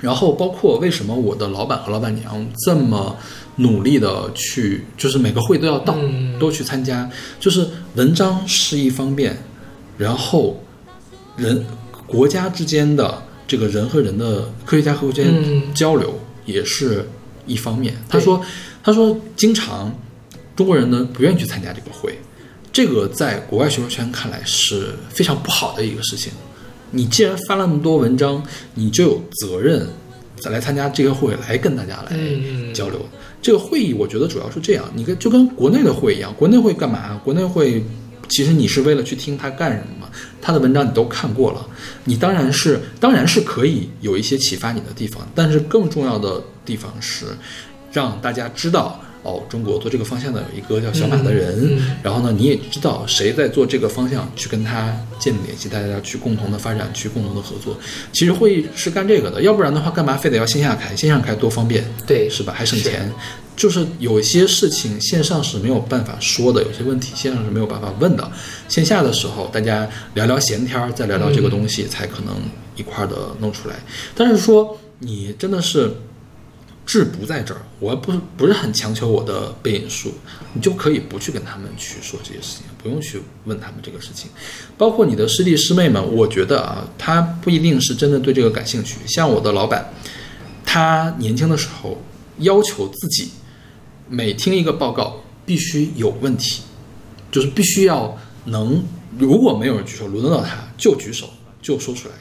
[0.01, 3.17] 然后包括为什么我的老板和老板娘这么
[3.55, 7.09] 努力的去，就是每个会都要到，嗯都去参加，
[7.39, 7.65] 就是
[7.95, 9.35] 文章是一方面，
[9.97, 10.61] 然后
[11.37, 11.65] 人
[12.07, 17.07] 国家之间的这个人和人的科学家和科学家嗯交流也是
[17.45, 17.95] 一方面。
[18.07, 18.41] 他说，
[18.83, 19.93] 他说经常
[20.55, 22.17] 中国人呢不愿意去参加这个会，
[22.71, 26.31] 这个在国外学术圈看来是非常不好的一个事情。
[26.91, 28.41] 你既然发了那么多文章，
[28.75, 29.87] 你就有责任
[30.37, 32.99] 再来参加这个会，来跟大家来嗯交流。
[33.41, 37.19] 这个会议我觉得主要是这样，你跟就跟国内的会一样，国内会干嘛？
[37.23, 37.83] 国内会
[38.27, 40.09] 其实你是为了去听他干什么嘛？
[40.41, 41.67] 他的文章你都看过了，
[42.03, 47.25] 你当然是当然是可以有一些启发你的地方，但是更重要的地方是
[47.91, 57.75] 让大家知道哦，中国做这个方向的有一个叫小马的人，嗯嗯然后呢，你也知道谁在做这个方向，去跟他建立联系，大家去共同的发展，去共同的合作。
[58.11, 60.95] 其实会议是干这个的，要不然的话，干嘛非得要线下开？
[60.95, 62.53] 线上开多方便，对是吧？
[62.55, 63.11] 还省钱。
[63.55, 68.31] 就是有些事情线上是没有办法说的，有些问题线上是没有办法问的。
[68.67, 72.35] 线下的时候，大家聊聊闲天儿，再聊聊这个东西，才可能
[72.75, 73.75] 一块儿的弄出来。
[74.13, 75.95] 但是说你真的是
[76.85, 80.13] 志不在这儿，我不不是很强求我的背影术，
[80.53, 84.29] 你就可以不去跟他们去说这些事情，不用去问他们这个事情。
[84.77, 88.97] 包括你的师弟师妹们，我觉得啊，他不一定是真的对这个感兴趣。
[89.07, 89.91] 像我的老板，
[90.65, 91.99] 他年轻的时候
[92.39, 93.31] 要求自己
[94.07, 96.61] 每听一个报告必须有问题，
[97.31, 98.83] 就是必须要能，
[99.17, 101.29] 如果没有人举手，轮得到他就举手
[101.61, 102.13] 就说出来，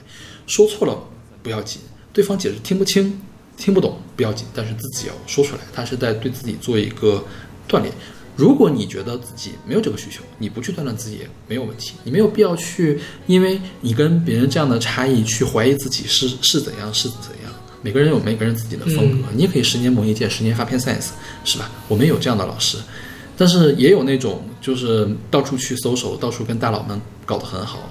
[0.46, 0.98] 说错了
[1.42, 1.80] 不要紧，
[2.12, 3.20] 对方解释听不清、
[3.56, 7.24] 听不懂不要紧，但是自己要说出来，他是在对自己做一个
[7.68, 7.92] 锻炼。
[8.36, 17.43] 如果你觉得自己没有这个需求，你不去锻炼自己也没有问题，你没有必要去，因为你跟别人这样的差异去怀疑自己是是怎样是怎样。
[17.84, 21.10] 每个人有每个人自己的风格，你也可以十年磨一剑，十年发片 science，
[21.44, 21.70] 是吧？
[21.86, 22.78] 我们有这样的老师，
[23.36, 27.90] 但是也有那种就是到处去搜手，到处跟大佬们搞得很好，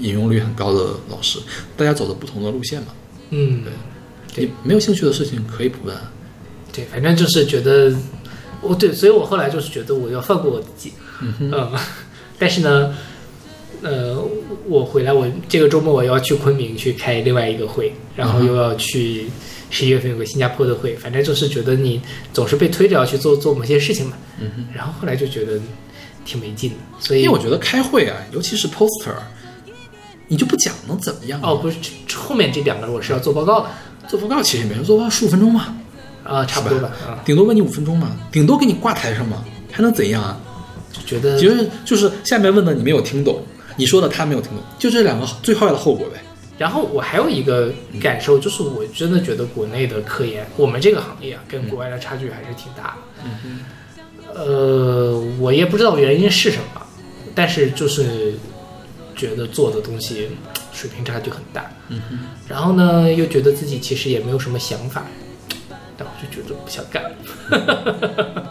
[0.00, 1.38] 引用率很高的老师，
[1.76, 2.88] 大家走的不同的路线嘛。
[3.30, 3.72] 嗯，对。
[4.36, 5.96] 你没有兴趣的事情可以不问，
[6.72, 7.92] 对，反正就是觉得，
[8.60, 11.72] 我对，所以我后来就是觉得我要放过我自己，嗯，
[12.38, 12.94] 但是呢，
[13.82, 14.22] 呃，
[14.68, 19.26] 我回来我这个周末我要去昆明去开另外一个会，然后又要去
[19.70, 22.00] 十一月份有个新加坡的会，反正就是觉得你
[22.32, 24.66] 总是被推着要去做做某些事情嘛，嗯哼。
[24.74, 25.58] 然后后来就觉得
[26.24, 29.14] 挺没劲的，所以因为我觉得开会啊，尤其是 poster，
[30.28, 31.40] 你就不讲能怎么样？
[31.42, 31.76] 哦，不是
[32.06, 33.70] 这后面这两个我是要做报告的，
[34.08, 35.74] 做报告其实也没人做报告十五分钟嘛，
[36.22, 39.42] 啊，差不多吧，啊，顶多问你五分钟嘛，顶多给你挂台上嘛，
[39.72, 40.38] 还能怎样啊？
[40.92, 43.40] 就觉得就是就是下面问的你没有听懂，
[43.80, 46.20] 你说的他没有听懂，就这两个最坏的后果呗。
[46.58, 53.24] 然后我还有一个感受，就是我真的觉得国内的科研，我们这个行业啊，跟国外的差距还是挺大的。
[53.24, 53.64] 嗯
[54.34, 56.82] 呃，我也不知道原因是什么，
[57.34, 58.34] 但是就是
[59.16, 60.28] 觉得做的东西
[60.70, 61.72] 水平差距很大。
[61.88, 65.06] 嗯哼，然后呢，又觉得自己其实也没有什么想法，
[65.96, 67.02] 但我就觉得不想干。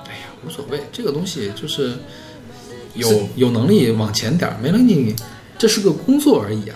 [0.09, 1.93] 哎呀，无所谓，这个东西就是
[2.95, 5.15] 有有能力往前点儿，没能力，
[5.57, 6.75] 这是个工作而已啊。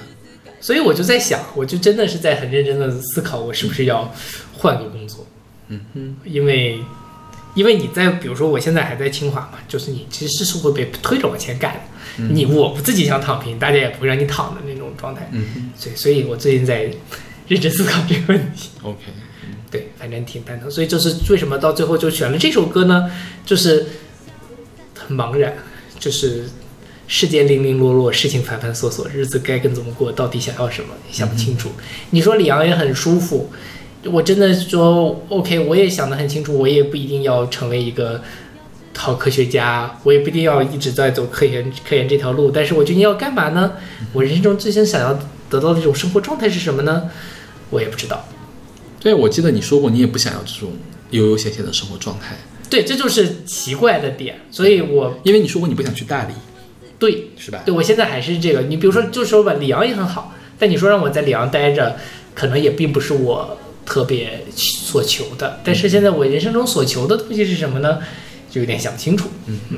[0.60, 4.14] 所以我就在想，我就真的是在很认真的思考，我是不是要
[4.58, 5.26] 换个工作。
[5.68, 6.80] 嗯嗯，因为，
[7.56, 11.80] 因为你在，比如说我现在还在清华嘛，就是你其实是会被推着往前干的。
[12.32, 15.28] 你我不自己想躺平，大家也不会让你躺的那种状态。
[15.32, 16.90] 嗯嗯所以，所以我最近在
[17.48, 18.70] 认真思考这个问题。
[18.84, 19.00] ，OK，
[19.72, 20.70] 对，反正挺蛋疼。
[20.70, 23.12] 所以就是为什么到最后就选了这首歌呢？
[23.46, 23.88] 就是
[24.96, 25.54] 很茫然，
[26.04, 26.44] 就是
[27.08, 31.70] 世界零零落落，事情繁繁琐琐，日子该跟怎么过，到底想要什么，也想不清楚。
[32.10, 33.50] 你说李阳也很舒服，
[34.04, 38.22] 我真的说 OK，我也想得很清楚，我也不一定要成为一个。
[38.96, 43.74] 好科学家，我也不一定要一直在走科研科研这条路，但是我究竟要干嘛呢？
[44.14, 45.20] 我人生中最先想要
[45.50, 47.10] 得到的这种生活状态是什么呢？
[47.72, 48.24] 我也不知道。
[49.00, 50.74] 对，我记得你说过，你也不想要这种
[51.10, 52.38] 悠悠闲闲的生活状态，
[52.74, 56.34] 对，这就是奇怪的点，所以我因为你说过你不想去大理，
[56.98, 57.62] 对是吧？
[57.64, 58.64] 对我现在还是这个。
[58.64, 61.96] 你比如说，就说吧，里昂也很好，但你说让我在里昂待着，
[62.34, 63.56] 可能也并不是我
[63.86, 65.60] 特别所求的。
[65.64, 68.00] 但是现在我人生中所求的东西是什么呢？
[68.50, 69.30] 就有点想不清楚。
[69.46, 69.78] 嗯嗯，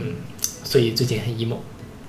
[0.64, 1.58] 所以最近很 emo，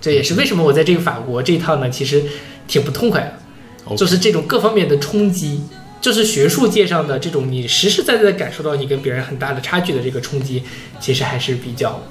[0.00, 2.22] 这也是为什么我在这个法国这一趟呢，其实
[2.68, 3.96] 挺不痛快的。
[3.96, 5.62] 就是这种各方面的冲击，
[6.00, 10.62] 就是学术界上的这种你实实在在的感受到你跟别人很大的差距的这个冲击，
[11.00, 12.02] 其实还是比较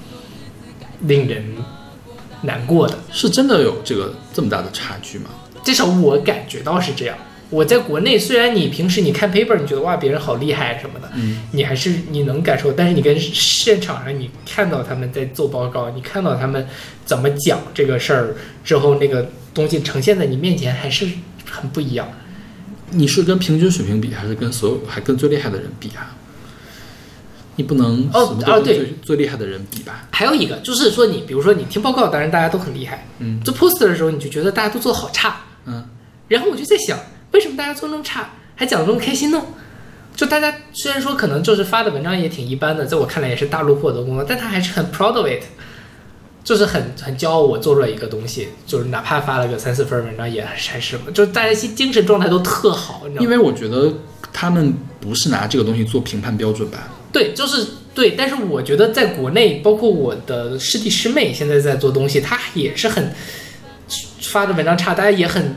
[1.02, 1.44] 令人
[2.42, 2.98] 难过的。
[3.12, 5.30] 是真的有这个这么大的差距吗？
[5.64, 7.18] 至少我感觉到是这样。
[7.52, 16.68] 我在国内，虽然你平时你看 paper，你觉得哇别人好厉害什么的，嗯，你还是你能感受，但是你跟现场上你看到他们在做报告，你看到他们
[17.06, 21.08] 怎么讲这个事儿之后，那个东西呈现在你面前还是
[21.50, 22.12] 很不一样。
[22.92, 26.16] 你是跟平均水平比，还是跟所有还跟最厉害的人比啊？
[27.58, 30.08] 你不能哦什么都跟啊对最最厉害的人比吧？
[30.12, 35.88] 还有一个就是说你，比如说你听报告，当然大家都很厉害，嗯做 poster 的时候你就觉得大家都做的好差，嗯，
[36.28, 37.00] 然后我就在想，
[37.32, 39.42] 为什么大家做那么差，还讲的那么开心呢？
[40.16, 45.44] 就大家虽然说可能就是发的文章也挺一般的，在我看来也是大陆获得工作，但他还是很 proud of it，
[46.46, 53.24] 就是很很骄傲，我做出来一个东西，就是哪怕发了个三四分文章也还是什么，就是大家心精神状态都特好，你知道吗？
[53.24, 53.92] 因为我觉得
[54.32, 56.88] 他们不是拿这个东西做评判标准吧？
[57.12, 57.66] 对，就是
[57.96, 63.12] 对，但是我觉得在国内，包括我的师弟师妹现在在做东西，他也是很
[64.22, 65.56] 发的文章差，大家也很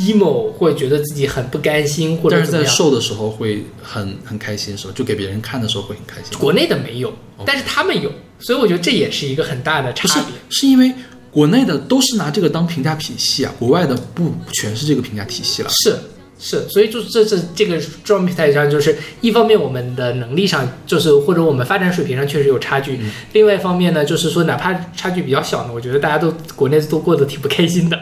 [0.00, 2.64] emo，会觉得自己很不甘心，或者但是在。
[2.64, 4.92] 瘦的时候会很很开心，是吧？
[4.94, 6.38] 就给别人看的时候会很开心。
[6.38, 7.12] 国内的没有，
[7.44, 10.34] 但是他们有，所以我觉得这也是一个很大的差别。
[10.48, 10.92] 是因为
[11.30, 15.68] 国内的都是拿这个当评价体系啊，国外的不全是这个评价体系了。
[15.70, 15.96] 是
[16.42, 22.94] 是，所以就这这这个状态上，就是一方面我们的能力上，就是或者我们发展水平上确实有差距；
[23.34, 27.98] 另外一方面呢，就是说哪怕差距比较小呢，我觉得大家都国内都过得挺不开心的，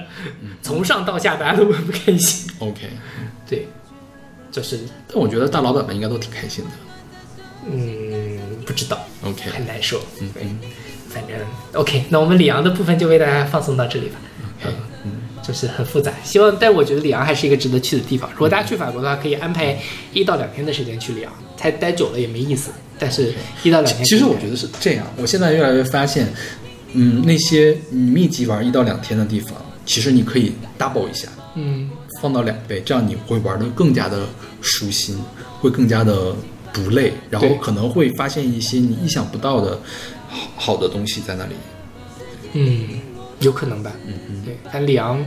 [0.62, 2.50] 从上到下大家都很不开心。
[2.58, 2.82] OK，
[3.48, 3.66] 对，
[4.50, 6.70] 就是但我觉得大老板们应该都挺开心的。
[7.70, 10.00] 嗯，不知道 OK，很难受。
[10.20, 10.42] 嗯对，
[11.08, 11.36] 反正
[11.72, 14.18] OK，那我们里昂的部分就为大家放送到这里吧。
[14.64, 14.74] OK，
[15.42, 18.30] 就是很复杂，希望，但我觉得里昂还是一个值得去的地方。
[18.32, 19.78] 如果大家去法国的话，可以安排
[20.12, 22.70] 一到两天的时间去里昂，太待久了也没意思。
[22.98, 23.32] 但是，
[23.62, 26.26] 一到两天，其实我觉得是这样，我现在越来越发现，
[26.92, 29.54] 嗯，那些你密集玩一到两天的地方，
[29.88, 31.88] 其实你可以 double 一下，嗯，
[32.20, 34.28] 放到两倍，这样你会玩的更加的
[34.60, 35.18] 舒心，
[35.60, 36.36] 会更加的
[36.74, 39.80] 不累，然后可能会发现一些你意想不到的
[40.28, 41.54] 好好的东西在那里。
[42.52, 43.00] 嗯，
[43.40, 43.90] 有可能吧。
[44.06, 45.24] 嗯嗯，对，但里昂，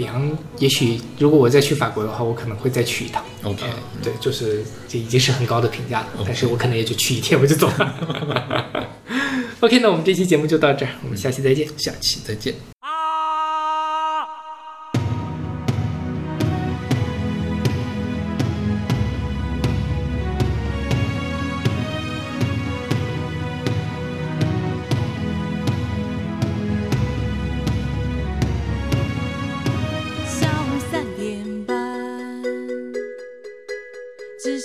[0.00, 3.22] 里昂，也许如果我再去法国的话，我可能会再去一趟。
[3.44, 3.68] OK，呃
[4.02, 8.88] 对，就是这已经是很高的评价了但是我可能也就去一天我就走了。
[9.60, 11.68] OK，那我们这期节目就到这儿，我们下期再见。
[11.76, 12.69] 下期再见。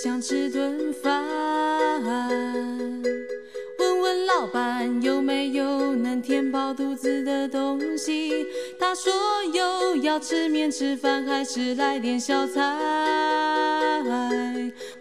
[0.05, 1.25] 想吃顿饭。
[3.79, 8.45] 问问老板有没有能填饱肚子的东西？
[8.77, 9.11] 他说
[9.51, 12.61] 有，要吃面吃饭还是来点小菜？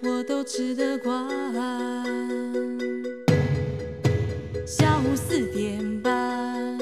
[0.01, 1.13] 我都吃得惯。
[4.67, 6.79] 下午四点半。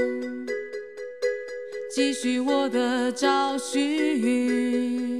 [1.92, 5.11] 继续我的找寻，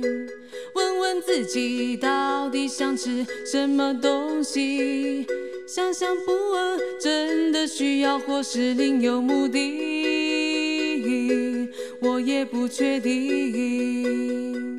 [1.12, 5.26] 问自己到底想吃什么东西。
[5.66, 9.59] 想想不饿，真的需要或是另有目的，
[12.01, 14.78] 我也不确定。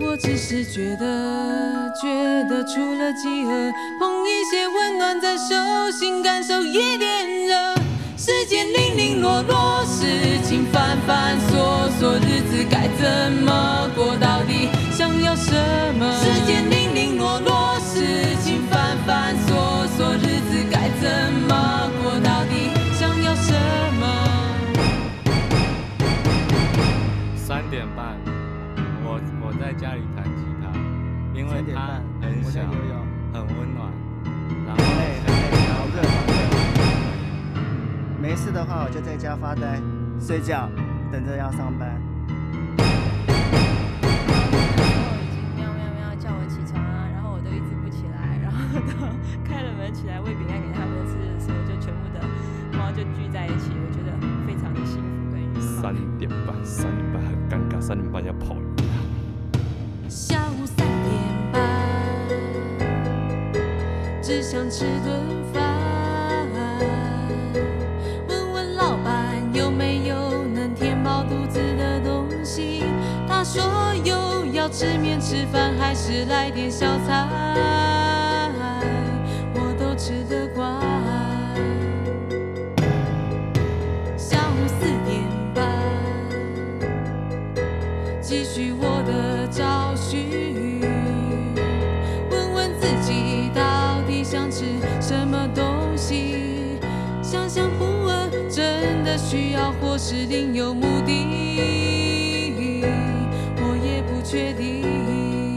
[0.00, 2.08] 我只是觉得，觉
[2.48, 5.54] 得除了饥饿，碰一些温暖在手
[5.96, 7.77] 心，感受一点热。
[8.18, 14.68] 世间零零落落，事情繁繁琐琐，日子该怎么过到底？
[14.90, 15.54] 想要什
[15.94, 16.12] 么？
[16.20, 22.72] 世间零零落落，事情繁繁琐琐，日子该怎么过到底？
[22.92, 23.54] 想要什
[24.00, 24.04] 么？
[27.36, 28.18] 三点半，
[29.04, 30.72] 我我在家里弹吉他，
[31.38, 32.58] 因为它很小，
[38.28, 39.80] 没事的话，我就在家发呆、
[40.20, 40.68] 睡觉，
[41.10, 41.98] 等着要上班。
[45.56, 49.08] 喵喵喵叫我起床啊，然后我都一直不起来，然后都
[49.48, 52.20] 开了门起来喂饼干给他们吃的时候，就全部的
[52.76, 54.12] 猫就聚在一起，我觉得
[54.46, 55.62] 非常的幸福跟愉快。
[55.80, 58.60] 三点半，三点半很尴尬，三点半要跑了。
[60.06, 61.16] 下午三点
[61.50, 61.62] 半，
[64.20, 65.37] 只想吃顿
[73.50, 78.52] 说有，要吃面吃饭还是来点小菜？
[79.54, 80.70] 我都吃得惯。
[84.18, 85.22] 下午四点
[85.54, 85.64] 半。
[88.20, 90.82] 继续我的找寻，
[92.30, 94.66] 问问自己到底想吃
[95.00, 96.78] 什么东西。
[97.22, 101.37] 想想不饿，真的需要或是另有目的，
[104.30, 105.56] 确定。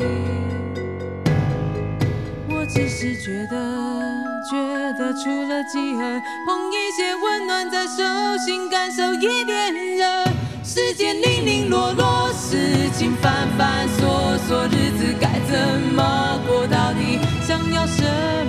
[2.47, 3.57] 我只是觉得，
[4.49, 4.57] 觉
[4.97, 8.01] 得除了饥饿，碰一些温暖在手
[8.45, 10.23] 心，感受一点热。
[10.63, 12.57] 世间零零落落，事
[12.93, 17.19] 情繁繁琐琐，日子该怎么过到底？
[17.45, 18.03] 想要什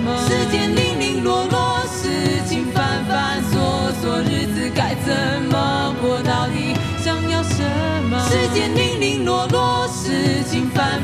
[0.05, 0.15] 么？
[0.25, 2.07] 世间零零落落，事
[2.47, 6.73] 情繁繁琐琐，日子该怎么过到底？
[7.03, 7.61] 想要什
[8.09, 8.17] 么？
[8.29, 8.92] 世间零，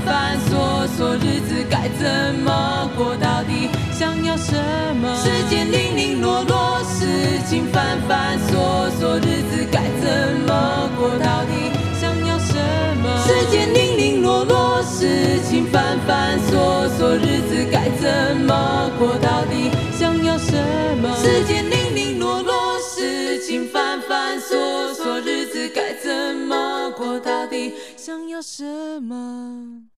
[0.10, 3.70] 繁琐琐，日子该怎么过到底？
[3.94, 4.56] 想要什
[5.00, 5.16] 么？
[5.16, 7.06] 时间零零落落，事
[7.48, 11.70] 情繁繁琐琐，日子该怎么过到底？
[12.02, 12.56] 想要什
[13.04, 13.06] 么？
[13.28, 19.70] 时间零零落落，事情繁繁琐琐，日子该怎么过到底？
[19.96, 20.58] 想要什
[21.02, 21.16] 么？
[21.18, 27.74] 时间零零落落，事情繁繁琐琐，日子该怎么过到底？
[27.96, 28.66] 想要什
[29.04, 29.89] 么？